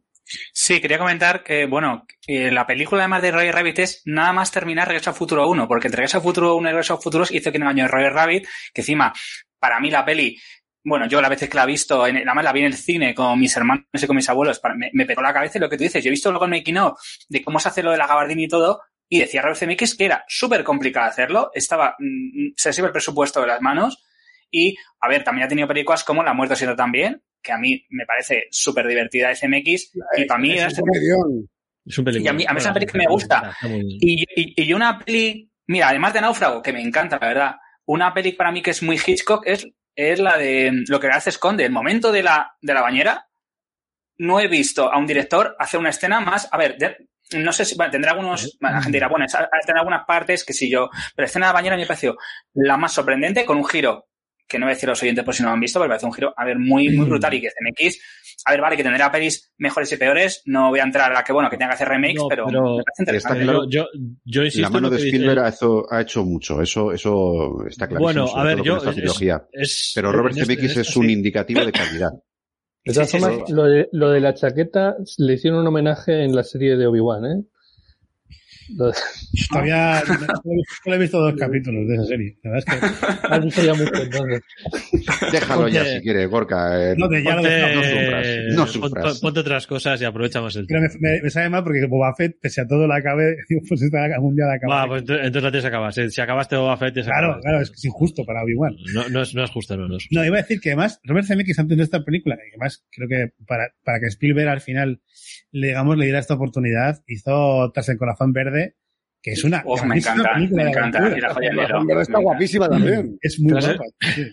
[0.52, 4.88] Sí, quería comentar que, bueno, la película además de Roger Rabbit es nada más terminar
[4.88, 7.50] Regreso al Futuro 1, porque entre Regreso al Futuro 1 y Regreso al Futuro hizo
[7.50, 9.12] que en el año de Roger Rabbit, que encima,
[9.58, 10.36] para mí la peli,
[10.82, 13.14] bueno, yo la veces que la he visto, en, además la vi en el cine
[13.14, 15.84] con mis hermanos y con mis abuelos, me, me pegó la cabeza lo que tú
[15.84, 16.02] dices.
[16.02, 18.42] Yo he visto luego el making of de cómo se hace lo de la gabardina
[18.42, 22.86] y todo, y decía Robert Zemeckis que era súper complicado hacerlo, estaba, mmm, se sirve
[22.86, 24.04] el presupuesto de las manos,
[24.50, 27.84] y, a ver, también ha tenido películas como La muerte siendo también, que a mí
[27.90, 31.48] me parece súper divertida de CMX y para mí es, un
[31.84, 32.24] es un película.
[32.24, 33.56] Y a mí, a mí esa película me gusta.
[33.62, 38.12] Y, y, y, una peli, mira, además de Náufrago, que me encanta, la verdad, una
[38.12, 41.30] peli para mí que es muy Hitchcock es, es la de Lo que la hace
[41.30, 41.64] esconde.
[41.64, 43.28] El momento de la, de la bañera,
[44.18, 47.64] no he visto a un director hacer una escena más, a ver, de, no sé
[47.64, 50.90] si bueno, tendrá algunos, bueno, la gente dirá, bueno, tendrá algunas partes que sí yo,
[51.14, 52.16] pero la escena de la bañera me pareció
[52.54, 54.09] la más sorprendente con un giro
[54.50, 55.86] que no voy a decir a los oyentes por si no lo han visto, pero
[55.86, 57.98] me parece un giro, a ver, muy, muy brutal y que CMX,
[58.46, 61.22] a ver, vale, que tendrá pelis mejores y peores, no voy a entrar a la
[61.22, 63.44] que, bueno, que tenga que hacer remakes, no, pero, pero, me parece interesante.
[63.44, 63.86] Claro, yo,
[64.24, 65.66] yo, insisto la mano de Spielberg dice...
[65.90, 68.24] ha, ha, hecho mucho, eso, eso está clarísimo.
[68.24, 68.90] Bueno, a ver, yo, esta.
[68.90, 71.12] Es, es, pero Robert Zemeckis es un sí.
[71.12, 72.10] indicativo de calidad.
[72.84, 76.42] De todas formas, lo, de, lo de la chaqueta le hicieron un homenaje en la
[76.42, 77.44] serie de Obi-Wan, ¿eh?
[79.50, 80.02] Todavía
[80.82, 82.36] solo he visto dos capítulos de esa serie.
[82.42, 84.42] La verdad es que has visto ya mucho entonces.
[85.32, 86.90] Déjalo ya si quieres, Gorka.
[86.92, 88.26] Eh, no, te, ya ponte, lo no sufras.
[88.54, 89.04] No sufras.
[89.04, 90.86] Ponte, ponte, otras cosas y aprovechamos el tiempo.
[91.00, 93.36] Me, me, me, sabe mal porque Boba Fett, pese a todo, la acabé.
[93.68, 94.72] Pues está algún día la acabé.
[94.72, 95.92] Va, pues entonces la tienes que acabar.
[95.92, 97.42] Si acabaste Boba Fett, te Claro, acabas.
[97.42, 98.74] claro, es que es injusto para Obi-Wan.
[98.94, 100.18] No, no, es, no es justo, no, no es justo.
[100.18, 103.08] No, iba a decir que además, Robert Zemeckis antes de esta película, que además creo
[103.08, 105.00] que para, para que Spielberg al final,
[105.52, 108.59] digamos, le diera esta oportunidad, hizo Tras el Corazón Verde
[109.22, 109.62] que es una.
[109.66, 111.00] Uf, me encanta, película me encanta.
[111.08, 111.84] la joya del Nilo.
[111.86, 113.18] Pero está guapísima también.
[113.20, 113.84] Es muy Tras- guapa.
[114.14, 114.24] sí.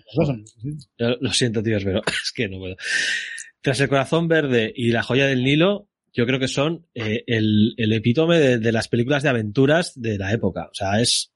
[0.98, 2.76] Lo siento, tíos, pero es que no puedo.
[3.62, 7.74] Tras el corazón verde y la joya del Nilo, yo creo que son eh, el,
[7.78, 10.68] el epítome de, de las películas de aventuras de la época.
[10.72, 11.34] O sea, es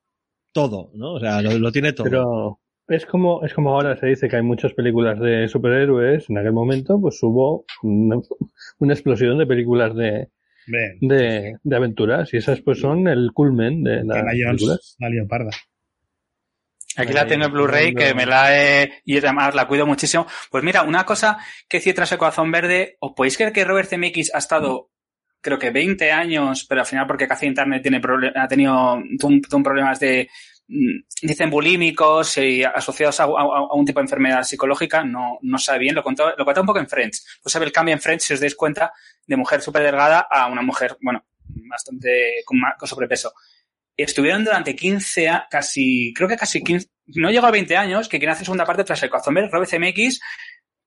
[0.53, 1.13] todo, ¿no?
[1.15, 2.05] O sea, lo, lo tiene todo.
[2.09, 6.29] Pero es como, es como ahora se dice que hay muchas películas de superhéroes.
[6.29, 8.17] En aquel momento, pues hubo una,
[8.79, 10.29] una explosión de películas de,
[11.01, 12.33] de, de aventuras.
[12.33, 14.95] Y esas pues son el culmen de las películas.
[14.99, 15.51] la leoparda.
[16.97, 18.53] Aquí la tengo en Blu-ray, que me la
[18.83, 20.27] he, y además la cuido muchísimo.
[20.49, 21.37] Pues mira, una cosa
[21.69, 24.89] que decía tras el corazón verde, ¿os podéis creer que Robert Zemeckis ha estado,
[25.39, 28.01] creo que 20 años, pero al final porque Café Internet tiene
[28.35, 30.29] ha tenido, un- problemas de,
[31.21, 35.79] dicen bulímicos y asociados a, a- a un tipo de enfermedad psicológica, no, no sabe
[35.79, 37.39] bien, lo contó, lo contó un poco en Friends.
[37.43, 38.93] Pues sabe el cambio en Friends, si os dais cuenta,
[39.27, 41.25] de mujer súper delgada a una mujer, bueno,
[41.69, 43.33] bastante con, ma- con sobrepeso
[43.97, 48.17] estuvieron durante 15, a- casi, creo que casi 15, no llegó a 20 años, que
[48.17, 50.19] querían hacer segunda parte tras el corazón verde, Robert CMX,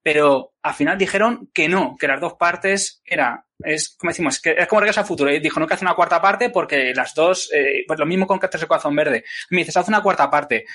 [0.05, 4.51] pero al final dijeron que no, que las dos partes era, es como decimos, que
[4.55, 5.33] es como Regreso al Futuro.
[5.33, 8.27] Y dijo, no que hace una cuarta parte porque las dos, eh, pues lo mismo
[8.27, 9.23] con tras el corazón verde.
[9.49, 10.65] Me dices, haz una cuarta parte.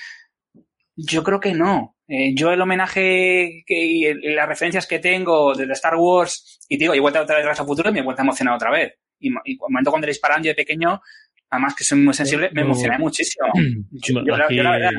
[0.97, 1.95] Yo creo que no.
[2.09, 6.93] Eh, yo el homenaje que, y, las referencias que tengo desde Star Wars, y digo,
[6.99, 8.95] vuelta otra vez a Regreso al Futuro y me he vuelto a emocionar otra vez.
[9.17, 11.01] Y, y el momento cuando le disparan yo de pequeño,
[11.49, 12.67] además que soy muy sensible, me No.
[12.67, 13.47] emocioné muchísimo.
[13.91, 14.91] Yo, yo la- Aquí, yo la verdad-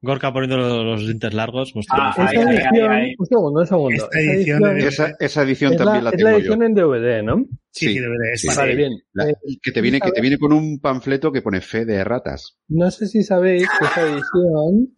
[0.00, 1.72] Gorka poniendo los, dientes largos.
[1.72, 3.14] pues, Ah, Esa ahí, edición, ahí, ahí.
[3.18, 4.04] un segundo, un segundo.
[4.04, 6.38] Esta Esa edición Esa, esa edición es la, también la, es tengo la yo.
[6.38, 7.44] edición en DVD, ¿no?
[7.72, 7.98] Sí, sí.
[8.32, 8.92] Es Sí, Vale, bien.
[9.12, 12.04] La- Eh, que te viene, que te viene con un panfleto que pone fe de
[12.04, 12.56] ratas.
[12.68, 14.96] No sé si sabéis que esa edición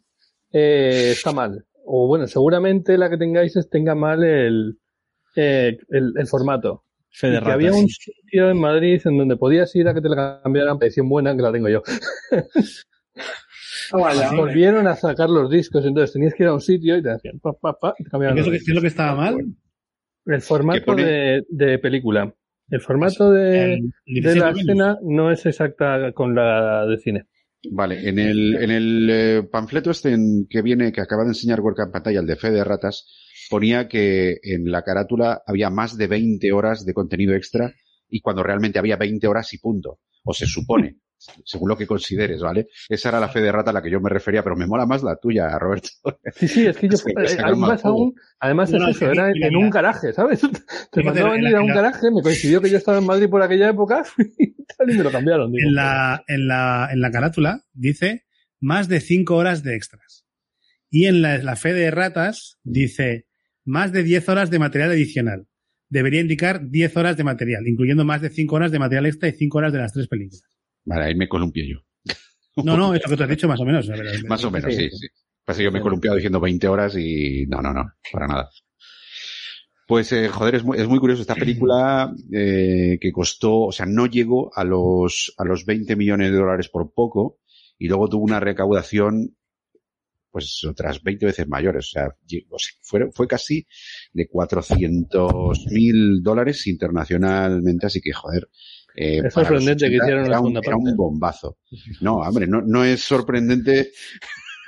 [0.52, 1.64] eh, está mal.
[1.84, 4.78] O bueno, seguramente la que tengáis es- tenga mal el,
[5.34, 6.84] eh, el, el formato.
[7.12, 7.82] Fe de Y que había ratas.
[7.82, 11.34] un sitio en Madrid en donde podías ir a que te la cambiaran edición buena,
[11.34, 11.82] que la tengo yo.
[14.36, 17.38] Volvieron a sacar los discos, entonces tenías que ir a un sitio y te hacían
[17.40, 18.86] pa, pa, pa, y te cambiaban ¿Qué es, lo los que, qué es lo que
[18.88, 19.36] estaba mal?
[20.26, 22.32] El formato de, de película.
[22.68, 27.26] El formato de, de 16 la escena no es exacta con la de cine.
[27.72, 31.60] Vale, en el, en el eh, panfleto este en- que viene, que acaba de enseñar
[31.60, 33.06] Gorka en pantalla, el de fe de ratas,
[33.50, 37.74] ponía que en la carátula había más de 20 horas de contenido extra
[38.08, 39.98] y cuando realmente había 20 horas y punto.
[40.24, 40.96] O se supone,
[41.44, 42.68] según lo que consideres, ¿vale?
[42.88, 44.86] Esa era la fe de rata a la que yo me refería, pero me mola
[44.86, 45.88] más la tuya, Roberto.
[46.34, 47.12] Sí, sí, es que yo, Es que
[47.42, 47.66] juego.
[47.84, 50.40] aún, además No, es no, eso, era en un garaje, ¿sabes?
[50.92, 53.42] Te mandaban ir a un la- garaje, me coincidió que yo estaba en Madrid por
[53.42, 54.02] aquella época
[54.38, 55.52] y tal, y me lo cambiaron.
[55.52, 55.68] digo.
[55.68, 58.24] En la, en la, en la carátula dice
[58.60, 60.24] más de 5 horas de extras.
[60.90, 63.26] Y en la, la fe de ratas dice
[63.64, 65.46] más de 10 horas de material adicional.
[65.88, 69.32] Debería indicar 10 horas de material, incluyendo más de 5 horas de material extra y
[69.32, 70.42] 5 horas de las tres películas.
[70.90, 71.78] Vale, ahí me columpio yo.
[72.64, 73.88] No, no, es lo que tú has dicho más o menos.
[74.26, 74.90] Más o menos, Sí.
[74.90, 75.06] sí, sí.
[75.44, 78.50] Pasa que yo me he columpiado diciendo 20 horas y no, no, no, para nada.
[79.86, 81.22] Pues, eh, joder, es muy, es muy curioso.
[81.22, 86.30] Esta película eh, que costó, o sea, no llegó a los, a los 20 millones
[86.32, 87.38] de dólares por poco
[87.78, 89.36] y luego tuvo una recaudación,
[90.30, 91.86] pues, otras 20 veces mayores.
[91.86, 93.66] O sea, lle- o sea, fue, fue casi
[94.12, 98.48] de 400 mil dólares internacionalmente, así que, joder.
[99.00, 100.96] Eh, Es sorprendente que 80 hicieran una era un, segunda era un parte.
[100.96, 101.58] bombazo.
[102.00, 103.90] No, hombre, no, no es sorprendente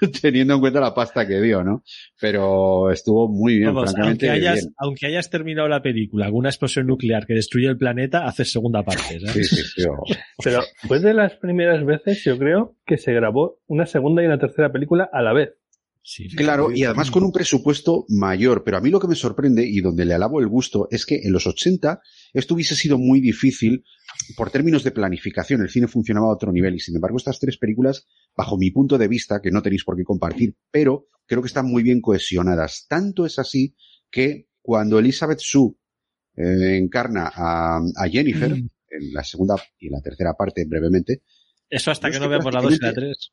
[0.21, 1.85] teniendo en cuenta la pasta que dio, ¿no?
[2.21, 4.29] Pero estuvo muy bien, Vamos, francamente.
[4.29, 4.75] aunque, hayas, bien.
[4.79, 8.83] aunque hayas terminado la película con una explosión nuclear que destruye el planeta, haces segunda
[8.83, 9.21] parte.
[9.21, 9.33] ¿sabes?
[9.49, 10.03] Sí, sí, sí, o-
[10.43, 14.39] Pero fue de las primeras veces, yo creo, que se grabó una segunda y una
[14.39, 15.51] tercera película a la vez.
[16.05, 16.29] Sí.
[16.29, 18.65] Claro, y además con un presupuesto mayor.
[18.65, 21.21] Pero a mí lo que me sorprende y donde le alabo el gusto es que
[21.23, 22.01] en los 80
[22.33, 23.85] esto hubiese sido muy difícil
[24.37, 25.61] por términos de planificación.
[25.63, 28.99] El cine funcionaba a otro nivel y sin embargo estas tres películas, bajo mi punto
[28.99, 32.87] de vista, que no tenéis por qué compartir, pero creo que están muy bien cohesionadas.
[32.89, 33.77] Tanto es así
[34.11, 35.73] que cuando Elizabeth Sue
[36.37, 38.69] eh, encarna a, a Jennifer, Mm.
[38.91, 41.23] en la segunda y en la tercera parte brevemente,
[41.71, 43.15] Eso hasta que no veamos la 2 y la prácticamente-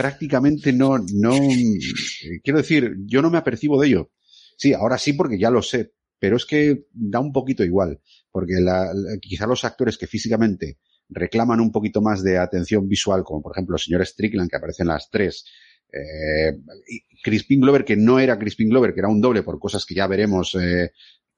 [0.00, 4.10] Prácticamente no, no, eh, quiero decir, yo no me apercibo de ello.
[4.56, 8.54] Sí, ahora sí porque ya lo sé, pero es que da un poquito igual, porque
[8.60, 8.90] la,
[9.20, 10.78] quizá los actores que físicamente
[11.10, 14.84] reclaman un poquito más de atención visual, como por ejemplo el señor Strickland que aparece
[14.84, 15.44] en las tres,
[15.92, 16.56] eh,
[17.22, 20.06] Crispin Glover que no era Crispin Glover, que era un doble por cosas que ya
[20.06, 20.92] veremos, eh,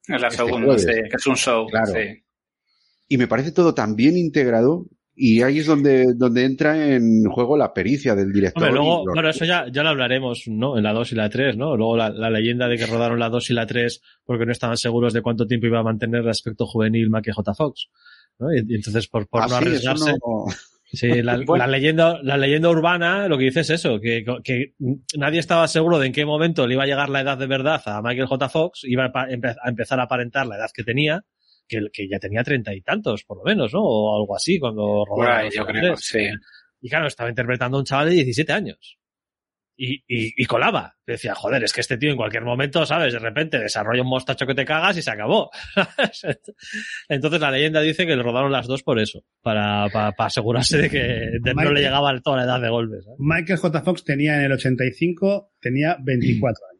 [0.07, 1.67] Es la Este segunda, sí, que es un show.
[1.67, 1.91] Claro.
[1.91, 2.23] sí.
[3.09, 7.55] y me parece todo tan bien integrado y ahí es donde, donde entra en juego
[7.57, 8.63] la pericia del director.
[8.63, 10.77] Hombre, luego, los- bueno, eso ya, ya lo hablaremos, ¿no?
[10.77, 11.75] En la 2 y la 3, ¿no?
[11.77, 14.77] Luego la, la leyenda de que rodaron la 2 y la 3 porque no estaban
[14.77, 17.53] seguros de cuánto tiempo iba a mantener el aspecto juvenil Mackie J.
[17.53, 17.89] Fox,
[18.39, 18.53] ¿no?
[18.53, 20.45] Y, y entonces, por, por Ah, no sí, arriesgarse, no-
[20.95, 24.73] Sí, la, la leyenda, la leyenda urbana lo que dice es eso, que, que
[25.17, 27.81] nadie estaba seguro de en qué momento le iba a llegar la edad de verdad
[27.87, 28.47] a Michael J.
[28.49, 31.23] Fox, iba a, empe- a empezar a aparentar la edad que tenía,
[31.67, 33.81] que, que ya tenía treinta y tantos, por lo menos, ¿no?
[33.81, 36.27] O algo así, cuando rodaba Los yo creo, sí.
[36.81, 38.97] Y claro, estaba interpretando a un chaval de 17 años.
[39.75, 40.97] Y, y, y colaba.
[41.05, 43.13] Decía, joder, es que este tío en cualquier momento, ¿sabes?
[43.13, 45.49] De repente desarrolla un mostacho que te cagas y se acabó.
[47.09, 50.77] Entonces la leyenda dice que le rodaron las dos por eso, para, para, para asegurarse
[50.77, 50.99] de que
[51.41, 53.01] de no le llegaba toda la edad de golpe.
[53.01, 53.17] ¿sabes?
[53.17, 53.81] Michael J.
[53.81, 56.72] Fox tenía en el 85, tenía 24 años.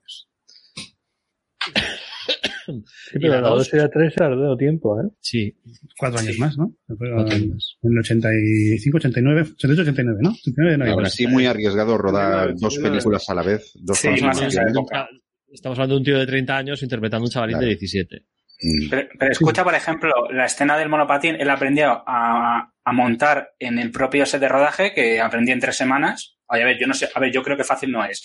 [2.65, 5.05] Sí, pero la 2 era 3 ha dado tiempo, ¿eh?
[5.19, 5.55] Sí.
[5.97, 6.73] Cuatro años más, ¿no?
[6.87, 7.77] Cuatro años.
[7.81, 10.29] En el 85, 89, 88, 89, ¿no?
[10.31, 11.07] 89 no más.
[11.13, 14.37] así, muy arriesgado rodar Sí, dos sí, películas a la vez, dos Sí, cosas más
[14.37, 15.07] al en esa mismo época.
[15.07, 15.23] tiempo.
[15.51, 17.65] Estamos hablando de un tío de 30 años interpretando a un chavalín Claro.
[17.67, 18.25] de 17.
[18.61, 18.89] Mm.
[18.89, 23.77] Pero, pero escucha, por ejemplo, la escena del monopatín, él aprendió a, a montar en
[23.77, 26.37] el propio set de rodaje, que aprendí en tres semanas.
[26.47, 28.23] Oye, a ver, yo no sé, a ver, yo creo que fácil no es.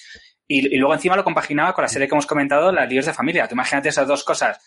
[0.49, 3.13] Y, y luego encima lo compaginaba con la serie que hemos comentado, Las líos de
[3.13, 3.47] familia.
[3.47, 4.59] Tú imagínate esas dos cosas.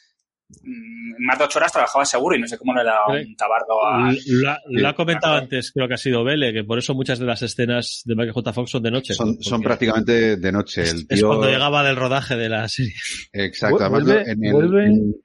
[0.64, 3.84] Mm, Más de ocho horas trabajaba seguro y no sé cómo le da un tabardo
[3.86, 4.12] a...
[4.28, 7.20] Lo, ha- lo ha comentado antes, creo que ha sido Vele, que por eso muchas
[7.20, 8.54] de las escenas de Michael J.
[8.54, 9.14] Fox son de noche.
[9.14, 10.82] Son, prácticamente de noche.
[10.82, 12.94] El Es tío, cuando llegaba del rodaje de la serie.
[13.34, 13.78] Exacto.
[13.84, 15.16] Además, Vuelve- en el- vuelve- en-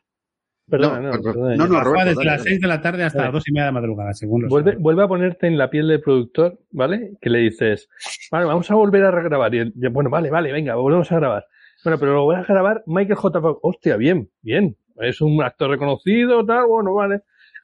[0.68, 2.50] Perdona, No, no, no, perdona, no, no, Roberto, desde dale, las dale.
[2.50, 4.76] 6 de la tarde hasta las 2 y media de la madrugada, según los Vuelve,
[4.76, 7.12] vuelve a ponerte en la piel del productor, ¿vale?
[7.20, 7.88] Que le dices,
[8.32, 9.54] vale, vamos a volver a regrabar.
[9.54, 11.46] Y él, ya, bueno, vale, vale, venga, volvemos a grabar.
[11.84, 13.40] Bueno, pero lo voy a grabar Michael J.
[13.40, 13.60] Fox.
[13.62, 14.76] Hostia, bien, bien.
[14.96, 17.20] Es un actor reconocido, tal, bueno, vale.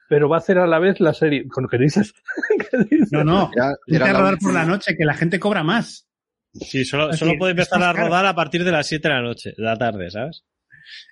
[0.07, 1.45] Pero va a hacer a la vez la serie.
[1.47, 2.13] ¿Con qué dices?
[2.71, 3.11] ¿Qué dices?
[3.11, 3.51] No, no.
[3.87, 6.07] Vete a rodar por la noche, que la gente cobra más.
[6.53, 9.53] Sí, solo, solo puede empezar a rodar a partir de las 7 de la noche,
[9.57, 10.45] de la tarde, ¿sabes?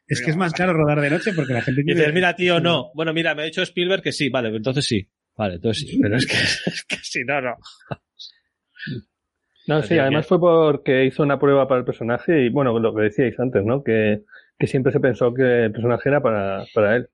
[0.07, 2.59] Es que es más caro rodar de noche porque la gente Y dices, mira, tío,
[2.59, 2.91] no.
[2.93, 5.09] Bueno, mira, me ha dicho Spielberg que sí, vale, entonces sí.
[5.37, 5.99] Vale, entonces sí.
[6.01, 6.35] Pero es que,
[6.71, 7.55] es que si no, no.
[9.67, 13.03] No, sí, además fue porque hizo una prueba para el personaje y, bueno, lo que
[13.03, 13.83] decíais antes, ¿no?
[13.83, 14.23] Que,
[14.57, 17.09] que siempre se pensó que el personaje era para, para él.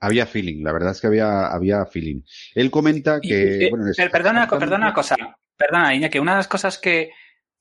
[0.00, 2.22] Había feeling, la verdad es que había, había feeling.
[2.54, 3.58] Él comenta que.
[3.62, 5.16] y- bueno, perdona, perdona una cosa.
[5.56, 7.10] Perdona, Iña, que una de las cosas que,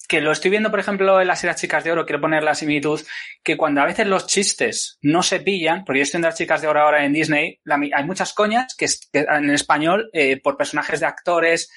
[0.07, 2.43] que lo estoy viendo, por ejemplo, en la serie Las Chicas de Oro, quiero poner
[2.43, 3.01] la similitud,
[3.43, 6.61] que cuando a veces los chistes no se pillan, porque yo estoy viendo Las Chicas
[6.61, 10.99] de Oro ahora en Disney, la hay muchas coñas que, en español, eh, por personajes
[10.99, 11.71] de actores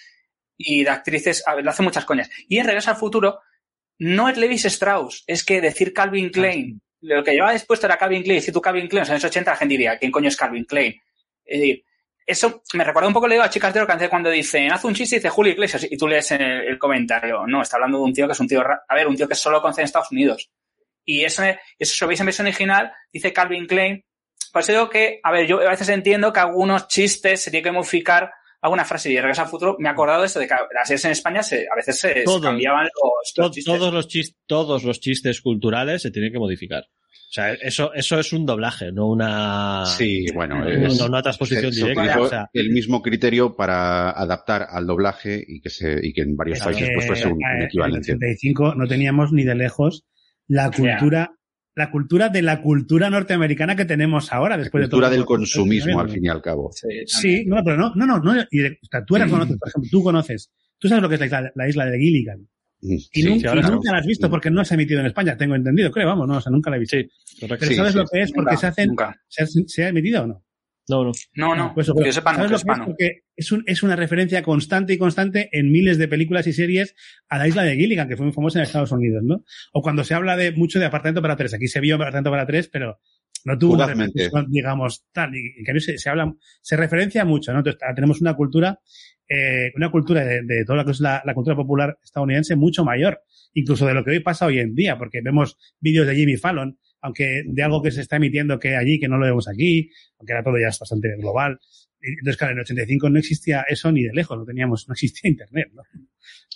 [0.57, 2.31] y de actrices, a ver, le hacen muchas coñas.
[2.49, 3.41] Y en Regreso al Futuro,
[3.99, 8.23] no es Levis Strauss, es que decir Calvin Klein, lo que llevaba después era Calvin
[8.23, 10.37] Klein, si tú Calvin Klein en los años 80, la gente diría, ¿quién coño es
[10.37, 11.01] Calvin Klein?
[11.45, 11.85] Es decir,
[12.29, 14.95] eso me recuerda un poco, le digo a Chicas de antes cuando dicen, haz un
[14.95, 17.99] chiste y dice Julio Iglesias, y tú lees en el, el comentario, no, está hablando
[17.99, 19.87] de un tío que es un tío, a ver, un tío que solo conoce en
[19.87, 20.51] Estados Unidos.
[21.05, 24.05] Y eso, eso si lo veis en versión original, dice Calvin Klein.
[24.53, 27.65] Por eso digo que, a ver, yo a veces entiendo que algunos chistes se tienen
[27.65, 30.49] que modificar alguna frase y de regreso al futuro me he acordado de esto de
[30.49, 33.65] que las series en España se, a veces se, cambiaban los, los To- chistes.
[33.73, 36.85] todos, los chistes, todos los chistes culturales se tienen que modificar.
[37.11, 41.23] O sea, eso, eso es un doblaje, no una, Sí, bueno, no, es- no una
[41.23, 42.21] transposición se, se directa.
[42.21, 46.37] O sea, el mismo criterio para adaptar al doblaje y que se y que en
[46.37, 48.13] varios Es países pues fuese un, un eh, En el equivalente.
[48.13, 50.05] 85 no teníamos ni de lejos
[50.47, 51.33] la cultura,
[51.75, 54.97] la cultura de la cultura norteamericana que tenemos ahora, después de todo.
[55.01, 56.71] Cultura lo del que- consumismo, al fin y al cabo.
[57.07, 58.35] Sí, no, pero no, no, no, no.
[58.51, 61.17] Y de- o sea, tú eras conoces, por ejemplo, tú conoces, tú sabes lo que
[61.17, 62.49] es la isla, la isla de Gilligan.
[62.81, 63.93] Y, Sí, nunca, sí, y nunca sí.
[63.93, 66.37] la has visto porque no se ha emitido en España, tengo entendido, creo, vamos, no,
[66.37, 66.97] o sea, nunca la he visto.
[67.41, 67.57] correcto.
[67.61, 67.99] Pero Sí, ¿sabes sí.
[67.99, 68.33] lo que es?
[68.33, 68.97] Porque Nunca, se hacen.
[69.29, 70.45] ¿se ha, se ha emitido o no?
[70.89, 71.13] no, no.
[71.57, 72.87] No, Pues que pero yo sepa, no, ¿sabes que lo que es?
[72.87, 76.95] Porque es, un, es una referencia constante y constante en miles de películas y series
[77.29, 79.45] a la isla de Gilligan, que fue muy famosa en Estados Unidos, ¿no?
[79.73, 81.53] O cuando se habla de mucho de apartamento para tres.
[81.55, 83.01] Aquí se vio apartamento para tres, pero
[83.45, 83.95] no tuvo una
[84.49, 85.35] digamos, tal.
[85.35, 87.59] Y en cambio se, se habla, se referencia mucho, ¿no?
[87.59, 88.81] Entonces, tenemos una cultura,
[89.29, 92.85] eh, una cultura de, de toda la que es la, la cultura popular estadounidense mucho
[92.85, 93.21] mayor,
[93.55, 96.79] incluso de lo que hoy pasa hoy en día, porque vemos vídeos de Jimmy Fallon,
[97.01, 100.33] aunque de algo que se está emitiendo que allí, que no lo vemos aquí, aunque
[100.33, 101.59] ahora todo ya es bastante global.
[102.01, 105.31] Entonces, claro, en el 85 no existía eso ni de lejos, no teníamos, no existía
[105.31, 105.83] internet, ¿no?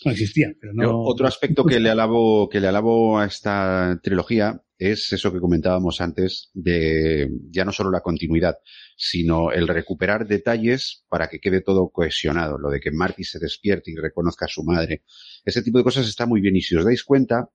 [0.05, 1.03] No existía, pero no.
[1.03, 6.01] Otro aspecto que le alabo, que le alabo a esta trilogía es eso que comentábamos
[6.01, 8.57] antes de ya no solo la continuidad,
[9.05, 12.57] sino el recuperar detalles para que quede todo cohesionado.
[12.57, 15.03] Lo de que Marty se despierte y reconozca a su madre.
[15.44, 16.55] Ese tipo de cosas está muy bien.
[16.55, 17.50] Y si os dais cuenta,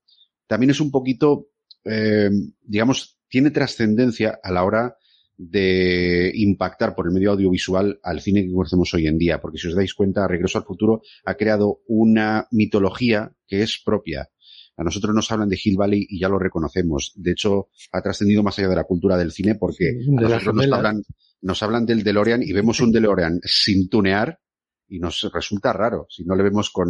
[0.46, 1.48] también es un poquito,
[1.86, 2.30] eh,
[2.64, 4.98] digamos, tiene trascendencia a la hora
[5.38, 9.40] de impactar por el medio audiovisual al cine que conocemos hoy en día.
[9.40, 14.28] Porque si os dais cuenta, Regreso al Futuro ha creado una mitología que es propia.
[14.76, 17.14] A nosotros nos hablan de Hill Valley y ya lo reconocemos.
[17.16, 20.56] De hecho, ha trascendido más allá de la cultura del cine porque de a nosotros
[20.56, 21.04] nos hablan,
[21.42, 24.40] nos hablan del DeLorean y vemos un DeLorean sin tunear
[24.88, 26.90] y nos resulta raro si no le vemos con,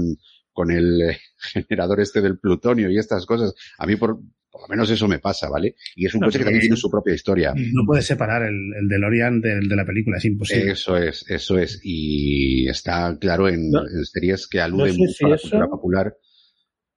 [0.51, 1.17] con el eh,
[1.53, 3.53] generador este del plutonio y estas cosas.
[3.77, 4.19] A mí por,
[4.49, 5.75] por lo menos eso me pasa, ¿vale?
[5.95, 7.53] Y es un No, coche que también tiene su propia historia.
[7.55, 10.71] No puedes separar el, el DeLorean del de la película, es imposible.
[10.71, 11.79] Eso es, eso es.
[11.83, 15.49] Y está claro en, No- en series que aluden sé mucho si a la eso-
[15.49, 16.15] cultura popular.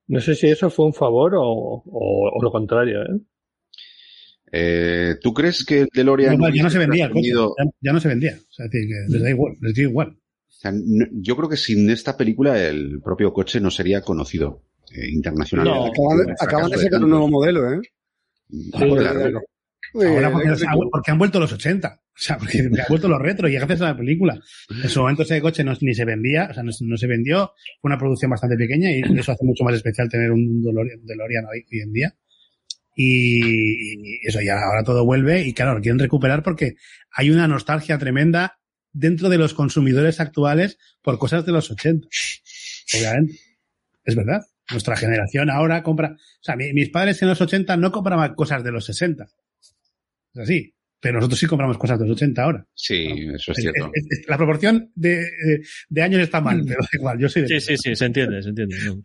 [0.07, 1.83] No sé si eso fue un favor o, o,
[2.37, 3.21] o lo contrario, ¿eh?
[4.53, 7.71] Eh, ¿Tú crees que el DeLorean No, ya no se vendía el coche, trascendido- ya,
[7.81, 8.33] ya no se vendía.
[8.39, 10.09] O sea, es decir, que les da igual, les da igual.
[10.49, 14.65] O sea, no- yo creo que sin esta película el propio coche no sería conocido
[14.95, 15.79] eh, internacionalmente.
[15.79, 15.87] No.
[16.09, 17.81] Acaban, de- acaban sacar un nuevo modelo, ¿eh?
[18.73, 19.41] Claro.
[19.95, 22.01] Ahora porque, Eh, porque han vuelto los 80.
[22.03, 24.39] O sea, porque han vuelto los retro y gracias a la película.
[24.83, 27.53] En su momento ese coche no, ni se vendía, o sea, no, no se vendió.
[27.81, 31.45] Fue una producción bastante pequeña y eso hace mucho más especial tener un DeLorean, DeLorean
[31.47, 32.15] hoy, hoy en día.
[33.03, 36.75] Y eso ya ahora todo vuelve y claro, lo quieren recuperar porque
[37.13, 38.59] hay una nostalgia tremenda
[38.93, 42.07] dentro de los consumidores actuales por cosas de los 80.
[42.99, 43.39] Obviamente.
[44.05, 44.43] Es verdad.
[44.71, 48.63] Nuestra generación ahora compra, o sea, mi- mis padres en los 80 no compraban cosas
[48.63, 49.25] de los 60.
[50.35, 50.75] Es así.
[51.01, 52.67] Pero nosotros sí compramos cosas de los 80 ahora.
[52.75, 53.91] Sí, eso es cierto.
[53.95, 55.27] es- es- la proporción de,
[55.89, 58.51] de- años está mal, pero igual, yo soy de Sí, sí, sí, se entiende, se
[58.51, 58.77] entiende.
[58.85, 59.01] ¿no?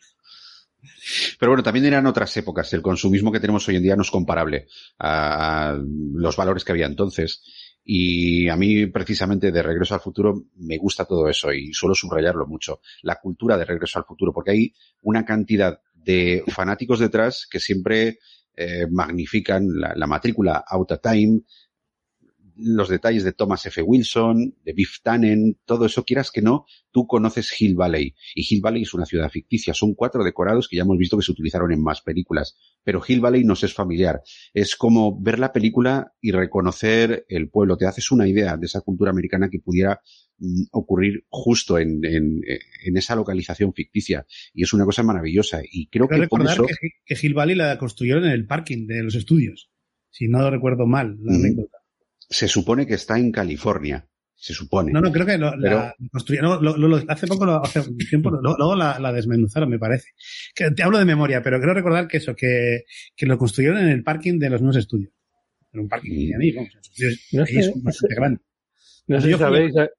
[1.39, 2.71] Pero bueno, también eran otras épocas.
[2.73, 4.67] El consumismo que tenemos hoy en día no es comparable
[4.99, 5.77] a,
[6.13, 7.43] los valores que había entonces.
[7.83, 12.47] Y a mí, precisamente, de Regreso al Futuro, me gusta todo eso y suelo subrayarlo
[12.47, 12.79] mucho.
[13.03, 18.19] La cultura de Regreso al Futuro, porque hay una cantidad de fanáticos detrás que siempre
[18.55, 21.41] eh, magnifican la, la matrícula Out of Time,
[22.57, 23.81] los detalles de Thomas F.
[23.81, 28.15] Wilson, de Biff Tannen, todo eso, quieras que no, tú conoces Hill Valley.
[28.33, 29.73] Y Hill Valley es una ciudad ficticia.
[29.73, 32.57] Son cuatro decorados que ya hemos visto que se utilizaron en más películas.
[32.83, 34.21] Pero Hill Valley nos es familiar.
[34.53, 37.77] Es como ver la película y reconocer el pueblo.
[37.77, 39.99] Te haces una idea de esa cultura americana que pudiera
[40.37, 42.41] mm, ocurrir justo en, en,
[42.85, 44.25] en esa localización ficticia.
[44.53, 45.61] Y es una cosa maravillosa.
[45.69, 46.65] Y creo que por recordar eso...
[46.65, 49.69] que, que Hill Valley la construyeron en el parking de los estudios.
[50.09, 51.35] Si no recuerdo mal la Mm.
[51.35, 51.74] anécdota.
[52.29, 54.07] Se supone que está en California.
[54.37, 54.91] Se supone.
[54.91, 57.79] No, no, creo que lo, Pero- la construyeron, lo- lo- lo- hace poco, lo- hace
[57.79, 60.09] un tiempo, lo- luego la, la desmenuzaron, me parece.
[60.53, 62.81] Que te hablo de memoria, pero creo recordar que eso, que,
[63.15, 65.11] que lo construyeron en el parking de los nuevos estudios.
[65.71, 68.41] En un parking vamos, estudios, No sé, es no bastante grande.
[69.07, 69.89] No sé si sabéis, ya,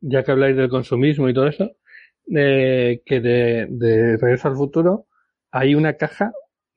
[0.00, 1.70] ya que habláis del consumismo y todo eso,
[2.36, 5.06] eh, que de, de Regreso al Futuro
[5.50, 6.32] hay una caja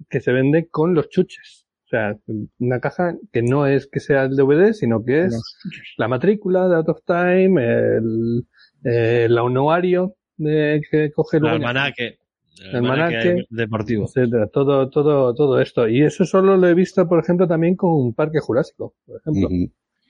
[0.10, 1.63] que se vende con los chuches.
[1.94, 2.18] Sea,
[2.58, 5.40] una caja que no es que sea el DVD, sino que es
[5.96, 8.48] la matrícula de Out of Time, el,
[8.84, 12.18] el anuario de, que coge El almanaque.
[12.64, 13.46] El almanaque.
[13.52, 14.06] deportivo.
[14.06, 15.88] etcétera, todo, todo, todo esto.
[15.88, 19.50] Y eso solo lo he visto, por ejemplo, también con Parque Jurásico, por ejemplo,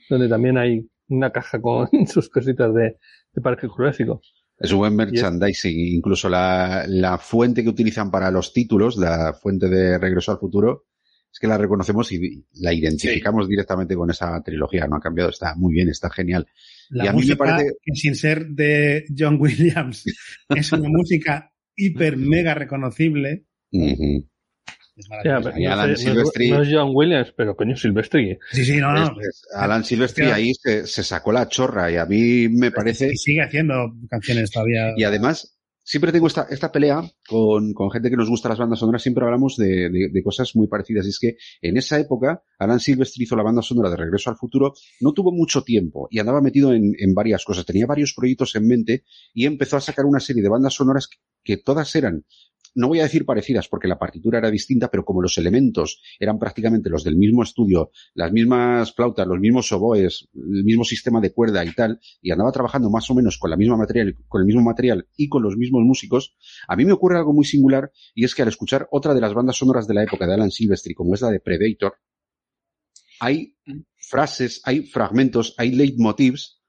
[0.09, 2.95] donde también hay una caja con sus cositas de,
[3.33, 4.21] de Parque Jurásico.
[4.57, 5.97] Es un buen merchandising.
[5.97, 10.85] Incluso la, la fuente que utilizan para los títulos, la fuente de Regreso al Futuro,
[11.33, 14.85] es que la reconocemos y la identificamos directamente con esa trilogía.
[14.87, 16.45] No ha cambiado, está muy bien, está genial.
[16.91, 20.03] La y a mí me música, parece, que sin ser de John Williams,
[20.49, 23.45] es una música hiper mega reconocible.
[23.71, 27.75] Es Ya, pero Y no, Alan sé, no Silvestri- no es John Williams, pero coño,
[27.75, 28.37] Silvestri.
[28.51, 29.19] Sí, sí, no, no.
[29.19, 33.07] Es- es- Alan Silvestri ahí se, se sacó la chorra y a mí me parece,
[33.11, 34.93] Y sigue haciendo canciones todavía.
[34.95, 38.79] y además, siempre tengo esta, esta pelea con, con gente que nos gusta las bandas
[38.79, 41.05] sonoras, siempre hablamos de, de- de cosas muy parecidas.
[41.05, 44.37] Y es que en esa época, Alan Silvestri hizo la banda sonora de Regreso al
[44.37, 47.65] Futuro, no tuvo mucho tiempo y andaba metido en, en varias cosas.
[47.65, 49.03] Tenía varios proyectos en mente
[49.33, 52.25] y empezó a sacar una serie de bandas sonoras que, que todas eran
[52.75, 56.39] no voy a decir parecidas porque la partitura era distinta, pero como los elementos eran
[56.39, 61.33] prácticamente los del mismo estudio, las mismas flautas, los mismos oboes, el mismo sistema de
[61.33, 64.47] cuerda y tal, y andaba trabajando más o menos con la misma material, con el
[64.47, 66.35] mismo material y con los mismos músicos,
[66.67, 69.33] a mí me ocurre algo muy singular y es que al escuchar otra de las
[69.33, 71.95] bandas sonoras de la época de Alan Silvestri, como es la de Predator,
[73.19, 73.55] hay
[73.95, 76.61] frases, hay fragmentos, hay leitmotivs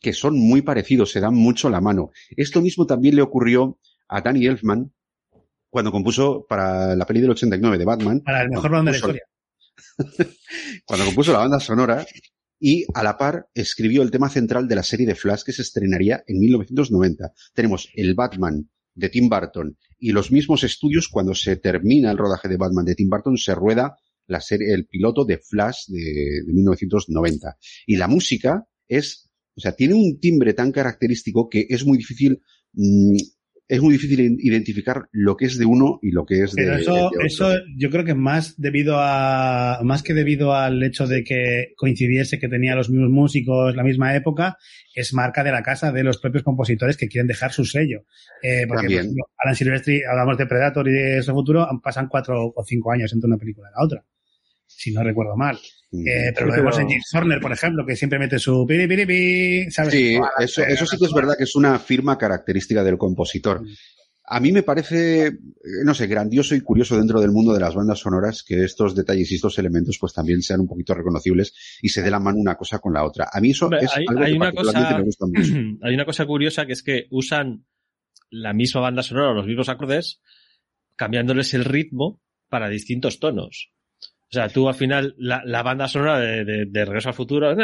[0.00, 2.10] que son muy parecidos, se dan mucho la mano.
[2.36, 4.92] Esto mismo también le ocurrió a Danny Elfman
[5.72, 8.20] cuando compuso para la peli del 89 de Batman.
[8.20, 9.22] Para el mejor banda de la historia.
[10.84, 12.06] cuando compuso la banda sonora
[12.60, 15.62] y a la par escribió el tema central de la serie de Flash que se
[15.62, 17.32] estrenaría en 1990.
[17.54, 22.48] Tenemos el Batman de Tim Burton y los mismos estudios cuando se termina el rodaje
[22.48, 23.96] de Batman de Tim Burton se rueda
[24.26, 27.56] la serie, el piloto de Flash de, de 1990.
[27.86, 32.42] Y la música es, o sea, tiene un timbre tan característico que es muy difícil
[32.74, 33.16] mm,
[33.72, 36.76] es muy difícil identificar lo que es de uno y lo que es de, Pero
[36.76, 37.20] eso, de otro.
[37.24, 42.38] eso yo creo que más debido a, más que debido al hecho de que coincidiese
[42.38, 44.58] que tenía los mismos músicos, la misma época,
[44.94, 48.04] es marca de la casa de los propios compositores que quieren dejar su sello.
[48.42, 48.98] Eh, porque, También.
[48.98, 52.92] por ejemplo, Alan Silvestri, hablamos de Predator y de ese futuro, pasan cuatro o cinco
[52.92, 54.04] años entre una película y la otra.
[54.76, 55.58] Si no recuerdo mal.
[55.90, 56.06] Mm.
[56.08, 58.64] Eh, pero Sí, lo vemos pero- en James Horner, por ejemplo, que siempre mete su
[58.66, 59.92] piri piri pi, ¿sabes?
[59.92, 63.62] Sí, eso, eso sí que es verdad que es una firma característica del compositor.
[64.24, 65.32] A mí me parece, eh,
[65.84, 69.30] no sé, grandioso y curioso dentro del mundo de las bandas sonoras que estos detalles
[69.30, 71.52] y estos elementos pues también sean un poquito reconocibles
[71.82, 73.28] y se dé la mano una cosa con la otra.
[73.32, 75.78] A mí eso Hombre, es hay, algo hay que una particularmente cosa, me gusta mucho.
[75.86, 77.66] hay una cosa curiosa que es que usan
[78.30, 80.22] la misma banda sonora, los mismos acordes,
[80.96, 83.72] cambiándoles el ritmo para distintos tonos.
[84.32, 87.54] O sea, tú al final, la, la banda sonora de, de- de Regreso al Futuro,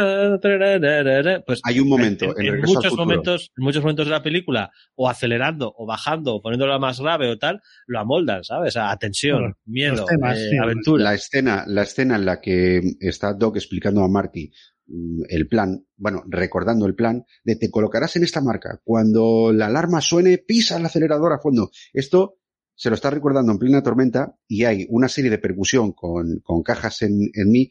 [1.46, 4.70] pues Hay un momento en, en, al muchos momentos, en muchos momentos de la película,
[4.94, 8.76] o acelerando, o bajando, o poniéndola más grave o tal, lo amoldan, ¿sabes?
[8.76, 11.04] A tensión, Bueno, miedo, temas, eh, sí, aventura.
[11.04, 14.50] La escena, la escena en la que está Doc explicando a Marty
[14.86, 18.78] mm, el plan, bueno, recordando el plan de te colocarás en esta marca.
[18.84, 21.70] Cuando la alarma suene, pisa el acelerador a fondo.
[21.94, 22.37] Esto
[22.78, 26.62] se lo está recordando en plena tormenta y hay una serie de percusión con, con
[26.62, 27.70] cajas en, en mí.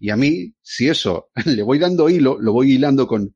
[0.00, 3.34] Y a mí, si eso le voy dando hilo, lo voy hilando con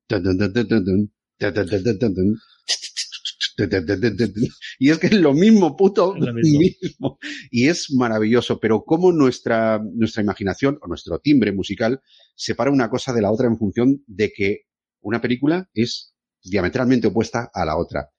[4.79, 6.59] y es que es lo mismo, puto lo mismo.
[6.59, 7.19] mismo.
[7.51, 12.03] Y es maravilloso, pero cómo nuestra, nuestra imaginación o nuestro timbre musical
[12.35, 14.65] separa una cosa de la otra en función de que
[15.01, 18.11] una película es diametralmente opuesta a la otra.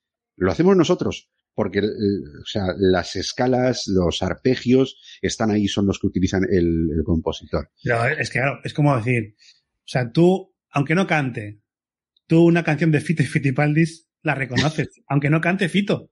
[0.42, 6.00] Lo hacemos nosotros, porque eh, o sea, las escalas, los arpegios están ahí, son los
[6.00, 7.70] que utilizan el, el compositor.
[7.84, 11.62] Pero es que, claro, es como decir, o sea, tú, aunque no cante,
[12.26, 16.10] tú una canción de Fito y Fitipaldis la reconoces, aunque no cante Fito.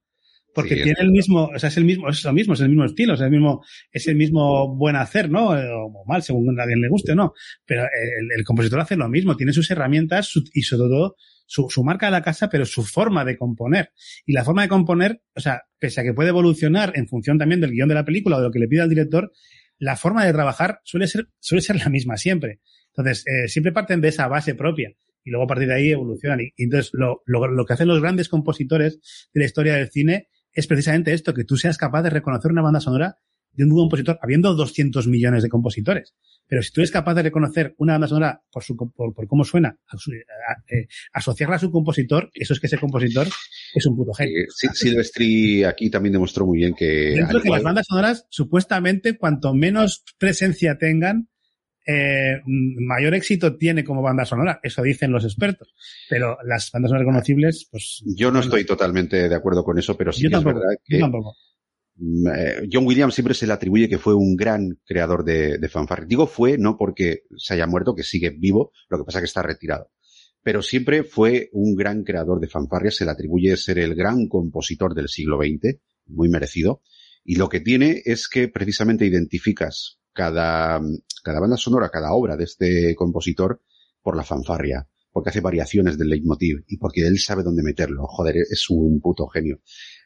[0.53, 2.69] Porque Sí, tiene el mismo, o sea, es el mismo, es lo mismo, es el
[2.69, 5.57] mismo estilo, es el mismo, es el mismo buen hacer, ¿no?
[5.57, 7.33] Eh, O mal, según a alguien le guste o no.
[7.65, 11.15] Pero el, el compositor hace lo mismo, tiene sus herramientas y sobre todo
[11.49, 13.91] su, su marca de la casa, pero su forma de componer.
[14.27, 17.59] Y la forma de componer, o sea, pese a que puede evolucionar en función también
[17.59, 19.31] del guion de la película o de lo que le pida el director,
[19.79, 22.61] la forma de trabajar suele ser, suele ser la misma siempre.
[22.95, 24.93] Entonces, eh, siempre parten de esa base propia
[25.23, 26.39] y luego a partir de ahí evolucionan.
[26.39, 28.99] Y, y entonces, lo, lo, lo que hacen los grandes compositores
[29.33, 32.61] de la historia del cine es precisamente esto, que tú seas capaz de reconocer una
[32.61, 33.17] banda sonora
[33.67, 36.13] de un compositor, habiendo 200 millones de compositores.
[36.47, 39.43] Pero si tú eres capaz de reconocer una banda sonora por, su, por, por cómo
[39.43, 43.27] suena, a su- a- eh, asociarla a su compositor, eso es que ese compositor
[43.75, 44.35] es un puto genio.
[44.39, 46.85] Eh, Sil- Silvestri aquí también demostró muy bien que...
[46.85, 51.29] Dentro al de que igual- las bandas sonoras, supuestamente, cuanto menos presencia tengan,
[51.85, 54.59] eh, mayor éxito tiene como banda sonora.
[54.63, 55.73] Eso dicen los expertos.
[56.09, 58.03] Pero las bandas sonoras reconocibles, pues.
[58.15, 60.97] Yo no estoy totalmente de acuerdo con eso, pero sí yo que es verdad Yo
[60.97, 61.35] que tampoco.
[61.99, 65.69] Mm, eh, John Williams siempre se le atribuye que fue un gran creador de, de
[65.69, 66.09] fanfarrias.
[66.09, 69.43] Digo fue, no porque se haya muerto, que sigue vivo, lo que pasa que está
[69.43, 69.91] retirado.
[70.41, 74.95] Pero siempre fue un gran creador de fanfarrias, se le atribuye ser el gran compositor
[74.95, 76.81] del siglo XX, muy merecido.
[77.23, 80.81] Y lo que tiene es que precisamente identificas cada,
[81.23, 83.61] cada banda sonora, cada obra de este compositor
[84.01, 88.07] por la fanfarria, porque hace variaciones del leitmotiv y porque él sabe dónde meterlo.
[88.07, 89.61] Joder, es un puto genio.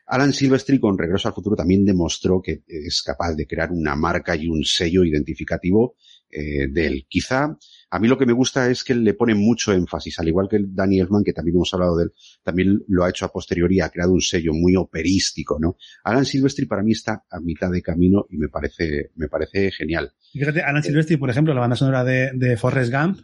[0.06, 4.36] Alan Silvestri con Regreso al Futuro también demostró que es capaz de crear una marca
[4.36, 5.96] y un sello identificativo
[6.30, 7.06] eh, de él.
[7.08, 7.58] Quizá
[7.90, 10.60] a mí lo que me gusta es que le pone mucho énfasis, al igual que
[10.62, 13.90] Danny Elfman, que también hemos hablado de él, también lo ha hecho a posteriori, ha
[13.90, 15.78] creado un sello muy operístico, ¿no?
[16.04, 20.12] Alan Silvestri para mí está a mitad de camino y me parece, me parece genial.
[20.32, 23.20] Fíjate, Alan Silvestri, por ejemplo, la banda sonora de, de Forrest Gump,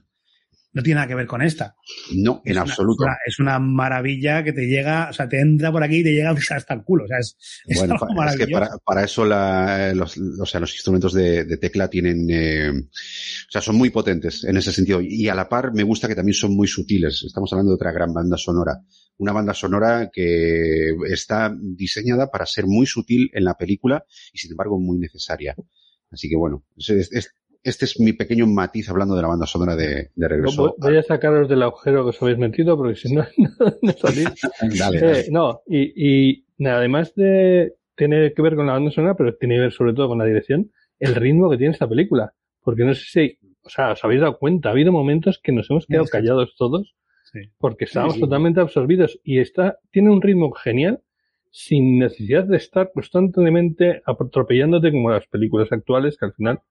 [0.72, 1.76] no tiene nada que ver con esta.
[2.16, 3.04] No, en Es absoluto.
[3.04, 6.04] Es una, es una maravilla que te llega, o sea, te entra por aquí y
[6.04, 7.06] te llega hasta el culo.
[7.06, 8.52] O sea, es, es Bueno, algo pa- es que maravilloso.
[8.60, 13.52] para, para eso la, los, o sea, los instrumentos de, de tecla tienen, eh, o
[13.52, 15.02] sea, son muy potentes en ese sentido.
[15.02, 17.24] Y a la par me gusta que también son muy sutiles.
[17.26, 18.80] Estamos hablando de otra gran banda sonora.
[19.18, 24.52] Una banda sonora que está diseñada para ser muy sutil en la película y sin
[24.52, 25.56] embargo muy necesaria.
[26.12, 29.76] Así que bueno, es- es- este es mi pequeño matiz hablando de la banda sonora
[29.76, 30.62] de, de regreso.
[30.62, 33.50] Voy, voy a sacaros del agujero que os habéis metido porque si no, no,
[33.82, 34.30] no salís.
[34.80, 35.26] Dale, Eh, dale.
[35.32, 39.56] no, y, y nada, además de tener que ver con la banda sonora, pero tiene
[39.56, 42.34] que ver sobre todo con la dirección, el ritmo que tiene esta película.
[42.62, 45.70] Porque no sé si, o sea, os habéis dado cuenta, ha habido momentos que nos
[45.70, 46.12] hemos quedado Sí.
[46.12, 46.96] callados todos
[47.32, 47.40] Sí.
[47.60, 48.22] porque estábamos sí.
[48.22, 51.02] totalmente absorbidos y está, tiene un ritmo genial
[51.52, 56.62] sin necesidad de estar constantemente atropellándote como las películas actuales que al final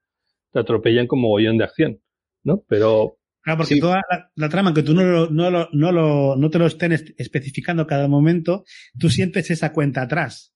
[0.52, 2.00] te atropellan como gollón de acción,
[2.44, 2.64] ¿no?
[2.68, 6.36] Pero Claro, porque toda la, la, trama, que tú no, lo, no, lo, no, lo,
[6.36, 8.64] no te lo estén especificando cada momento,
[8.98, 10.52] tú sientes esa cuenta atrás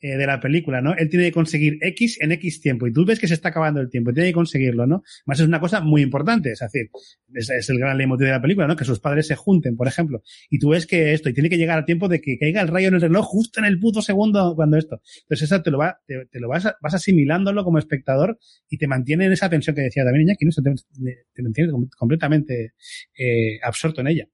[0.00, 0.94] eh, de la película, ¿no?
[0.96, 3.80] Él tiene que conseguir X en X tiempo y tú ves que se está acabando
[3.80, 5.02] el tiempo y tiene que conseguirlo, ¿no?
[5.26, 6.90] Más es una cosa muy importante, es decir,
[7.34, 8.76] es, es el gran leitmotiv de la película, ¿no?
[8.76, 11.58] Que sus padres se junten, por ejemplo, y tú ves que esto, y tiene que
[11.58, 14.02] llegar al tiempo de que caiga el rayo en el reloj justo en el puto
[14.02, 15.00] segundo cuando esto.
[15.22, 18.38] Entonces eso te lo va, te, te lo vas, vas asimilándolo como espectador
[18.68, 20.50] y te mantiene en esa tensión que decía también Iñaki, ¿no?
[20.50, 22.72] Te, te mantiene completamente
[23.18, 24.28] eh, absorto en ella.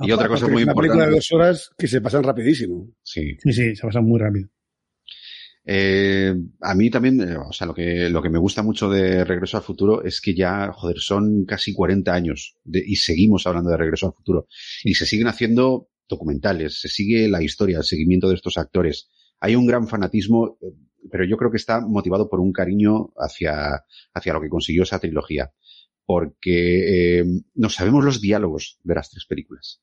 [0.00, 0.88] Y otra cosa muy es una importante.
[0.88, 2.90] película de dos horas que se pasan rapidísimo.
[3.02, 3.36] Sí.
[3.38, 4.48] Sí, sí, se pasa muy rápido.
[5.68, 9.24] Eh, a mí también, eh, o sea, lo que, lo que me gusta mucho de
[9.24, 13.70] Regreso al Futuro es que ya, joder, son casi 40 años de, y seguimos hablando
[13.70, 14.46] de Regreso al Futuro.
[14.84, 19.08] Y se siguen haciendo documentales, se sigue la historia, el seguimiento de estos actores.
[19.40, 20.72] Hay un gran fanatismo, eh,
[21.10, 25.00] pero yo creo que está motivado por un cariño hacia, hacia lo que consiguió esa
[25.00, 25.52] trilogía.
[26.04, 29.82] Porque eh, no sabemos los diálogos de las tres películas.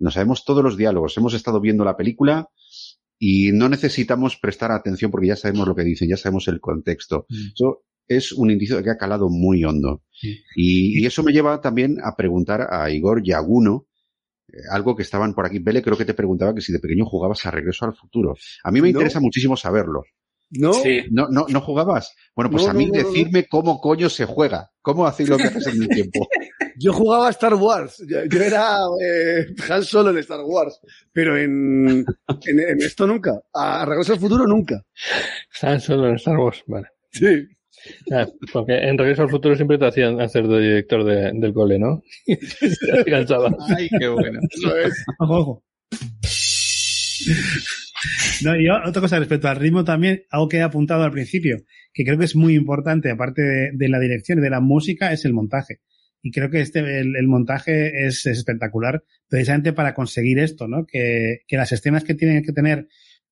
[0.00, 1.16] No sabemos todos los diálogos.
[1.16, 2.48] Hemos estado viendo la película
[3.26, 7.24] y no necesitamos prestar atención porque ya sabemos lo que dicen, ya sabemos el contexto.
[7.30, 7.52] Mm.
[7.54, 10.02] Eso es un indicio de que ha calado muy hondo.
[10.12, 10.42] Sí.
[10.54, 13.86] Y, y, eso me lleva también a preguntar a Igor Yaguno,
[14.48, 15.58] eh, algo que estaban por aquí.
[15.58, 18.36] Vele creo que te preguntaba que si de pequeño jugabas a Regreso al Futuro.
[18.62, 18.98] A mí me no.
[18.98, 20.02] interesa muchísimo saberlo.
[20.58, 20.72] ¿No?
[20.74, 21.02] Sí.
[21.10, 22.14] ¿No, no, ¿No jugabas?
[22.34, 24.70] Bueno, pues no, a mí no, decirme cómo coño se juega.
[24.82, 26.28] ¿Cómo hacéis lo que haces en el tiempo?
[26.78, 28.02] Yo jugaba a Star Wars.
[28.08, 30.80] Yo, yo era eh, Han Solo en Star Wars.
[31.12, 32.04] Pero en,
[32.46, 33.40] en, en, esto nunca.
[33.52, 34.82] A Regreso al Futuro nunca.
[35.62, 36.88] Han Solo en Star Wars, vale.
[37.12, 37.46] Sí.
[38.12, 41.78] Ah, porque en Regreso al Futuro siempre te hacían hacer de director de, del cole,
[41.78, 42.02] ¿no?
[42.26, 44.40] Ay, qué bueno.
[44.50, 45.04] Eso es.
[45.20, 45.62] Ojo, ojo.
[48.42, 51.58] No, y otra cosa respecto al ritmo también, algo que he apuntado al principio,
[51.92, 53.42] que creo que es muy importante, aparte
[53.72, 55.80] de, la dirección y de la música, es el montaje.
[56.22, 60.86] Y creo que este, el, el montaje es, es, espectacular, precisamente para conseguir esto, ¿no?
[60.86, 62.88] Que, que las escenas que tienen que tener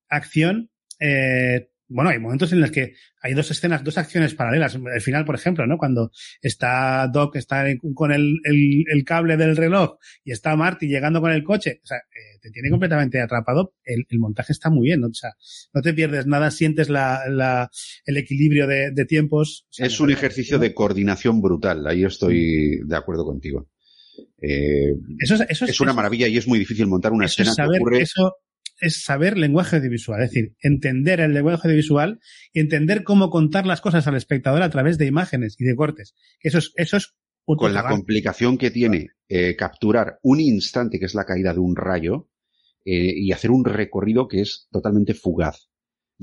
[0.09, 0.69] acción,
[0.99, 4.75] eh, bueno, hay momentos en los que hay dos escenas, dos acciones paralelas.
[4.75, 5.77] Al final, por ejemplo, ¿no?
[5.77, 6.11] Cuando
[6.41, 11.31] está Doc, está con el, el, el cable del reloj y está Marty llegando con
[11.31, 11.81] el coche.
[11.83, 13.75] O sea, eh, te tiene completamente atrapado.
[13.83, 15.07] El, el, montaje está muy bien, ¿no?
[15.07, 15.31] O sea,
[15.73, 17.69] no te pierdes nada, sientes la, la
[18.05, 19.65] el equilibrio de, de tiempos.
[19.69, 20.63] O sea, es un ejercicio ¿no?
[20.63, 21.85] de coordinación brutal.
[21.87, 23.69] Ahí estoy de acuerdo contigo.
[24.41, 27.51] Eh, eso, es, eso es, una eso, maravilla y es muy difícil montar una escena
[27.51, 28.05] es saber, que ocurre.
[28.79, 32.19] Es saber lenguaje audiovisual, es decir, entender el lenguaje audiovisual
[32.51, 36.15] y entender cómo contar las cosas al espectador a través de imágenes y de cortes.
[36.41, 37.13] Eso es, eso es
[37.45, 41.75] con la complicación que tiene eh, capturar un instante que es la caída de un
[41.75, 42.29] rayo
[42.85, 45.69] eh, y hacer un recorrido que es totalmente fugaz.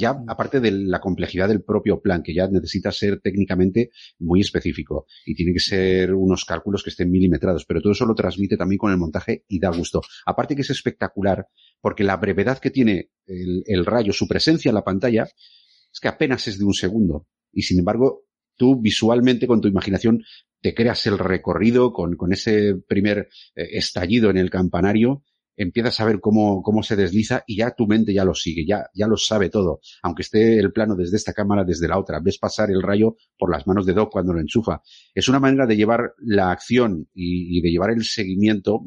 [0.00, 5.04] Ya, aparte de la complejidad del propio plan, que ya necesita ser técnicamente muy específico
[5.26, 8.78] y tiene que ser unos cálculos que estén milimetrados, pero todo eso lo transmite también
[8.78, 10.00] con el montaje y da gusto.
[10.24, 11.48] Aparte que es espectacular,
[11.82, 16.08] porque la brevedad que tiene el, el rayo, su presencia en la pantalla, es que
[16.08, 17.26] apenas es de un segundo.
[17.52, 18.24] Y sin embargo,
[18.56, 20.22] tú visualmente con tu imaginación
[20.62, 25.24] te creas el recorrido con, con ese primer eh, estallido en el campanario
[25.62, 28.88] empiezas a ver cómo, cómo se desliza y ya tu mente ya lo sigue, ya,
[28.94, 29.80] ya lo sabe todo.
[30.02, 33.50] Aunque esté el plano desde esta cámara, desde la otra, ves pasar el rayo por
[33.50, 34.80] las manos de Doc cuando lo enchufa.
[35.14, 38.80] Es una manera de llevar la acción y, y de llevar el seguimiento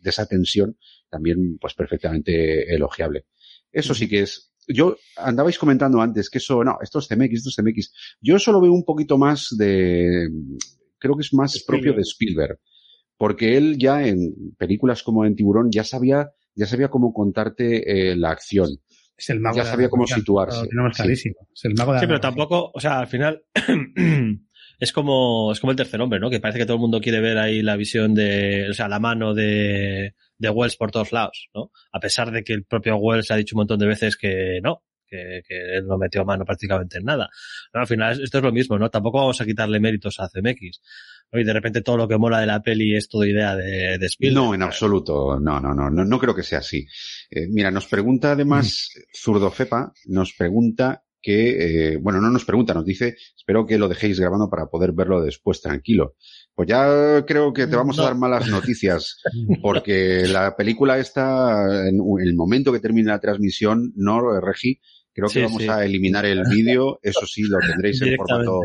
[0.00, 0.78] de esa tensión
[1.10, 3.26] también, pues perfectamente elogiable.
[3.70, 7.50] Eso sí que es, yo andabais comentando antes que eso, no, esto es CMX, esto
[7.50, 7.92] es CMX.
[8.20, 10.28] Yo eso lo veo un poquito más de,
[10.98, 11.82] creo que es más Spielberg.
[11.82, 12.58] propio de Spielberg
[13.18, 18.16] porque él ya en películas como en Tiburón ya sabía, ya sabía cómo contarte eh,
[18.16, 18.70] la acción.
[19.16, 20.68] Es el mago ya sabía cómo situarse.
[20.70, 21.34] Lo clarísimo.
[21.48, 21.52] Sí.
[21.54, 23.42] Es el mago de sí, pero tampoco, o sea, al final
[24.78, 26.30] es como, es como el tercer hombre, ¿no?
[26.30, 29.00] Que parece que todo el mundo quiere ver ahí la visión de, o sea, la
[29.00, 31.72] mano de, de Wells por todos lados, ¿no?
[31.92, 34.84] A pesar de que el propio Wells ha dicho un montón de veces que no,
[35.08, 37.28] que, que, él no metió mano prácticamente en nada.
[37.74, 38.88] No, al final esto es lo mismo, ¿no?
[38.88, 40.80] Tampoco vamos a quitarle méritos a CMX.
[41.32, 41.40] ¿No?
[41.40, 44.06] Y de repente todo lo que mola de la peli es toda idea de, de
[44.06, 44.44] Spielberg.
[44.44, 45.38] No, en absoluto.
[45.40, 46.86] No, no, no, no, no creo que sea así.
[47.30, 49.00] Eh, mira, nos pregunta además mm.
[49.16, 53.88] Zurdo Fepa, nos pregunta que, eh, bueno, no nos pregunta, nos dice, espero que lo
[53.88, 56.14] dejéis grabando para poder verlo después tranquilo.
[56.54, 58.02] Pues ya creo que te vamos no.
[58.02, 59.20] a dar malas noticias,
[59.60, 64.80] porque la película está, en el momento que termine la transmisión, no, Regi,
[65.12, 65.68] creo que sí, vamos sí.
[65.68, 68.60] a eliminar el vídeo, eso sí, lo tendréis en formato...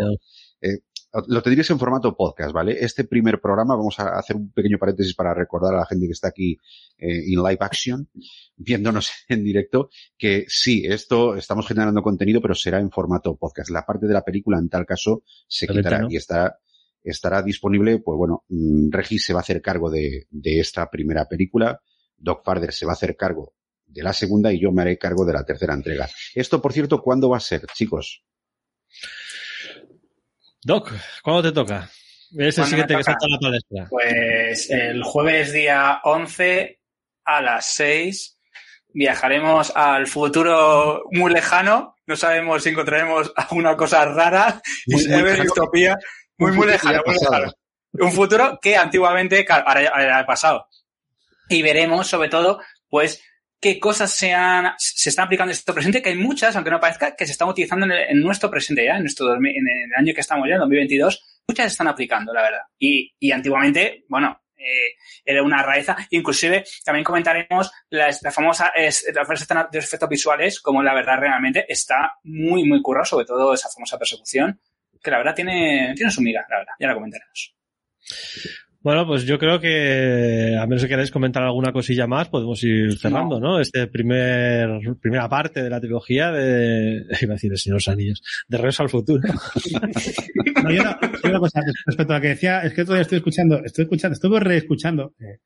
[0.61, 0.80] Eh,
[1.27, 2.77] lo tendréis en formato podcast, ¿vale?
[2.80, 6.14] Este primer programa vamos a hacer un pequeño paréntesis para recordar a la gente que
[6.14, 6.57] está aquí
[6.98, 8.10] eh, in live action,
[8.56, 13.69] viéndonos en directo, que sí, esto estamos generando contenido, pero será en formato podcast.
[13.69, 16.60] La parte de la película, en tal caso, se quitará y está
[17.03, 21.27] estará disponible, pues bueno, mm, Regis se va a hacer cargo de, de esta primera
[21.27, 21.81] película,
[22.18, 23.53] Doc Farder se va a hacer cargo
[23.85, 26.10] de la segunda y yo me haré cargo de la tercera entrega.
[26.34, 28.23] Esto, por cierto, ¿cuándo va a ser, chicos?
[30.64, 30.91] Doc,
[31.22, 31.90] ¿cuándo te toca?
[32.31, 33.88] Es el ¿Cuándo siguiente que salta la palestra.
[33.90, 36.80] Pues el jueves día 11
[37.26, 38.40] a las 6
[38.94, 41.95] viajaremos al futuro muy lejano.
[42.06, 45.44] No sabemos si encontraremos alguna cosa rara Muy, muy lejano.
[45.44, 45.95] distopía.
[46.38, 47.35] Muy, Un muy futuro lejano, ya muy pasado.
[47.35, 47.53] lejano.
[47.94, 50.68] Un futuro que antiguamente ahora ahora ha pasado.
[51.49, 52.60] Y veremos, sobre todo,
[52.90, 53.22] pues,
[53.64, 56.81] qué cosas se, han, se están aplicando en nuestro presente, que hay muchas, aunque no
[56.81, 60.19] parezca, que se están utilizando en, nuestro presente ya, en, nuestro, en el año que
[60.19, 61.41] estamos ya, en 2022.
[61.48, 62.61] Muchas se están aplicando, la verdad.
[62.77, 65.95] Y, y antiguamente, bueno, eh, era una rareza.
[66.10, 72.18] Inclusive también comentaremos las, la famosa es, de efectos visuales, como la verdad realmente está
[72.23, 74.60] muy, muy currado, sobre todo esa famosa persecución,
[75.02, 76.73] que la verdad tiene, tiene su miga, la verdad.
[76.80, 77.56] Ya la comentaremos.
[78.84, 82.99] Bueno, pues yo creo que, a menos que queráis comentar alguna cosilla más, podemos ir
[82.99, 83.61] cerrando, ¿no?
[83.61, 84.69] Este primer,
[84.99, 88.57] primera parte de la trilogía de, iba a decir el Señor de los Anillos, de
[88.57, 89.23] Regreso al Futuro.
[90.64, 93.18] No, yo una, yo una cosa respecto a lo que decía, es que todavía estoy
[93.18, 95.39] escuchando, estoy escuchando, estuve reescuchando eh,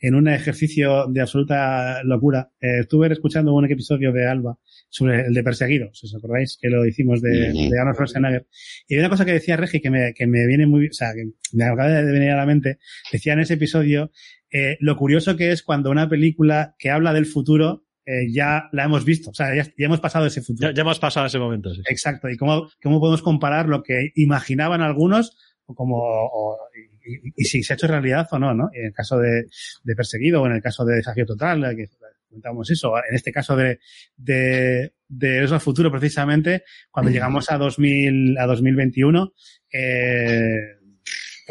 [0.00, 4.56] en un ejercicio de absoluta locura, eh, estuve reescuchando un episodio de Alba
[4.88, 8.46] sobre el de Perseguidos, si os acordáis que lo hicimos de, de Arnold Schwarzenegger.
[8.88, 11.12] Y hay una cosa que decía Regi que me, que me viene muy, o sea,
[11.12, 12.78] que me acaba de venir a la mente,
[13.10, 14.10] decía en ese episodio,
[14.50, 18.84] eh, lo curioso que es cuando una película que habla del futuro eh, ya la
[18.84, 20.68] hemos visto, o sea, ya, ya hemos pasado ese futuro.
[20.70, 21.82] Ya, ya hemos pasado ese momento, sí.
[21.88, 22.28] Exacto.
[22.28, 25.36] ¿Y cómo, cómo podemos comparar lo que imaginaban algunos
[25.66, 26.58] como, o-
[27.04, 28.70] y, y- y si se ha hecho realidad o no, ¿no?
[28.74, 29.46] En el caso de,
[29.84, 31.86] de Perseguido o en el caso de Desafío Total, eh, que
[32.28, 33.78] comentamos eso, en este caso de,
[34.16, 39.32] de, de Eso al Futuro, precisamente, cuando llegamos a 2000, a 2021,
[39.72, 40.71] eh,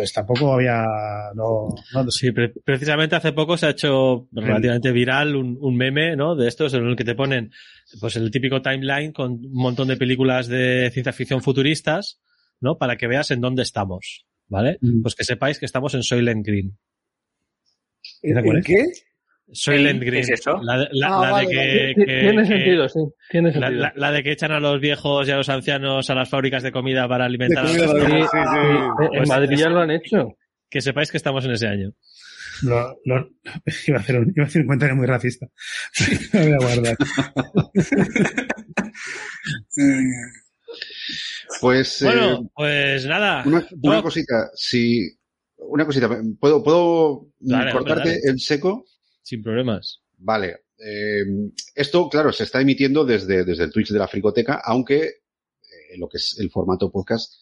[0.01, 0.83] pues tampoco había,
[1.35, 6.15] no, no, Sí, pre- precisamente hace poco se ha hecho relativamente viral un, un meme,
[6.15, 6.35] ¿no?
[6.35, 7.51] De estos en el que te ponen,
[7.99, 12.19] pues el típico timeline con un montón de películas de ciencia ficción futuristas,
[12.59, 12.79] ¿no?
[12.79, 14.79] Para que veas en dónde estamos, ¿vale?
[14.81, 15.03] Mm.
[15.03, 16.75] Pues que sepáis que estamos en Soylent Green.
[18.23, 18.57] ¿En, ¿De acuerdo?
[18.57, 18.85] en qué?
[19.53, 20.23] Soylent ¿Qué Green.
[20.23, 20.59] es eso?
[20.63, 22.99] La, Ah, la de que, Tiene que- sentido, sí.
[23.29, 23.81] Tiene la, sentido.
[23.81, 26.63] la- la de que echan a los viejos y a los ancianos a las fábricas
[26.63, 28.37] de comida para alimentar a los Sí, sí, sí.
[28.37, 30.29] Eh, en Pues Madrid ya lo han hecho.
[30.69, 31.91] Que sepáis que estamos en ese año.
[32.63, 33.29] lo, lo-
[33.87, 35.47] iba a hacer un, iba a hacer un comentario muy racista.
[36.33, 36.97] Lo voy a guardar.
[41.59, 43.43] Pues, eh, Bueno, pues nada.
[43.83, 45.09] una, cosita, si,
[45.57, 46.09] una cosita,
[46.39, 48.85] ¿puedo, puedo Dale, cortarte hombre, en seco?
[49.21, 50.01] Sin problemas.
[50.17, 50.65] Vale.
[50.77, 51.23] eh,
[51.75, 56.07] esto, claro, se está emitiendo desde, desde el Twitch de la Fricoteca, aunque eh, lo
[56.07, 57.33] que es el formato podcast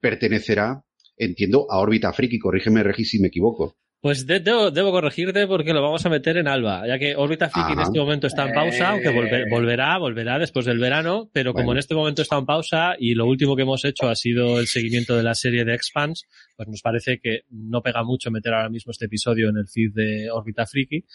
[0.00, 0.84] pertenecerá,
[1.16, 2.38] entiendo, a Órbita Friki.
[2.38, 3.76] Corrígeme, Regis, si me equivoco.
[4.04, 7.48] Pues de- debo, debo corregirte porque lo vamos a meter en Alba, ya que Órbita
[7.48, 8.86] Friki en este momento está en pausa, Eh.
[8.92, 12.96] aunque volve- volverá, volverá después del verano, pero como en este momento está en pausa
[12.98, 16.26] y lo último que hemos hecho ha sido el seguimiento de la serie de Expans,
[16.54, 19.92] pues nos parece que no pega mucho meter ahora mismo este episodio en el feed
[19.94, 21.06] de Órbita Friki.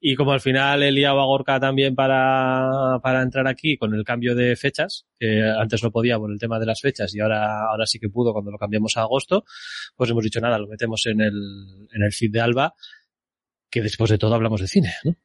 [0.00, 4.04] Y como al final he liado a Gorka también para, para entrar aquí con el
[4.04, 7.70] cambio de fechas, que antes no podía por el tema de las fechas y ahora,
[7.70, 9.44] ahora sí que pudo cuando lo cambiamos a agosto,
[9.96, 12.74] pues hemos dicho nada, lo metemos en el, en el feed de Alba,
[13.74, 15.16] que después de todo hablamos de cine, ¿no?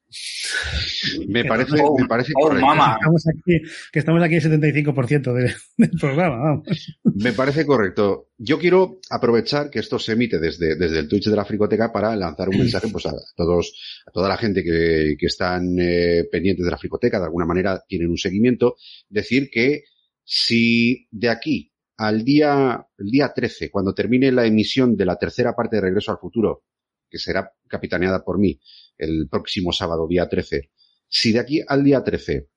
[1.27, 2.65] Me parece, Oh, me parece oh, correcto.
[2.65, 2.95] mama.
[2.99, 3.61] Estamos aquí,
[3.91, 6.67] que estamos aquí el 75% de- del programa, vamos.
[7.03, 8.29] Me parece correcto.
[8.39, 12.15] Yo quiero aprovechar que esto se emite desde, desde el Twitch de la Fricoteca para
[12.15, 16.65] lanzar un mensaje pues, a todos, a toda la gente que, que están eh, pendientes
[16.65, 18.75] de la Fricoteca, de alguna manera tienen un seguimiento,
[19.09, 19.83] decir que
[20.23, 25.53] si de aquí al día, el día 13, cuando termine la emisión de la tercera
[25.53, 26.63] parte de Regreso al Futuro,
[27.09, 28.59] que será capitaneada por mí
[28.97, 30.71] el próximo sábado, día 13,
[31.07, 32.49] si de aquí al día 13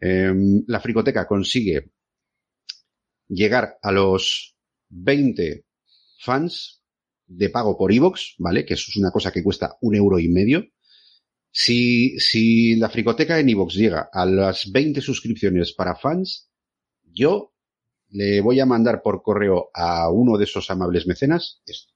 [0.00, 1.90] em, la Fricoteca consigue
[3.28, 4.56] llegar a los
[4.88, 5.64] 20
[6.18, 6.82] fans
[7.26, 8.64] de pago por iVoox, ¿vale?
[8.64, 10.64] Que eso es una cosa que cuesta un euro y medio.
[11.50, 16.50] Si, si la fricoteca en iVoox llega a las 20 suscripciones para fans,
[17.04, 17.54] yo
[18.10, 21.93] le voy a mandar por correo a uno de esos amables mecenas esto.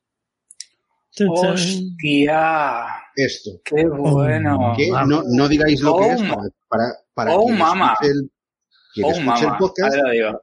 [1.26, 2.86] Hostia,
[3.16, 3.50] Esto.
[3.64, 4.74] qué bueno.
[4.76, 7.92] Que no, no digáis lo que Oh, es ma- para, para, para oh, quien mama.
[8.00, 8.30] escuche el,
[8.94, 9.10] quien Oh,
[9.50, 10.40] el podcast, Ahora lo digo.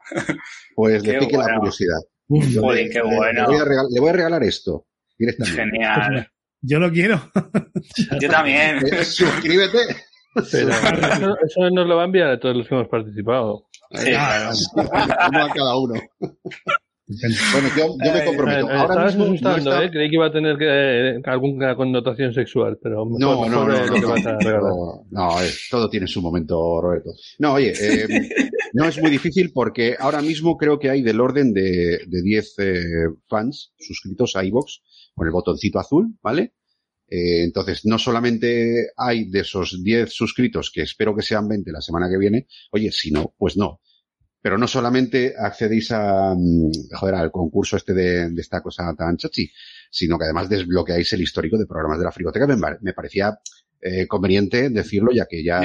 [0.76, 2.00] pues le pique la curiosidad.
[2.28, 3.42] Joder, le- qué le- bueno.
[3.42, 4.86] Le voy, a regalar, le voy a regalar esto
[5.18, 5.62] directamente.
[5.62, 6.28] Genial.
[6.62, 7.22] Yo lo quiero.
[8.22, 8.78] Yo también.
[8.92, 9.78] Eh, Suscríbete.
[10.52, 13.68] Pero eso, eso nos lo va a enviar a todos los que hemos participado.
[13.94, 14.12] Sí.
[14.74, 15.94] Uno a cada uno.
[17.08, 18.68] Bueno, yo, yo me Eh, comprometo.
[18.68, 19.92] eh, Ahora estabas mismo no está- ¿eh?
[19.92, 24.00] Creí que iba a tener que, eh, alguna connotación sexual, pero No, no, no, no,
[24.00, 24.62] que vas a regalar.
[24.64, 27.12] no, no, es- todo tiene su momento, Roberto.
[27.38, 28.08] No, oye, eh,
[28.74, 32.56] no es muy difícil porque ahora mismo creo que hay del orden de, de 10
[32.58, 32.84] eh,
[33.28, 34.82] fans suscritos a iVox
[35.14, 36.54] con el botoncito azul, ¿vale?
[37.08, 42.10] Entonces, no solamente hay de esos 10 suscritos, que espero que sean 20 la semana
[42.10, 43.80] que viene, oye, si no, pues no.
[44.46, 49.18] Pero no solamente accedéis a, mm, joder, al concurso este de, de esta cosa tan
[49.18, 49.52] chachi,
[49.90, 52.46] sino que además desbloqueáis el histórico de programas de la frigoteca.
[52.46, 53.40] Me, parecía
[53.82, 55.62] eh, conveniente decirlo, ya que ya.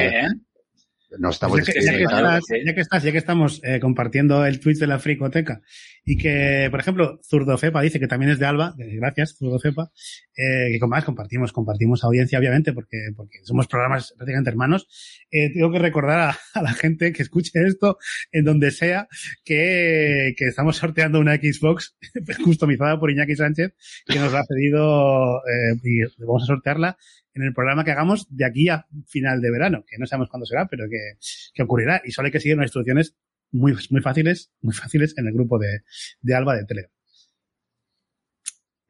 [1.19, 4.45] No estamos Ya que, ya que estás, ya que estás, ya que estamos eh, compartiendo
[4.45, 5.61] el tweet de la fricoteca
[6.05, 9.91] y que, por ejemplo, Zurdofepa dice que también es de Alba, gracias, Zurdofepa,
[10.37, 14.89] eh, que con más compartimos, compartimos audiencia, obviamente, porque, porque somos programas prácticamente hermanos.
[15.31, 17.99] Eh, tengo que recordar a, a la gente que escuche esto
[18.32, 19.09] en donde sea
[19.45, 21.97] que, que estamos sorteando una Xbox
[22.45, 23.74] customizada por Iñaki Sánchez,
[24.07, 26.97] que nos la ha pedido eh, y vamos a sortearla
[27.35, 30.47] en el programa que hagamos de aquí a final de verano, que no sabemos cuándo
[30.47, 31.19] será, pero que,
[31.55, 32.01] que ocurrirá.
[32.05, 33.16] Y solo hay que seguir unas instrucciones
[33.52, 35.81] muy, muy fáciles, muy fáciles en el grupo de,
[36.20, 36.93] de Alba de Telegram.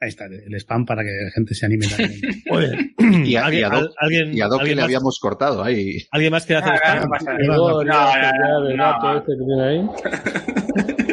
[0.03, 2.21] Ahí está, el spam para que la gente se anime también.
[2.51, 5.63] Oye, Y a, y a ¿alguien, Doc, alguien, y a Doc que le habíamos cortado
[5.63, 5.99] ahí.
[6.11, 7.37] ¿alguien más quiere hacer Ah, spam?
[7.47, 9.83] no No, este ahí.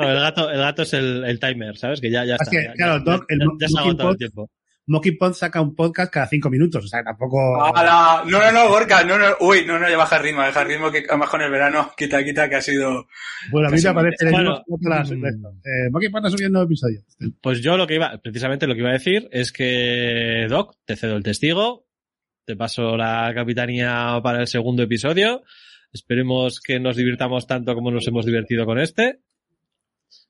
[0.00, 2.00] No, el gato, el gato es el, el timer, ¿sabes?
[2.00, 2.50] Que ya, ya Es está.
[2.52, 4.48] que, ya, claro, ya- Doc, el ya- se ha agotado el tiempo.
[4.88, 7.36] Monkey Pod saca un podcast cada cinco minutos, o sea, tampoco...
[7.36, 8.24] Hola.
[8.26, 10.68] No, no, no, Gorka, no, no, uy, no, no, ya baja el ritmo, baja el
[10.68, 13.06] ritmo que además con el verano, quita, quita, que ha sido...
[13.50, 17.04] Bueno, a mí me aparece el Bueno, las, eh, Monkey Pod está subiendo episodios.
[17.42, 20.96] Pues yo lo que iba, precisamente lo que iba a decir es que, Doc, te
[20.96, 21.86] cedo el testigo,
[22.46, 25.42] te paso la capitanía para el segundo episodio.
[25.92, 29.20] Esperemos que nos divirtamos tanto como nos hemos divertido con este.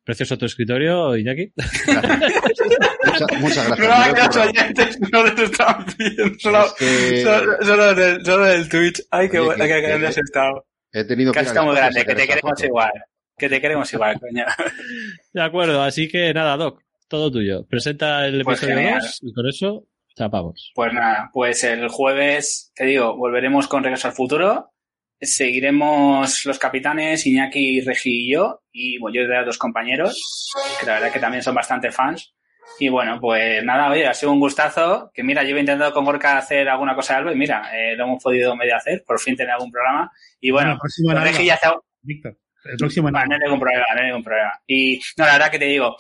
[0.03, 1.53] Precioso tu escritorio, Iñaki.
[3.13, 3.89] Muchas, muchas gracias.
[3.89, 8.45] No hagan caso, oyentes, no les están viendo, solo, Es que solo, solo, del, solo
[8.45, 9.03] del Twitch.
[9.11, 10.67] Ay, qué bueno, que- que, que- grande has estado.
[10.93, 12.67] he tenido que a grande, que te queremos foto.
[12.67, 12.93] igual.
[13.37, 14.45] Que te queremos igual, coño.
[15.33, 17.65] De acuerdo, así que nada, Doc, todo tuyo.
[17.67, 19.01] Presenta el Pues episodio genial.
[19.03, 19.85] 2 y con eso
[20.17, 20.73] chapamos.
[20.75, 24.73] Pues nada, pues el jueves, te digo, volveremos con Regreso al Futuro.
[25.21, 28.63] Seguiremos los capitanes, Iñaki, Regi y yo.
[28.73, 32.35] Y bueno, yo de dos compañeros, que la verdad que también son bastante fans.
[32.81, 35.11] Y bueno, pues nada, oye, ha sido un gustazo.
[35.13, 37.97] Que mira, yo he intentado con Gorka hacer alguna cosa de algo y mira, eh,
[37.97, 40.11] lo hemos podido medio hacer, por fin tener algún programa.
[40.41, 40.79] Y bueno,
[41.13, 42.39] el Regi Alba, ya está, Víctor.
[42.65, 43.25] El próximo Alba.
[43.27, 44.53] no hay ningún problema, no hay ningún problema.
[44.67, 45.97] Y no, la verdad que te digo,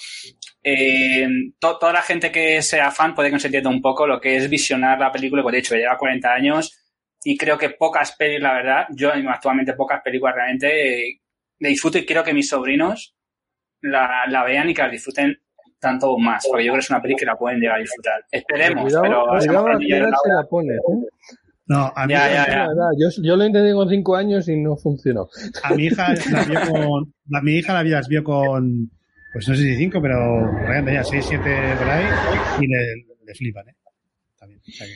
[0.62, 1.26] eh,
[1.58, 4.20] to- toda la gente que sea fan puede que no se entienda un poco lo
[4.20, 6.76] que es visionar la película, como he dicho, lleva 40 años
[7.24, 11.20] y creo que pocas pelis, la verdad, yo actualmente pocas películas realmente eh,
[11.58, 13.16] le disfruto y quiero que mis sobrinos
[13.80, 15.40] la, la vean y que la disfruten
[15.80, 17.80] tanto o más, porque yo creo que es una peli que la pueden llegar a
[17.80, 18.24] disfrutar.
[18.30, 19.48] Esperemos, Cuidado, pero cuidado a se
[20.28, 20.78] la ¿eh?
[21.66, 22.68] No, a mí, Ya, ya, Es ya.
[22.68, 25.28] verdad, Yo, yo lo intenté con 5 años y no funcionó.
[25.62, 27.12] a mi hija la vio con...
[27.28, 28.90] La, mi hija la vio, las vio con...
[29.34, 30.16] Pues no sé si cinco, pero
[30.90, 32.06] ya, seis, siete por ahí
[32.62, 33.74] y le, le flipan, ¿eh?
[34.38, 34.60] También.
[34.66, 34.92] O sea que-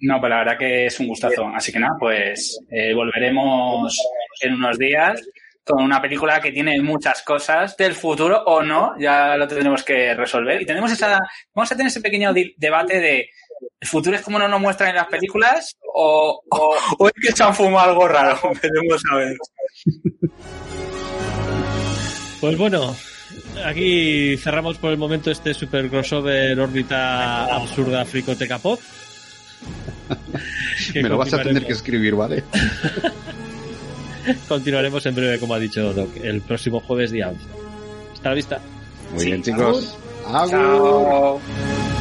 [0.00, 1.46] No, pues la verdad que es un gustazo.
[1.54, 3.96] Así que nada, pues eh, volveremos
[4.42, 5.22] en unos días
[5.66, 10.14] con una película que tiene muchas cosas del futuro o no, ya lo tendremos que
[10.14, 10.62] resolver.
[10.62, 11.18] Y tenemos esa,
[11.52, 13.28] vamos a tener ese pequeño debate de
[13.80, 17.32] ¿el futuro es como no nos muestran en las películas o, o, o es que
[17.32, 18.38] se han fumado algo raro?
[18.62, 19.36] Veremos a ver.
[22.40, 22.94] Pues bueno,
[23.64, 28.60] aquí cerramos por el momento este super crossover órbita absurda fricoteca.
[30.92, 32.44] Que Me lo vas a tener que escribir, ¿vale?
[34.48, 37.44] Continuaremos en breve, como ha dicho Doc, el próximo jueves día 11.
[38.14, 38.60] Hasta la vista.
[39.12, 39.26] Muy Sí.
[39.26, 39.96] bien, chicos.
[40.26, 40.50] Agur.
[40.50, 41.95] Chao.